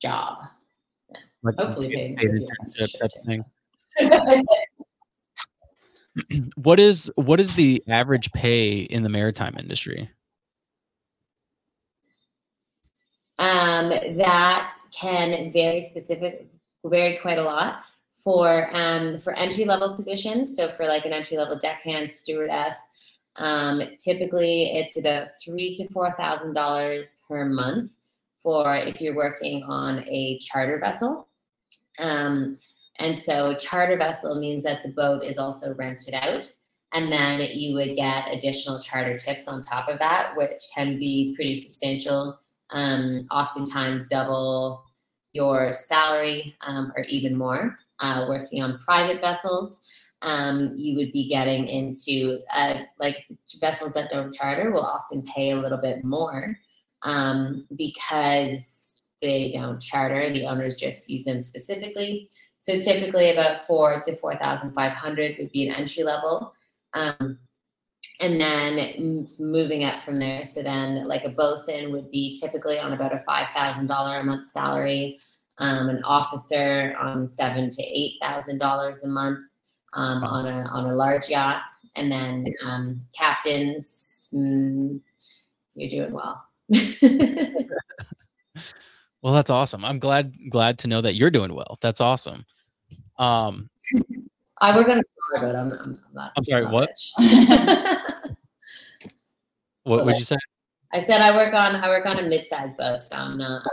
job. 0.00 0.38
Like, 1.42 1.56
Hopefully 1.56 1.94
paid. 1.94 2.16
paid 2.16 2.30
Yeah, 2.32 2.48
internship 2.64 2.98
type 2.98 3.10
shit, 3.12 3.24
thing. 3.26 3.44
What 6.56 6.80
is 6.80 7.12
what 7.16 7.40
is 7.40 7.52
the 7.54 7.82
average 7.88 8.32
pay 8.32 8.78
in 8.78 9.02
the 9.02 9.10
maritime 9.10 9.54
industry? 9.58 10.08
Um, 13.38 13.90
that 14.16 14.72
can 14.98 15.50
vary 15.52 15.82
specific, 15.82 16.48
vary 16.84 17.18
quite 17.18 17.36
a 17.36 17.42
lot 17.42 17.84
for 18.14 18.70
um, 18.72 19.18
for 19.18 19.34
entry 19.34 19.66
level 19.66 19.94
positions. 19.94 20.56
So 20.56 20.70
for 20.70 20.86
like 20.86 21.04
an 21.04 21.12
entry 21.12 21.36
level 21.36 21.58
deckhand, 21.58 22.08
stewardess, 22.08 22.80
um, 23.36 23.82
typically 24.02 24.74
it's 24.74 24.96
about 24.96 25.28
three 25.44 25.74
to 25.74 25.86
four 25.90 26.10
thousand 26.12 26.54
dollars 26.54 27.16
per 27.28 27.44
month 27.44 27.92
for 28.46 28.76
if 28.76 29.00
you're 29.00 29.16
working 29.16 29.64
on 29.64 30.04
a 30.06 30.38
charter 30.38 30.78
vessel. 30.78 31.26
Um, 31.98 32.56
and 33.00 33.18
so 33.18 33.56
charter 33.56 33.96
vessel 33.96 34.38
means 34.38 34.62
that 34.62 34.84
the 34.84 34.92
boat 34.92 35.24
is 35.24 35.36
also 35.36 35.74
rented 35.74 36.14
out. 36.14 36.46
And 36.92 37.10
then 37.10 37.40
you 37.52 37.74
would 37.74 37.96
get 37.96 38.32
additional 38.32 38.78
charter 38.78 39.18
tips 39.18 39.48
on 39.48 39.64
top 39.64 39.88
of 39.88 39.98
that, 39.98 40.36
which 40.36 40.62
can 40.72 40.96
be 40.96 41.34
pretty 41.34 41.56
substantial 41.56 42.38
um, 42.70 43.26
oftentimes 43.32 44.06
double 44.06 44.84
your 45.32 45.72
salary 45.72 46.54
um, 46.60 46.92
or 46.96 47.02
even 47.08 47.36
more. 47.36 47.76
Uh, 47.98 48.26
working 48.28 48.62
on 48.62 48.78
private 48.84 49.20
vessels, 49.20 49.82
um, 50.22 50.72
you 50.76 50.94
would 50.94 51.10
be 51.10 51.26
getting 51.26 51.66
into 51.66 52.38
uh, 52.54 52.82
like 53.00 53.26
vessels 53.60 53.92
that 53.94 54.08
don't 54.12 54.32
charter 54.32 54.70
will 54.70 54.86
often 54.86 55.24
pay 55.24 55.50
a 55.50 55.56
little 55.56 55.78
bit 55.78 56.04
more 56.04 56.56
um, 57.06 57.64
because 57.76 58.92
they 59.22 59.52
don't 59.54 59.80
charter. 59.80 60.28
The 60.28 60.44
owners 60.44 60.74
just 60.74 61.08
use 61.08 61.24
them 61.24 61.40
specifically. 61.40 62.28
So 62.58 62.80
typically, 62.80 63.30
about 63.30 63.66
four 63.66 64.02
to 64.02 64.16
four 64.16 64.34
thousand 64.34 64.74
five 64.74 64.92
hundred 64.92 65.38
would 65.38 65.52
be 65.52 65.66
an 65.66 65.74
entry 65.74 66.02
level. 66.02 66.52
Um, 66.92 67.38
and 68.20 68.40
then 68.40 69.26
moving 69.40 69.84
up 69.84 70.02
from 70.02 70.18
there. 70.18 70.42
So 70.42 70.62
then, 70.62 71.06
like 71.06 71.22
a 71.24 71.30
bosun 71.30 71.92
would 71.92 72.10
be 72.10 72.38
typically 72.40 72.78
on 72.78 72.92
about 72.92 73.14
a 73.14 73.20
five 73.20 73.48
thousand 73.54 73.86
dollar 73.86 74.18
a 74.18 74.24
month 74.24 74.46
salary. 74.46 75.18
Um, 75.58 75.88
an 75.88 76.02
officer 76.04 76.94
on 76.98 77.26
seven 77.26 77.70
to 77.70 77.82
eight 77.82 78.14
thousand 78.20 78.58
dollars 78.58 79.04
a 79.04 79.08
month 79.08 79.42
um, 79.94 80.24
on 80.24 80.46
a 80.46 80.68
on 80.68 80.86
a 80.86 80.94
large 80.94 81.28
yacht, 81.28 81.62
and 81.94 82.10
then 82.10 82.46
um, 82.64 83.00
captains. 83.16 84.28
Mm, 84.34 85.00
you're 85.76 85.90
doing 85.90 86.12
well. 86.12 86.45
Well, 89.26 89.34
that's 89.34 89.50
awesome. 89.50 89.84
I'm 89.84 89.98
glad 89.98 90.32
glad 90.50 90.78
to 90.78 90.86
know 90.86 91.00
that 91.00 91.16
you're 91.16 91.32
doing 91.32 91.52
well. 91.52 91.78
That's 91.80 92.00
awesome. 92.00 92.46
Um, 93.18 93.68
I 94.60 94.76
work 94.76 94.88
on 94.88 94.98
a 94.98 95.02
smaller 95.02 95.52
boat. 95.52 95.58
I'm, 95.58 95.72
I'm, 95.72 95.80
I'm 95.80 96.14
not. 96.14 96.32
I'm 96.36 96.44
sorry, 96.44 96.62
not 96.62 96.72
what? 96.72 96.90
what 99.82 100.06
would 100.06 100.16
you 100.16 100.24
say? 100.24 100.36
I 100.92 101.00
said 101.00 101.22
I 101.22 101.34
work 101.34 101.54
on 101.54 101.74
I 101.74 101.88
work 101.88 102.06
on 102.06 102.20
a 102.20 102.22
mid-sized 102.22 102.76
boat, 102.76 103.02
so 103.02 103.16
I'm 103.16 103.36
not, 103.36 103.66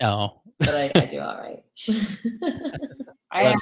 Oh, 0.00 0.40
but 0.60 0.70
I, 0.70 0.90
I 0.94 1.04
do 1.10 1.20
all 1.20 1.36
right. 1.36 1.62
I 3.30 3.54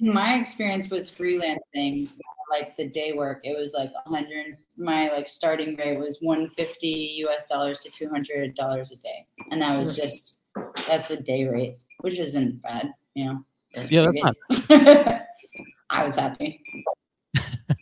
in 0.00 0.12
my 0.12 0.34
experience 0.34 0.90
with 0.90 1.04
freelancing, 1.04 2.10
like 2.50 2.76
the 2.76 2.88
day 2.88 3.12
work, 3.12 3.40
it 3.44 3.56
was 3.56 3.74
like 3.76 3.90
100. 4.06 4.56
My 4.76 5.10
like 5.10 5.28
starting 5.28 5.76
rate 5.76 5.98
was 5.98 6.18
150 6.20 6.88
US 7.26 7.46
dollars 7.46 7.82
to 7.82 7.90
200 7.90 8.54
dollars 8.54 8.92
a 8.92 8.96
day, 8.96 9.26
and 9.50 9.60
that 9.62 9.78
was 9.78 9.96
just 9.96 10.40
that's 10.86 11.10
a 11.10 11.22
day 11.22 11.44
rate, 11.44 11.74
which 12.00 12.18
isn't 12.18 12.62
bad, 12.62 12.92
you 13.14 13.24
know. 13.24 13.44
yeah, 13.88 14.06
that's 14.06 14.70
not 14.70 15.22
I 15.90 16.04
was 16.04 16.16
happy. 16.16 16.60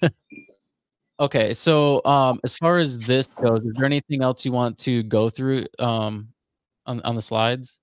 okay. 1.20 1.54
So, 1.54 2.04
um, 2.04 2.40
as 2.44 2.54
far 2.54 2.78
as 2.78 2.98
this 2.98 3.26
goes, 3.26 3.62
is 3.62 3.72
there 3.74 3.86
anything 3.86 4.22
else 4.22 4.44
you 4.44 4.52
want 4.52 4.78
to 4.78 5.02
go 5.04 5.28
through 5.28 5.66
um, 5.78 6.28
on 6.86 7.00
on 7.02 7.14
the 7.14 7.22
slides? 7.22 7.80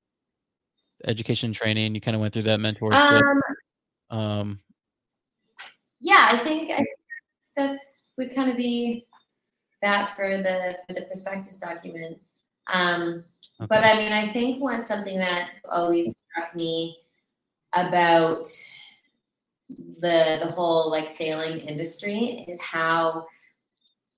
Education 1.06 1.52
training. 1.54 1.96
You 1.96 2.02
kind 2.02 2.16
of 2.16 2.22
went 2.22 2.34
through 2.34 2.44
that 2.44 2.60
mentorship. 2.60 3.22
Um, 3.22 3.42
Um, 4.12 4.60
yeah, 6.02 6.28
I 6.32 6.38
think 6.38 6.72
I 6.72 6.78
think 6.78 6.88
that's 7.56 8.12
would 8.18 8.36
kind 8.36 8.50
of 8.50 8.58
be 8.58 9.06
that 9.82 10.16
for 10.16 10.38
the 10.38 10.78
for 10.88 10.94
the 10.94 11.04
prospectus 11.04 11.58
document. 11.58 12.20
Um, 12.68 13.24
But. 13.60 13.84
I 13.84 13.96
mean, 13.96 14.12
I 14.12 14.32
think 14.32 14.62
one 14.62 14.82
something 14.82 15.18
that 15.20 15.52
always 15.70 16.18
struck 16.18 16.56
me 16.56 16.98
about 17.74 18.48
the 20.00 20.40
the 20.42 20.52
whole 20.52 20.90
like 20.90 21.10
sailing 21.10 21.60
industry 21.60 22.46
is 22.48 22.60
how 22.62 23.26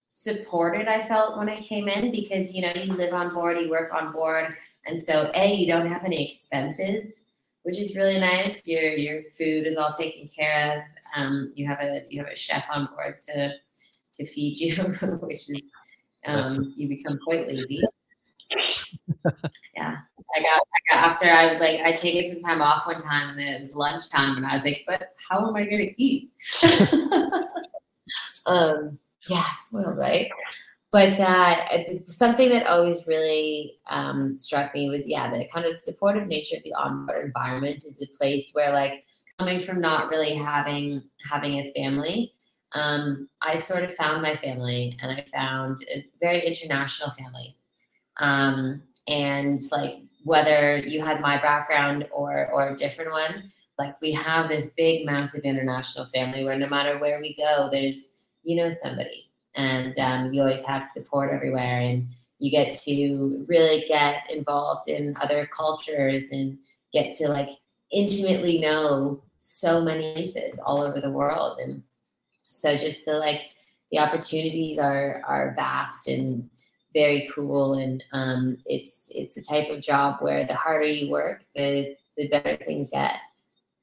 supported 0.07 0.88
I 0.88 1.01
felt 1.01 1.38
when 1.38 1.49
I 1.49 1.59
came 1.59 1.88
in 1.88 2.11
because 2.11 2.53
you 2.53 2.61
know 2.61 2.73
you 2.75 2.93
live 2.93 3.13
on 3.13 3.34
board, 3.34 3.57
you 3.57 3.69
work 3.69 3.93
on 3.93 4.11
board, 4.13 4.55
and 4.86 4.99
so 4.99 5.29
a 5.36 5.53
you 5.53 5.67
don't 5.67 5.88
have 5.88 6.05
any 6.05 6.27
expenses, 6.27 7.25
which 7.63 7.77
is 7.77 7.95
really 7.95 8.19
nice. 8.19 8.61
Your 8.65 8.93
your 8.95 9.23
food 9.38 9.67
is 9.67 9.77
all 9.77 9.91
taken 9.91 10.27
care 10.27 10.77
of. 10.77 11.03
Um, 11.16 11.51
you 11.55 11.68
have 11.68 11.80
a 11.80 12.01
you 12.09 12.24
have 12.24 12.32
a 12.32 12.36
chef 12.36 12.66
on 12.72 12.88
board 12.95 13.18
to 13.30 13.51
to 14.14 14.26
feed 14.26 14.57
you, 14.59 14.76
which 15.22 15.49
is 15.49 15.61
um, 16.26 16.74
you 16.76 16.88
become 16.88 17.18
quite 17.26 17.47
lazy. 17.47 17.82
yeah, 19.76 19.97
I 20.36 20.41
got, 20.41 20.61
I 20.61 20.95
got 20.95 21.11
after 21.11 21.26
I 21.26 21.49
was 21.49 21.59
like 21.59 21.82
I 21.82 21.91
taken 21.93 22.30
some 22.30 22.39
time 22.39 22.61
off 22.61 22.86
one 22.86 22.99
time 22.99 23.38
and 23.38 23.39
it 23.39 23.59
was 23.59 23.76
lunchtime 23.76 24.38
and 24.38 24.45
I 24.45 24.55
was 24.55 24.66
like, 24.66 24.84
but 24.88 25.09
how 25.30 25.47
am 25.47 25.55
I 25.55 25.66
gonna 25.66 25.91
eat? 25.97 26.32
um, 28.47 28.99
yeah, 29.28 29.45
spoiled, 29.53 29.97
right? 29.97 30.30
But 30.93 31.20
uh, 31.20 31.55
something 32.05 32.49
that 32.49 32.68
always 32.68 33.07
really 33.07 33.80
um, 33.89 34.36
struck 34.36 34.76
me 34.76 34.91
was, 34.91 35.09
yeah, 35.09 35.32
the 35.32 35.47
kind 35.51 35.66
of 35.66 35.76
supportive 35.76 36.28
nature 36.28 36.57
of 36.57 36.64
the 36.64 36.74
onboard 36.74 37.26
environment 37.26 37.78
is 37.78 37.99
a 37.99 38.16
place 38.16 38.51
where, 38.53 38.72
like, 38.72 39.03
coming 39.39 39.61
from 39.61 39.81
not 39.81 40.09
really 40.09 40.36
having 40.36 41.03
having 41.29 41.53
a 41.55 41.73
family, 41.73 42.34
um, 42.75 43.29
I 43.41 43.57
sort 43.57 43.84
of 43.84 43.93
found 43.93 44.21
my 44.21 44.36
family, 44.36 44.97
and 45.01 45.11
I 45.11 45.25
found 45.31 45.79
a 45.93 46.05
very 46.21 46.45
international 46.45 47.11
family. 47.11 47.55
Um, 48.17 48.84
and 49.07 49.61
like 49.71 50.01
whether 50.23 50.77
you 50.77 51.03
had 51.03 51.19
my 51.21 51.41
background 51.41 52.07
or 52.11 52.49
or 52.51 52.69
a 52.69 52.75
different 52.75 53.11
one 53.11 53.51
like 53.77 53.99
we 54.01 54.11
have 54.11 54.49
this 54.49 54.71
big 54.77 55.05
massive 55.05 55.43
international 55.43 56.05
family 56.13 56.43
where 56.43 56.57
no 56.57 56.67
matter 56.67 56.97
where 56.99 57.19
we 57.19 57.36
go 57.36 57.69
there's 57.71 58.11
you 58.43 58.55
know 58.55 58.69
somebody 58.69 59.29
and 59.55 59.97
um, 59.99 60.34
you 60.34 60.41
always 60.41 60.65
have 60.65 60.84
support 60.84 61.31
everywhere 61.31 61.81
and 61.81 62.07
you 62.39 62.49
get 62.49 62.75
to 62.75 63.45
really 63.47 63.86
get 63.88 64.23
involved 64.29 64.89
in 64.89 65.15
other 65.21 65.47
cultures 65.55 66.31
and 66.31 66.57
get 66.91 67.13
to 67.13 67.27
like 67.27 67.49
intimately 67.94 68.60
know 68.60 69.24
so 69.39 69.82
many 69.82 70.14
places 70.14 70.60
all 70.66 70.82
over 70.82 71.00
the 71.00 71.12
world. 71.12 71.60
And 71.60 71.84
so 72.46 72.76
just 72.78 73.06
the 73.06 73.14
like 73.14 73.41
the 73.91 74.00
opportunities 74.00 74.80
are 74.80 75.22
are 75.26 75.54
vast 75.56 76.08
and 76.08 76.50
very 76.94 77.30
cool. 77.34 77.74
And 77.74 78.04
um, 78.12 78.58
it's 78.66 79.12
it's 79.14 79.36
the 79.36 79.41
type 79.41 79.70
of 79.70 79.82
job 79.82 80.18
where 80.22 80.46
the 80.46 80.56
harder 80.56 80.86
you 80.86 81.12
work 81.12 81.44
the 81.56 81.96
the 82.18 82.28
better 82.30 82.58
things 82.66 82.91
get 82.91 83.16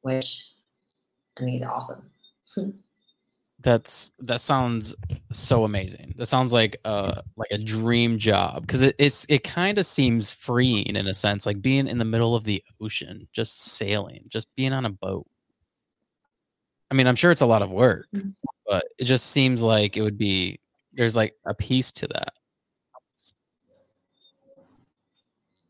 which 0.02 0.46
i 1.38 1.42
mean 1.42 1.56
is 1.56 1.62
awesome 1.62 2.02
That's 3.62 4.10
that 4.20 4.40
sounds 4.40 4.94
so 5.32 5.64
amazing. 5.64 6.14
That 6.16 6.26
sounds 6.26 6.52
like 6.52 6.80
a 6.86 7.22
like 7.36 7.50
a 7.50 7.58
dream 7.58 8.18
job 8.18 8.62
because 8.62 8.80
it, 8.80 8.96
it's 8.98 9.26
it 9.28 9.44
kind 9.44 9.76
of 9.76 9.84
seems 9.84 10.30
freeing 10.30 10.96
in 10.96 11.06
a 11.06 11.12
sense, 11.14 11.44
like 11.44 11.60
being 11.60 11.86
in 11.86 11.98
the 11.98 12.04
middle 12.06 12.34
of 12.34 12.44
the 12.44 12.62
ocean, 12.80 13.28
just 13.32 13.60
sailing, 13.60 14.24
just 14.28 14.48
being 14.56 14.72
on 14.72 14.86
a 14.86 14.90
boat. 14.90 15.26
I 16.90 16.94
mean, 16.94 17.06
I'm 17.06 17.16
sure 17.16 17.30
it's 17.30 17.42
a 17.42 17.46
lot 17.46 17.60
of 17.62 17.70
work, 17.70 18.08
Mhm. 18.14 18.34
but 18.66 18.84
it 18.98 19.04
just 19.04 19.26
seems 19.26 19.62
like 19.62 19.96
it 19.98 20.02
would 20.02 20.18
be 20.18 20.58
there's 20.94 21.14
like 21.14 21.34
a 21.46 21.54
piece 21.54 21.92
to 21.92 22.06
that. 22.08 22.32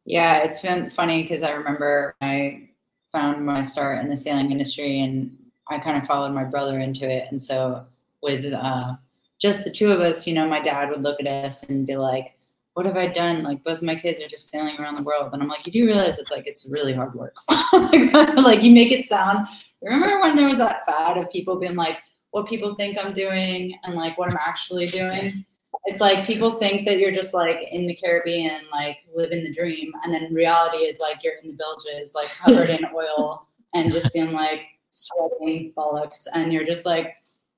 Yeah, 0.07 0.39
it's 0.39 0.63
been 0.63 0.91
funny 0.91 1.23
because 1.23 1.43
I 1.43 1.53
remember 1.53 2.15
I 2.21 2.69
found 3.13 3.45
my 3.45 3.63
start 3.63 3.99
in 4.03 4.09
the 4.11 4.17
sailing 4.17 4.51
industry 4.53 5.01
and 5.01 5.37
I 5.71 5.79
kind 5.79 6.01
of 6.01 6.07
followed 6.07 6.33
my 6.33 6.45
brother 6.45 6.81
into 6.81 7.09
it. 7.09 7.29
And 7.31 7.43
so 7.43 7.85
with 8.23 8.53
uh, 8.53 8.95
just 9.41 9.65
the 9.65 9.71
two 9.71 9.91
of 9.91 10.01
us, 10.01 10.27
you 10.27 10.35
know, 10.35 10.47
my 10.47 10.61
dad 10.61 10.91
would 10.91 11.03
look 11.03 11.21
at 11.21 11.27
us 11.27 11.63
and 11.65 11.87
be 11.87 11.97
like, 11.97 12.35
what 12.75 12.87
have 12.87 12.97
I 12.97 13.09
done? 13.09 13.43
Like 13.43 13.65
both 13.65 13.79
of 13.79 13.85
my 13.85 13.95
kids 13.95 14.23
are 14.23 14.29
just 14.29 14.51
sailing 14.51 14.79
around 14.79 14.97
the 14.97 15.03
world. 15.03 15.33
And 15.33 15.43
I'm 15.43 15.49
like, 15.49 15.67
you 15.67 15.73
do 15.73 15.87
realize 15.87 16.19
it's 16.19 16.31
like, 16.31 16.47
it's 16.47 16.69
really 16.71 16.93
hard 16.93 17.15
work. 17.15 17.37
like 17.73 18.63
you 18.63 18.73
make 18.73 18.93
it 18.93 19.09
sound, 19.09 19.47
remember 19.83 20.21
when 20.21 20.37
there 20.37 20.49
was 20.49 20.59
that 20.59 20.87
fad 20.87 21.17
of 21.17 21.31
people 21.31 21.59
being 21.59 21.77
like, 21.77 21.99
what 22.31 22.47
people 22.47 22.75
think 22.75 22.97
I'm 22.97 23.13
doing 23.13 23.77
and 23.85 23.95
like 23.95 24.17
what 24.17 24.31
I'm 24.31 24.39
actually 24.47 24.87
doing? 24.87 25.45
It's 25.87 26.01
like 26.01 26.27
people 26.27 26.53
think 26.53 26.87
that 26.87 26.99
you're 26.99 27.11
just 27.11 27.35
like 27.35 27.69
in 27.73 27.87
the 27.87 27.95
Caribbean, 27.95 28.63
like 28.71 28.99
living 29.15 29.43
the 29.43 29.53
dream. 29.53 29.93
And 30.05 30.13
then 30.13 30.33
reality 30.33 30.79
is 30.79 31.01
like 31.01 31.25
you're 31.25 31.35
in 31.43 31.49
the 31.49 31.57
bilges, 31.57 32.15
like 32.15 32.29
covered 32.29 32.71
in 32.71 32.85
oil 32.95 33.47
and 33.75 33.91
just 33.91 34.13
being 34.13 34.33
like 34.33 34.63
sweating 34.91 35.73
bollocks. 35.77 36.27
And 36.35 36.53
you're 36.53 36.67
just 36.67 36.85
like, 36.87 37.15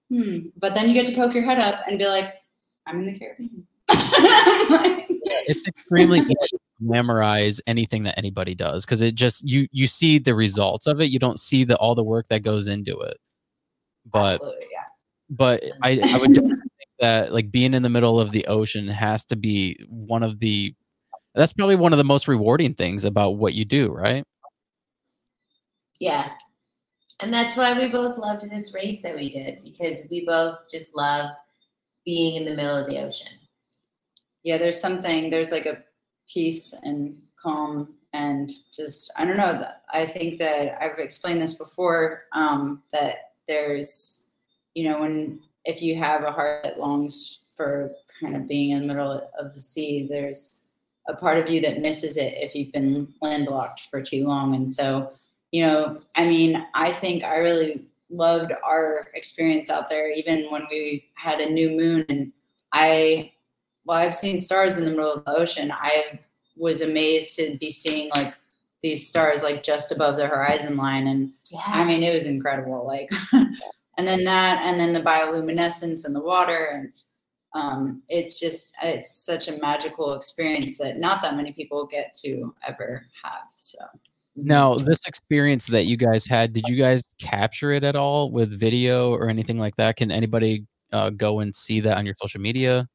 hmm. 0.09 0.49
But 0.59 0.74
then 0.74 0.89
you 0.89 0.95
get 0.95 1.07
to 1.07 1.14
poke 1.14 1.35
your 1.35 1.45
head 1.45 1.59
up 1.59 1.83
and 1.89 1.99
be 1.99 2.07
like, 2.07 2.35
I'm 2.87 3.01
in 3.01 3.07
the 3.07 3.18
Caribbean. 3.18 3.66
It's 5.47 5.66
extremely 5.66 6.20
easy 6.20 6.35
to 6.35 6.59
memorize 6.80 7.61
anything 7.66 8.05
that 8.05 8.16
anybody 8.18 8.55
does 8.55 8.85
because 8.85 9.03
it 9.03 9.14
just 9.14 9.49
you 9.49 9.66
you 9.72 9.87
see 9.87 10.18
the 10.18 10.35
results 10.35 10.87
of 10.87 11.01
it. 11.01 11.11
You 11.11 11.18
don't 11.18 11.39
see 11.39 11.64
the 11.64 11.76
all 11.76 11.95
the 11.95 12.05
work 12.05 12.26
that 12.28 12.43
goes 12.43 12.68
into 12.68 13.01
it. 13.01 13.16
But 14.11 14.35
Absolutely, 14.35 14.66
yeah. 14.72 14.85
but 15.30 15.62
I, 15.83 16.14
I 16.14 16.18
would 16.18 16.35
definitely 16.35 16.57
think 16.57 16.91
that 17.01 17.33
like 17.33 17.51
being 17.51 17.74
in 17.74 17.83
the 17.83 17.89
middle 17.89 18.20
of 18.20 18.30
the 18.30 18.47
ocean 18.47 18.89
has 18.89 19.24
to 19.26 19.37
be 19.37 19.76
one 19.89 20.22
of 20.22 20.39
the 20.39 20.74
that's 21.35 21.53
probably 21.53 21.76
one 21.76 21.93
of 21.93 21.99
the 21.99 22.05
most 22.05 22.28
rewarding 22.28 22.74
things 22.74 23.05
about 23.05 23.39
what 23.39 23.55
you 23.55 23.64
do, 23.64 23.91
right? 23.91 24.24
Yeah. 25.99 26.30
And 27.22 27.32
that's 27.32 27.56
why 27.56 27.78
we 27.78 27.88
both 27.88 28.18
loved 28.18 28.50
this 28.50 28.74
race 28.74 29.00
that 29.02 29.14
we 29.14 29.30
did 29.30 29.62
because 29.62 30.08
we 30.10 30.26
both 30.26 30.58
just 30.70 30.96
love 30.96 31.30
being 32.04 32.34
in 32.34 32.44
the 32.44 32.56
middle 32.56 32.76
of 32.76 32.88
the 32.88 33.00
ocean. 33.00 33.28
yeah 34.42 34.58
there's 34.58 34.80
something 34.80 35.30
there's 35.30 35.52
like 35.52 35.66
a 35.66 35.78
peace 36.28 36.74
and 36.82 37.16
calm 37.40 37.94
and 38.12 38.50
just 38.76 39.12
i 39.16 39.24
don't 39.24 39.36
know 39.36 39.68
i 39.92 40.04
think 40.04 40.38
that 40.38 40.82
i've 40.82 40.98
explained 40.98 41.40
this 41.40 41.54
before 41.54 42.24
um, 42.32 42.82
that 42.92 43.32
there's 43.46 44.26
you 44.74 44.88
know 44.88 45.00
when 45.00 45.40
if 45.64 45.80
you 45.80 45.96
have 45.96 46.24
a 46.24 46.32
heart 46.32 46.64
that 46.64 46.80
longs 46.80 47.38
for 47.56 47.92
kind 48.20 48.34
of 48.34 48.48
being 48.48 48.70
in 48.70 48.80
the 48.80 48.86
middle 48.86 49.30
of 49.38 49.54
the 49.54 49.60
sea 49.60 50.06
there's 50.08 50.56
a 51.08 51.14
part 51.14 51.38
of 51.38 51.48
you 51.48 51.60
that 51.60 51.80
misses 51.80 52.16
it 52.16 52.34
if 52.36 52.54
you've 52.54 52.72
been 52.72 53.06
landlocked 53.20 53.88
for 53.90 54.02
too 54.02 54.26
long 54.26 54.56
and 54.56 54.70
so 54.70 55.12
you 55.53 55.62
know 55.64 56.00
i 56.16 56.24
mean 56.24 56.66
i 56.74 56.92
think 56.92 57.22
i 57.24 57.36
really 57.36 57.84
loved 58.11 58.53
our 58.64 59.09
experience 59.14 59.70
out 59.70 59.88
there 59.88 60.11
even 60.11 60.46
when 60.50 60.66
we 60.70 61.05
had 61.14 61.40
a 61.40 61.50
new 61.50 61.70
moon 61.70 62.05
and 62.09 62.32
i 62.72 63.32
well, 63.84 63.98
I've 63.98 64.14
seen 64.14 64.38
stars 64.38 64.76
in 64.76 64.84
the 64.84 64.90
middle 64.90 65.12
of 65.12 65.24
the 65.24 65.36
ocean. 65.36 65.72
I 65.72 66.20
was 66.57 66.82
amazed 66.82 67.36
to 67.38 67.57
be 67.59 67.70
seeing 67.70 68.11
like 68.11 68.34
these 68.82 69.07
stars 69.09 69.42
like 69.42 69.62
just 69.62 69.92
above 69.92 70.16
the 70.16 70.26
horizon 70.26 70.76
line, 70.76 71.07
and 71.07 71.32
Yeah. 71.50 71.62
I 71.66 71.84
mean 71.84 72.03
it 72.03 72.14
was 72.14 72.26
incredible. 72.26 72.86
Like, 72.86 73.11
and 73.32 74.07
then 74.07 74.24
that, 74.24 74.62
and 74.64 74.78
then 74.78 74.92
the 74.92 75.00
bioluminescence 75.00 76.07
in 76.07 76.12
the 76.12 76.20
water, 76.20 76.70
and 76.74 76.92
um, 77.55 78.03
it's 78.09 78.40
just 78.40 78.74
it's 78.82 79.24
such 79.24 79.48
a 79.48 79.59
magical 79.59 80.14
experience 80.14 80.78
that 80.78 80.98
not 80.98 81.22
that 81.22 81.36
many 81.36 81.53
people 81.53 81.86
get 81.86 82.14
to 82.22 82.55
ever 82.66 83.07
have. 83.22 83.42
So 83.57 83.78
Now, 84.35 84.74
this 84.74 85.07
experience 85.07 85.66
that 85.66 85.85
you 85.85 85.97
guys 85.97 86.26
had, 86.26 86.53
did 86.53 86.66
you 86.66 86.76
guys 86.76 87.03
capture 87.18 87.70
it 87.70 87.85
at 87.85 87.97
all 87.97 88.30
with 88.30 88.59
video 88.59 89.11
or 89.11 89.28
anything 89.28 89.59
like 89.59 89.76
that? 89.76 89.97
Can 89.97 90.11
anybody 90.11 90.64
uh, 90.93 91.11
go 91.11 91.41
and 91.41 91.55
see 91.55 91.80
that 91.80 91.97
on 91.99 92.07
your 92.07 92.14
social 92.20 92.41
media? 92.41 92.89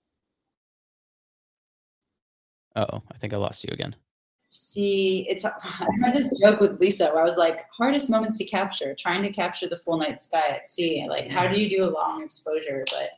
Oh, 2.76 3.02
I 3.12 3.18
think 3.20 3.34
I 3.34 3.38
lost 3.38 3.64
you 3.64 3.70
again. 3.74 3.96
see 4.50 5.28
it's 5.30 5.46
i 5.46 5.52
had 6.02 6.16
this 6.16 6.40
joke 6.42 6.60
with 6.62 6.80
lisa 6.80 7.08
where 7.08 7.20
i 7.20 7.24
was 7.24 7.38
like 7.38 7.66
hardest 7.78 8.10
moments 8.10 8.38
to 8.38 8.46
capture 8.46 8.96
trying 8.96 9.22
to 9.22 9.30
capture 9.30 9.68
the 9.68 9.78
full 9.78 9.98
night 9.98 10.20
sky 10.20 10.48
at 10.50 10.68
sea 10.68 11.06
like 11.10 11.28
how 11.28 11.48
do 11.48 11.60
you 11.60 11.70
do 11.70 11.84
a 11.84 11.92
long 11.92 12.24
exposure 12.24 12.86
but 12.92 13.10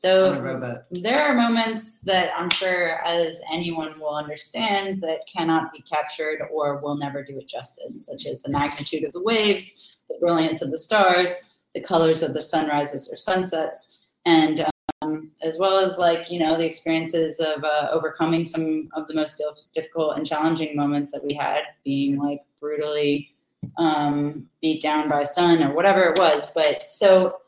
so 0.00 0.80
there 0.92 1.18
are 1.18 1.34
moments 1.34 2.00
that 2.02 2.30
i'm 2.38 2.50
sure 2.50 3.00
as 3.04 3.42
anyone 3.52 3.98
will 3.98 4.14
understand 4.14 5.00
that 5.00 5.26
cannot 5.26 5.72
be 5.72 5.80
captured 5.80 6.40
or 6.52 6.78
will 6.78 6.96
never 6.96 7.24
do 7.24 7.36
it 7.38 7.48
justice 7.48 8.06
such 8.06 8.26
as 8.26 8.40
the 8.42 8.48
magnitude 8.48 9.02
of 9.02 9.12
the 9.12 9.22
waves 9.22 9.96
the 10.08 10.16
brilliance 10.20 10.62
of 10.62 10.70
the 10.70 10.78
stars 10.78 11.54
the 11.74 11.80
colors 11.80 12.22
of 12.22 12.32
the 12.32 12.40
sunrises 12.40 13.12
or 13.12 13.16
sunsets 13.16 13.98
and 14.24 14.64
um, 15.02 15.32
as 15.42 15.58
well 15.58 15.78
as 15.78 15.98
like 15.98 16.30
you 16.30 16.38
know 16.38 16.56
the 16.56 16.66
experiences 16.66 17.40
of 17.40 17.64
uh, 17.64 17.88
overcoming 17.90 18.44
some 18.44 18.88
of 18.94 19.08
the 19.08 19.14
most 19.14 19.42
difficult 19.74 20.16
and 20.16 20.24
challenging 20.24 20.76
moments 20.76 21.10
that 21.10 21.24
we 21.24 21.34
had 21.34 21.62
being 21.84 22.16
like 22.18 22.40
brutally 22.60 23.34
um, 23.78 24.46
beat 24.60 24.80
down 24.80 25.08
by 25.08 25.22
sun 25.22 25.62
or 25.62 25.72
whatever 25.74 26.04
it 26.04 26.18
was. 26.18 26.50
But 26.52 26.92
so 26.92 27.38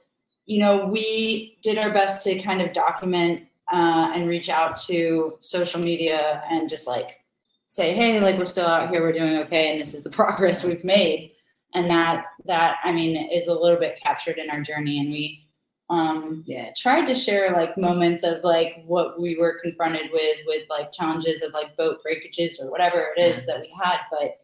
you 0.51 0.59
know 0.59 0.85
we 0.85 1.57
did 1.63 1.79
our 1.79 1.93
best 1.93 2.25
to 2.25 2.37
kind 2.41 2.61
of 2.61 2.73
document 2.73 3.47
uh, 3.73 4.11
and 4.13 4.29
reach 4.29 4.49
out 4.49 4.77
to 4.77 5.37
social 5.39 5.81
media 5.81 6.43
and 6.51 6.69
just 6.69 6.89
like 6.89 7.21
say 7.67 7.95
hey 7.95 8.19
like 8.19 8.37
we're 8.37 8.45
still 8.45 8.67
out 8.67 8.91
here 8.91 9.01
we're 9.01 9.13
doing 9.13 9.37
okay 9.37 9.71
and 9.71 9.81
this 9.81 9.95
is 9.95 10.03
the 10.03 10.11
progress 10.21 10.65
we've 10.65 10.83
made 10.83 11.31
and 11.75 11.89
that 11.89 12.25
that 12.47 12.79
i 12.83 12.91
mean 12.91 13.31
is 13.31 13.47
a 13.47 13.55
little 13.55 13.79
bit 13.79 14.01
captured 14.03 14.39
in 14.39 14.51
our 14.51 14.61
journey 14.61 14.99
and 14.99 15.11
we 15.13 15.47
um, 15.89 16.45
Yeah. 16.47 16.71
tried 16.77 17.07
to 17.07 17.17
share 17.17 17.51
like 17.53 17.77
moments 17.77 18.23
of 18.23 18.45
like 18.45 18.83
what 18.87 19.21
we 19.21 19.37
were 19.37 19.59
confronted 19.61 20.11
with 20.13 20.39
with 20.47 20.65
like 20.69 20.91
challenges 20.93 21.43
of 21.43 21.53
like 21.53 21.77
boat 21.77 22.03
breakages 22.03 22.61
or 22.61 22.73
whatever 22.73 23.13
it 23.17 23.21
is 23.21 23.47
that 23.47 23.61
we 23.61 23.73
had 23.81 23.99
but 24.11 24.39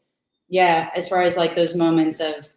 yeah 0.49 0.91
as 0.95 1.09
far 1.09 1.23
as 1.23 1.37
like 1.37 1.57
those 1.57 1.75
moments 1.75 2.21
of 2.21 2.49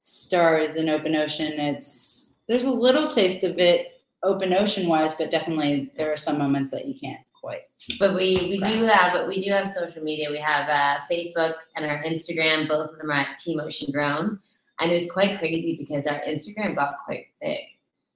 stars 0.00 0.76
in 0.76 0.88
open 0.88 1.16
ocean 1.16 1.58
it's 1.58 2.31
there's 2.48 2.64
a 2.64 2.70
little 2.70 3.08
taste 3.08 3.44
of 3.44 3.58
it 3.58 3.88
open 4.24 4.52
ocean 4.52 4.88
wise 4.88 5.14
but 5.14 5.30
definitely 5.30 5.90
there 5.96 6.12
are 6.12 6.16
some 6.16 6.38
moments 6.38 6.70
that 6.70 6.86
you 6.86 6.94
can't 6.94 7.18
quite 7.40 7.60
But 7.98 8.14
we 8.14 8.36
we 8.50 8.60
do 8.60 8.84
have 8.86 9.12
but 9.12 9.26
we 9.26 9.44
do 9.44 9.50
have 9.50 9.66
social 9.68 10.02
media. 10.02 10.28
We 10.30 10.38
have 10.38 10.68
uh, 10.68 10.98
Facebook 11.10 11.54
and 11.74 11.84
our 11.84 12.02
Instagram. 12.04 12.68
Both 12.68 12.90
of 12.92 12.98
them 12.98 13.10
are 13.10 13.14
at 13.14 13.36
Team 13.36 13.58
Ocean 13.58 13.90
Grown, 13.90 14.38
and 14.78 14.90
it 14.92 14.94
was 14.94 15.10
quite 15.10 15.38
crazy 15.40 15.76
because 15.76 16.06
our 16.06 16.20
Instagram 16.20 16.76
got 16.76 16.94
quite 17.04 17.26
big. 17.40 17.58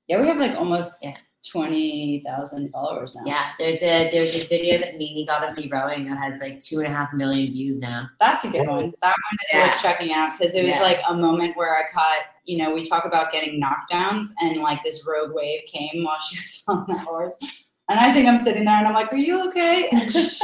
yeah 0.06 0.20
we 0.20 0.26
have 0.28 0.38
like 0.38 0.56
almost 0.56 0.98
Yeah. 1.02 1.16
20000 1.42 2.70
followers 2.70 3.14
now 3.16 3.22
Yeah, 3.24 3.50
there's 3.58 3.82
a 3.82 4.10
there's 4.12 4.34
a 4.44 4.46
video 4.48 4.78
that 4.78 4.94
Nini 4.96 5.24
got 5.26 5.48
of 5.48 5.56
me 5.56 5.68
rowing 5.72 6.04
that 6.06 6.18
has 6.18 6.40
like 6.40 6.60
two 6.60 6.78
and 6.78 6.86
a 6.86 6.90
half 6.90 7.12
million 7.12 7.52
views 7.52 7.78
now. 7.78 8.08
That's 8.20 8.44
a 8.44 8.50
good 8.50 8.66
one. 8.68 8.92
That 9.02 9.14
one 9.26 9.36
is 9.44 9.54
Yeah. 9.54 9.66
worth 9.66 9.82
checking 9.82 10.12
out 10.12 10.38
because 10.38 10.54
it 10.54 10.64
was 10.64 10.74
Yeah. 10.76 10.82
like 10.82 11.00
a 11.08 11.14
moment 11.14 11.56
where 11.56 11.74
I 11.76 11.82
caught, 11.92 12.22
you 12.46 12.56
know, 12.58 12.72
we 12.72 12.84
talk 12.84 13.04
about 13.04 13.32
getting 13.32 13.60
knockdowns 13.60 14.28
and 14.40 14.62
like 14.62 14.82
this 14.82 15.06
rogue 15.06 15.32
wave 15.32 15.62
came 15.66 16.04
while 16.04 16.18
she 16.20 16.38
was 16.42 16.64
on 16.68 16.84
that 16.88 17.06
horse. 17.06 17.36
And 17.88 18.00
I 18.00 18.12
think 18.12 18.26
I'm 18.26 18.38
sitting 18.38 18.64
there 18.64 18.76
and 18.76 18.86
I'm 18.86 18.94
like, 18.94 19.12
Are 19.12 19.16
you 19.16 19.46
okay? 19.48 19.88
Because 19.92 20.40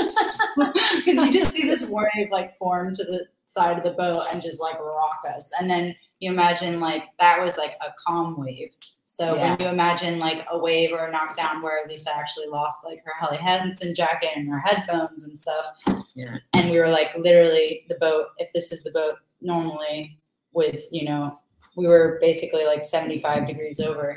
you 1.06 1.32
just 1.32 1.52
see 1.52 1.66
this 1.66 1.88
wave 1.88 2.30
like 2.30 2.56
form 2.58 2.94
to 2.94 3.04
the 3.04 3.26
side 3.44 3.76
of 3.78 3.84
the 3.84 3.90
boat 3.90 4.24
and 4.32 4.42
just 4.42 4.60
like 4.60 4.78
rock 4.78 5.20
us. 5.34 5.52
And 5.58 5.68
then 5.68 5.94
you 6.20 6.30
imagine 6.30 6.78
like 6.78 7.04
that 7.18 7.42
was 7.42 7.58
like 7.58 7.74
a 7.80 7.92
calm 8.06 8.38
wave. 8.38 8.70
So 9.06 9.34
Yeah. 9.34 9.50
when 9.50 9.60
you 9.60 9.66
imagine 9.66 10.18
like 10.18 10.46
a 10.50 10.58
wave 10.58 10.92
or 10.92 11.06
a 11.06 11.12
knockdown 11.12 11.62
where 11.62 11.86
Lisa 11.88 12.16
actually 12.16 12.46
lost 12.46 12.84
like 12.84 13.02
her 13.04 13.12
Helly 13.18 13.38
Hansen 13.38 13.94
jacket 13.94 14.30
and 14.36 14.48
her 14.48 14.60
headphones 14.60 15.26
and 15.26 15.36
stuff. 15.36 15.66
Yeah. 16.14 16.36
And 16.54 16.70
we 16.70 16.78
were 16.78 16.88
like 16.88 17.10
literally 17.18 17.84
the 17.88 17.96
boat, 17.96 18.26
if 18.38 18.52
this 18.54 18.70
is 18.72 18.84
the 18.84 18.92
boat 18.92 19.16
normally 19.40 20.16
with, 20.52 20.84
you 20.92 21.04
know, 21.04 21.36
we 21.76 21.86
were 21.86 22.18
basically 22.20 22.64
like 22.64 22.82
75 22.82 23.46
degrees 23.46 23.80
over, 23.80 24.14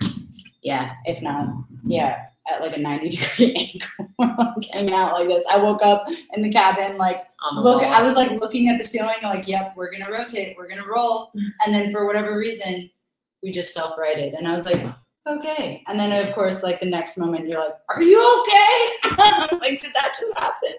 Yeah. 0.62 0.94
if 1.06 1.22
not, 1.22 1.48
yeah, 1.86 2.26
at 2.48 2.62
like 2.62 2.76
a 2.76 2.80
90 2.80 3.10
degree 3.18 3.80
angle, 4.20 4.36
like 4.58 4.66
hanging 4.72 4.94
out 4.94 5.14
like 5.14 5.28
this. 5.28 5.46
I 5.52 5.58
woke 5.58 5.84
up 5.84 6.06
in 6.34 6.42
the 6.42 6.50
cabin, 6.52 6.98
like 6.98 7.26
On 7.44 7.56
the 7.56 7.62
look 7.62 7.82
wall. 7.82 7.94
i 7.94 8.04
was 8.04 8.16
like 8.16 8.32
looking 8.40 8.70
at 8.70 8.78
the 8.78 8.86
ceiling 8.86 9.16
like 9.24 9.48
yep 9.48 9.74
we're 9.76 9.92
gonna 9.92 10.12
rotate 10.12 10.56
we're 10.58 10.68
gonna 10.70 10.88
roll 10.88 11.32
and 11.66 11.74
then 11.74 11.92
for 11.92 12.06
whatever 12.06 12.38
reason 12.38 12.90
we 13.44 13.52
just 13.52 13.74
self-righted 13.74 14.34
and 14.34 14.48
i 14.48 14.52
was 14.52 14.66
like 14.66 14.84
okay 15.28 15.84
and 15.88 16.00
then 16.00 16.12
of 16.28 16.34
course 16.34 16.64
like 16.64 16.80
the 16.80 16.86
next 16.86 17.18
moment 17.18 17.48
you're 17.48 17.60
like 17.60 17.74
are 17.90 18.02
you 18.02 18.18
okay 18.42 19.12
like 19.58 19.80
did 19.82 19.92
that 19.94 20.14
just 20.20 20.38
happen 20.40 20.74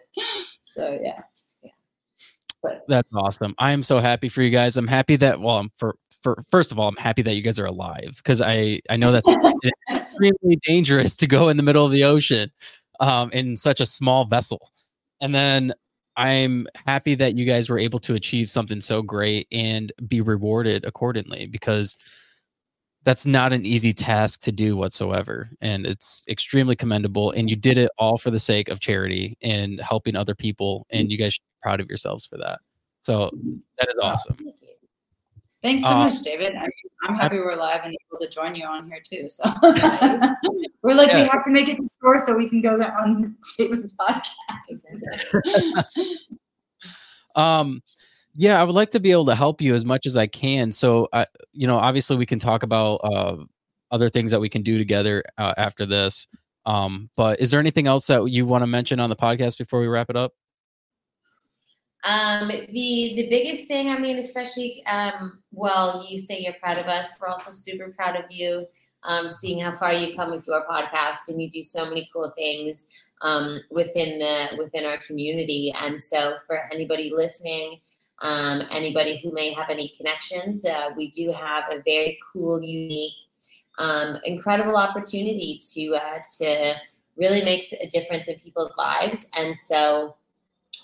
so 0.63 0.99
yeah. 1.03 1.21
yeah 1.63 2.79
That's 2.89 3.09
awesome. 3.15 3.55
I 3.59 3.73
am 3.73 3.83
so 3.83 3.99
happy 4.01 4.29
for 4.29 4.43
you 4.43 4.51
guys. 4.51 4.77
I'm 4.77 4.89
happy 4.89 5.17
that 5.17 5.41
well, 5.41 5.59
I'm 5.59 5.71
for 5.77 5.97
for 6.27 6.43
first 6.51 6.73
of 6.73 6.79
all, 6.81 6.89
I'm 6.89 6.97
happy 6.97 7.23
that 7.23 7.35
you 7.35 7.43
guys 7.43 7.57
are 7.61 7.67
alive 7.67 8.15
because 8.17 8.41
I 8.41 8.81
I 8.91 8.97
know 8.97 9.13
that's 9.13 9.31
extremely 9.95 10.59
dangerous 10.65 11.15
to 11.19 11.29
go 11.29 11.49
in 11.49 11.57
the 11.57 11.63
middle 11.63 11.87
of 11.87 11.93
the 11.93 12.03
ocean 12.03 12.51
um, 12.99 13.31
in 13.31 13.55
such 13.55 13.81
a 13.81 13.87
small 13.87 14.25
vessel. 14.25 14.73
And 15.21 15.33
then 15.33 15.73
I'm 16.17 16.67
happy 16.85 17.15
that 17.15 17.37
you 17.37 17.45
guys 17.47 17.71
were 17.71 17.79
able 17.79 18.01
to 18.01 18.15
achieve 18.15 18.51
something 18.51 18.81
so 18.81 19.03
great 19.03 19.47
and 19.53 19.93
be 20.09 20.21
rewarded 20.21 20.85
accordingly 20.85 21.47
because 21.47 21.97
that's 23.05 23.25
not 23.25 23.53
an 23.53 23.65
easy 23.65 23.93
task 23.93 24.41
to 24.41 24.51
do 24.51 24.77
whatsoever. 24.77 25.49
And 25.61 25.87
it's 25.87 26.25
extremely 26.29 26.75
commendable. 26.75 27.31
And 27.31 27.49
you 27.49 27.55
did 27.55 27.79
it 27.79 27.93
all 27.99 28.19
for 28.19 28.33
the 28.33 28.41
sake 28.41 28.69
of 28.69 28.81
charity 28.81 29.39
and 29.43 29.81
helping 29.81 30.17
other 30.17 30.35
people. 30.35 30.89
And 30.91 31.13
you 31.13 31.19
guys 31.19 31.35
should 31.35 31.43
be 31.43 31.63
proud 31.63 31.81
of 31.81 31.89
yourselves 31.89 32.27
for 32.27 32.37
that. 32.39 32.59
So 32.99 33.31
that 33.79 33.89
is 33.89 33.95
awesome. 34.03 34.37
Thanks 35.67 35.83
so 35.83 35.91
Uh, 35.91 36.05
much 36.05 36.23
david 36.23 36.55
I 36.55 36.63
mean, 36.63 36.73
i'm 37.03 37.17
happy 37.17 37.39
we're 37.39 37.57
live 37.57 37.81
and 37.85 37.93
able 38.09 38.21
to 38.21 38.29
join 38.31 38.55
you 38.55 38.65
on 38.65 38.89
here 38.89 39.01
too 39.03 39.29
so 39.29 39.43
we're 40.83 40.95
like 40.95 41.13
we 41.13 41.25
have 41.25 41.43
to 41.43 41.51
make 41.51 41.69
it 41.69 41.77
to 41.77 41.87
store 41.89 42.21
so 42.21 42.37
we 42.37 42.49
can 42.49 42.61
go 42.63 42.81
on 42.81 43.37
david's 43.59 43.97
podcast 43.97 44.85
Um, 47.37 47.83
yeah, 48.35 48.61
I 48.61 48.65
would 48.65 48.75
like 48.75 48.91
to 48.91 49.01
be 49.01 49.13
able 49.13 49.27
to 49.27 49.35
help 49.35 49.61
you 49.61 49.75
as 49.75 49.85
much 49.85 50.07
as 50.07 50.17
I 50.17 50.27
can. 50.27 50.73
So, 50.73 51.09
I, 51.13 51.27
you 51.53 51.67
know, 51.67 51.77
obviously 51.77 52.17
we 52.17 52.27
can 52.27 52.39
talk 52.39 52.63
about 52.63 52.97
uh, 52.97 53.37
other 53.91 54.09
things 54.09 54.31
that 54.31 54.41
we 54.41 54.49
can 54.49 54.63
do 54.63 54.79
together 54.79 55.23
uh, 55.39 55.55
after 55.57 55.87
this. 55.87 56.27
Um, 56.65 57.11
but 57.17 57.41
is 57.41 57.51
there 57.51 57.61
anything 57.61 57.87
else 57.87 58.07
that 58.09 58.25
you 58.27 58.45
want 58.45 58.63
to 58.63 58.67
mention 58.67 59.01
on 59.01 59.11
the 59.11 59.17
podcast 59.17 59.59
before 59.59 59.81
we 59.81 59.87
wrap 59.87 60.11
it 60.11 60.17
up? 60.17 60.33
Um, 62.05 62.49
the 62.49 63.13
the 63.17 63.29
biggest 63.29 63.67
thing, 63.67 63.89
I 63.89 63.99
mean, 63.99 64.19
especially 64.19 64.85
um, 64.87 65.39
well, 65.53 66.07
you 66.09 66.19
say 66.19 66.41
you're 66.41 66.55
proud 66.55 66.79
of 66.79 66.87
us. 66.87 67.17
We're 67.21 67.29
also 67.29 67.51
super 67.53 67.93
proud 67.97 68.17
of 68.17 68.31
you. 68.31 68.67
Um, 69.03 69.31
seeing 69.31 69.61
how 69.61 69.77
far 69.77 69.93
you've 69.93 70.17
come 70.17 70.33
with 70.33 70.47
your 70.47 70.65
podcast, 70.67 71.29
and 71.29 71.41
you 71.41 71.49
do 71.49 71.63
so 71.63 71.85
many 71.85 72.09
cool 72.13 72.33
things 72.37 72.87
um, 73.23 73.61
within 73.71 74.19
the 74.19 74.57
within 74.59 74.85
our 74.85 74.99
community. 74.99 75.73
And 75.81 76.01
so, 76.01 76.37
for 76.47 76.61
anybody 76.73 77.11
listening, 77.15 77.81
um, 78.21 78.63
anybody 78.71 79.21
who 79.23 79.33
may 79.33 79.53
have 79.55 79.71
any 79.71 79.89
connections, 79.97 80.65
uh, 80.65 80.91
we 80.97 81.11
do 81.11 81.33
have 81.33 81.65
a 81.71 81.83
very 81.83 82.19
cool, 82.33 82.63
unique, 82.63 83.15
um, 83.79 84.19
incredible 84.25 84.77
opportunity 84.77 85.61
to 85.75 85.95
uh, 85.95 86.19
to 86.39 86.75
really 87.17 87.43
make 87.43 87.65
a 87.81 87.87
difference 87.89 88.29
in 88.29 88.39
people's 88.39 88.77
lives. 88.77 89.27
And 89.37 89.57
so, 89.57 90.17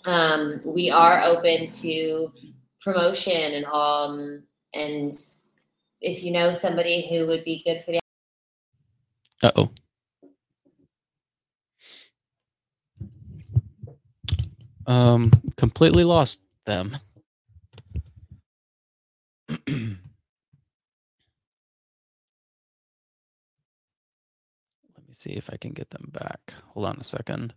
um, 0.05 0.61
we 0.65 0.91
are 0.91 1.21
open 1.25 1.67
to 1.67 2.33
promotion 2.81 3.53
and 3.53 3.65
um 3.67 4.43
and 4.75 5.13
if 6.01 6.25
you 6.25 6.33
know 6.33 6.51
somebody 6.51 7.09
who 7.09 7.27
would 7.27 7.45
be 7.45 7.63
good 7.65 7.83
for 7.85 7.93
the 7.93 8.01
Uh 9.43 9.53
oh. 9.57 9.71
Um, 14.87 15.31
completely 15.57 16.03
lost 16.03 16.41
them. 16.67 16.97
Let 19.49 19.59
me 19.69 19.97
see 25.13 25.31
if 25.33 25.51
I 25.53 25.57
can 25.57 25.73
get 25.73 25.91
them 25.91 26.11
back. 26.13 26.53
Hold 26.75 26.87
on 26.87 26.97
a 26.99 27.05
second. 27.05 27.55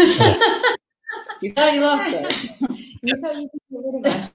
you 1.40 1.52
thought 1.52 1.74
you 1.74 1.80
lost 1.80 2.14
us 2.14 2.60
you 3.02 3.16
thought 3.20 3.36
you 3.36 3.48
could 3.50 3.60
get 3.70 3.80
rid 3.84 3.94
of 3.94 4.12
us. 4.12 4.30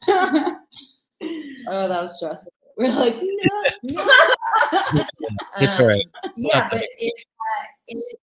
oh, 1.67 1.87
that 1.87 2.01
was 2.01 2.17
stressful. 2.17 2.51
We're 2.77 2.93
like, 2.93 3.15
no, 3.15 3.63
no. 3.83 4.07
It's 5.59 5.79
all 5.79 5.87
right. 5.87 6.05
Um, 6.23 6.31
yeah, 6.35 6.67
but 6.69 6.83
if 6.99 7.23
uh, 7.39 7.65
if, 7.87 8.17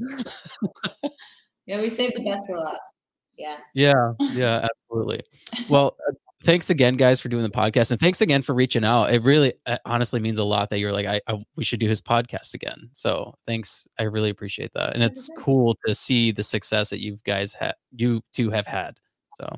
we're 0.00 0.06
Yeah, 1.66 1.80
we 1.80 1.88
saved 1.90 2.14
the 2.16 2.24
best 2.24 2.42
for 2.48 2.58
last. 2.58 2.92
Yeah. 3.38 3.58
Yeah, 3.74 4.12
yeah, 4.32 4.66
absolutely. 4.68 5.22
Well, 5.68 5.96
uh, 6.08 6.12
thanks 6.42 6.70
again, 6.70 6.96
guys, 6.96 7.20
for 7.20 7.28
doing 7.28 7.42
the 7.42 7.50
podcast, 7.50 7.90
and 7.90 8.00
thanks 8.00 8.20
again 8.20 8.42
for 8.42 8.54
reaching 8.54 8.84
out. 8.84 9.12
It 9.12 9.22
really, 9.22 9.54
uh, 9.66 9.78
honestly, 9.84 10.20
means 10.20 10.38
a 10.38 10.44
lot 10.44 10.70
that 10.70 10.80
you're 10.80 10.92
like, 10.92 11.06
I, 11.06 11.20
I, 11.28 11.44
we 11.56 11.64
should 11.64 11.80
do 11.80 11.88
his 11.88 12.00
podcast 12.00 12.54
again. 12.54 12.90
So 12.92 13.34
thanks, 13.46 13.86
I 13.98 14.04
really 14.04 14.30
appreciate 14.30 14.72
that, 14.74 14.94
and 14.94 15.02
it's 15.02 15.30
cool 15.38 15.76
to 15.86 15.94
see 15.94 16.32
the 16.32 16.42
success 16.42 16.90
that 16.90 17.00
you 17.00 17.18
guys 17.24 17.52
had, 17.52 17.74
you 17.94 18.22
two 18.32 18.50
have 18.50 18.66
had. 18.66 18.98
So 19.36 19.48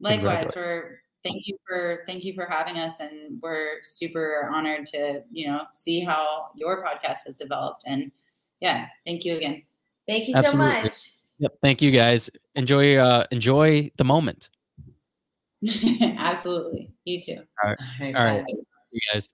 Likewise, 0.00 0.52
we're 0.54 1.00
thank 1.24 1.46
you 1.46 1.56
for 1.66 2.04
thank 2.06 2.24
you 2.24 2.34
for 2.34 2.46
having 2.46 2.78
us, 2.78 3.00
and 3.00 3.40
we're 3.42 3.82
super 3.82 4.48
honored 4.52 4.86
to 4.86 5.22
you 5.30 5.46
know 5.46 5.62
see 5.72 6.00
how 6.00 6.48
your 6.54 6.84
podcast 6.84 7.26
has 7.26 7.36
developed. 7.36 7.82
And 7.86 8.10
yeah, 8.60 8.86
thank 9.04 9.24
you 9.24 9.36
again. 9.36 9.62
Thank 10.06 10.28
you 10.28 10.36
Absolutely. 10.36 10.76
so 10.76 10.82
much. 10.82 11.10
Yep, 11.38 11.52
thank 11.62 11.82
you 11.82 11.90
guys. 11.90 12.30
Enjoy, 12.54 12.96
uh, 12.96 13.26
enjoy 13.30 13.90
the 13.96 14.04
moment. 14.04 14.50
Absolutely, 16.18 16.92
you 17.04 17.22
too. 17.22 17.38
All 17.62 17.70
right, 18.00 18.14
All 18.16 18.24
right. 18.24 18.44
bye. 18.44 18.52
You 18.92 19.00
guys. 19.12 19.28